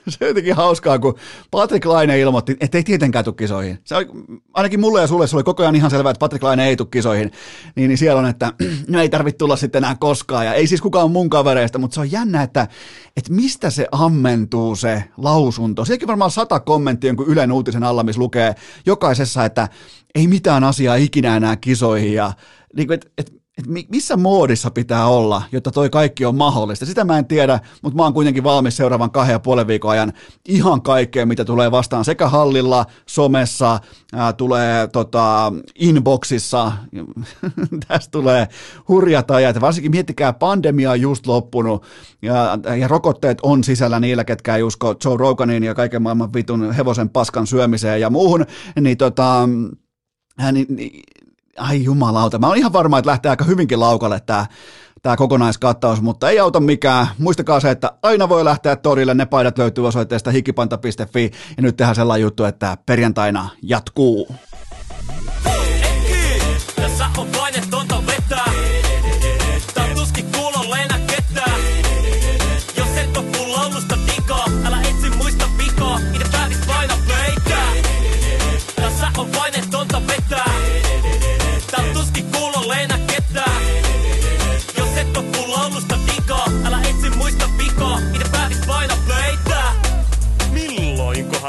se 0.09 0.17
on 0.21 0.27
jotenkin 0.27 0.55
hauskaa, 0.55 0.99
kun 0.99 1.15
Patrick 1.51 1.85
Laine 1.85 2.19
ilmoitti, 2.19 2.57
että 2.59 2.77
ei 2.77 2.83
tietenkään 2.83 3.25
tule 3.25 3.35
kisoihin. 3.35 3.79
Se 3.83 3.95
oli, 3.95 4.07
ainakin 4.53 4.79
mulle 4.79 5.01
ja 5.01 5.07
sulle 5.07 5.27
se 5.27 5.35
oli 5.35 5.43
koko 5.43 5.63
ajan 5.63 5.75
ihan 5.75 5.91
selvää, 5.91 6.09
että 6.09 6.19
Patrick 6.19 6.43
Laine 6.43 6.67
ei 6.67 6.75
tule 6.75 6.87
kisoihin. 6.91 7.31
Niin, 7.75 7.87
niin 7.87 7.97
siellä 7.97 8.19
on, 8.19 8.25
että 8.25 8.53
no 8.87 9.01
ei 9.01 9.09
tarvitse 9.09 9.37
tulla 9.37 9.55
sitten 9.55 9.83
enää 9.83 9.95
koskaan. 9.99 10.45
Ja 10.45 10.53
ei 10.53 10.67
siis 10.67 10.81
kukaan 10.81 11.11
mun 11.11 11.29
kavereista, 11.29 11.79
mutta 11.79 11.95
se 11.95 11.99
on 11.99 12.11
jännä, 12.11 12.43
että, 12.43 12.67
että 13.17 13.33
mistä 13.33 13.69
se 13.69 13.87
ammentuu 13.91 14.75
se 14.75 15.03
lausunto. 15.17 15.85
Sielläkin 15.85 16.07
varmaan 16.07 16.31
sata 16.31 16.59
kommenttia 16.59 17.09
jonkun 17.09 17.27
Ylen 17.27 17.51
uutisen 17.51 17.83
alla, 17.83 18.03
missä 18.03 18.21
lukee 18.21 18.55
jokaisessa, 18.85 19.45
että 19.45 19.69
ei 20.15 20.27
mitään 20.27 20.63
asiaa 20.63 20.95
ikinä 20.95 21.37
enää 21.37 21.55
kisoihin. 21.55 22.13
Ja 22.13 22.33
niin 22.75 22.87
kuin, 22.87 22.95
että, 22.95 23.07
että 23.17 23.42
että 23.57 23.71
missä 23.89 24.17
moodissa 24.17 24.71
pitää 24.71 25.07
olla, 25.07 25.43
jotta 25.51 25.71
toi 25.71 25.89
kaikki 25.89 26.25
on 26.25 26.35
mahdollista. 26.35 26.85
Sitä 26.85 27.03
mä 27.03 27.17
en 27.17 27.25
tiedä, 27.25 27.59
mutta 27.81 27.97
mä 27.97 28.03
oon 28.03 28.13
kuitenkin 28.13 28.43
valmis 28.43 28.77
seuraavan 28.77 29.11
kahden 29.11 29.33
ja 29.33 29.39
puolen 29.39 29.67
viikon 29.67 29.91
ajan 29.91 30.13
ihan 30.47 30.81
kaikkea, 30.81 31.25
mitä 31.25 31.45
tulee 31.45 31.71
vastaan 31.71 32.05
sekä 32.05 32.27
hallilla, 32.27 32.85
somessa, 33.05 33.79
ää, 34.13 34.33
tulee 34.33 34.87
tota, 34.87 35.53
inboxissa, 35.75 36.71
tästä 37.87 38.11
tulee 38.11 38.47
hurjat 38.87 39.31
ajat. 39.31 39.61
Varsinkin 39.61 39.91
miettikää, 39.91 40.33
pandemia 40.33 40.91
on 40.91 41.01
just 41.01 41.27
loppunut 41.27 41.85
ja, 42.21 42.59
ja 42.79 42.87
rokotteet 42.87 43.37
on 43.41 43.63
sisällä 43.63 43.99
niillä, 43.99 44.23
ketkä 44.23 44.55
ei 44.55 44.63
usko 44.63 44.95
Joe 45.05 45.17
Roganin 45.17 45.63
ja 45.63 45.75
kaiken 45.75 46.01
maailman 46.01 46.33
vitun 46.33 46.71
hevosen 46.71 47.09
paskan 47.09 47.47
syömiseen 47.47 48.01
ja 48.01 48.09
muuhun, 48.09 48.45
niin 48.81 48.97
tota, 48.97 49.49
niin, 50.51 51.01
ai 51.57 51.83
jumalauta, 51.83 52.39
mä 52.39 52.47
oon 52.47 52.57
ihan 52.57 52.73
varma, 52.73 52.97
että 52.97 53.09
lähtee 53.09 53.29
aika 53.29 53.45
hyvinkin 53.45 53.79
laukalle 53.79 54.19
tämä 54.19 54.45
tämä 55.03 55.15
kokonaiskattaus, 55.15 56.01
mutta 56.01 56.29
ei 56.29 56.39
auta 56.39 56.59
mikään. 56.59 57.07
Muistakaa 57.17 57.59
se, 57.59 57.71
että 57.71 57.91
aina 58.03 58.29
voi 58.29 58.45
lähteä 58.45 58.75
torille, 58.75 59.13
ne 59.13 59.25
paidat 59.25 59.57
löytyy 59.57 59.87
osoitteesta 59.87 60.31
hikipanta.fi 60.31 61.31
ja 61.57 61.63
nyt 61.63 61.77
tehdään 61.77 61.95
sellainen 61.95 62.21
juttu, 62.21 62.43
että 62.43 62.77
perjantaina 62.85 63.49
jatkuu. 63.61 64.27
Tässä 66.75 67.05
on 67.17 67.27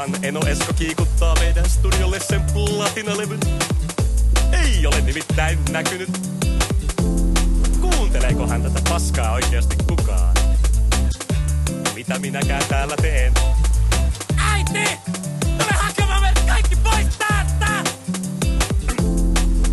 Milloinkohan 0.05 0.25
Eno 0.25 0.39
Esko 0.47 0.73
kiikuttaa 0.73 1.35
meidän 1.35 1.69
studiolle 1.69 2.19
sen 2.19 2.41
platinalevyn? 2.53 3.39
Ei 4.51 4.87
ole 4.87 5.01
nimittäin 5.01 5.59
näkynyt. 5.71 6.09
Kuunteleekohan 7.81 8.61
tätä 8.61 8.79
paskaa 8.89 9.31
oikeasti 9.31 9.75
kukaan? 9.87 10.35
Mitä 11.95 12.19
minäkään 12.19 12.63
täällä 12.69 12.95
teen? 13.01 13.33
Äiti! 14.37 14.99
Tule 15.57 15.73
hakemaan 15.73 16.21
meidät 16.21 16.43
kaikki 16.47 16.75
pois 16.75 17.07
täältä! 17.17 17.89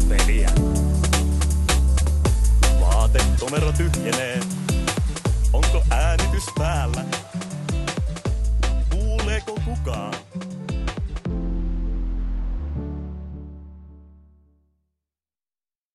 Veliä. 0.09 0.50
Vaatekomero 2.80 3.72
tyhjenee. 3.72 4.40
Onko 5.52 5.84
äänitys 5.90 6.44
päällä? 6.59 7.21
Coco 9.44 9.60
Cuca. 9.60 10.31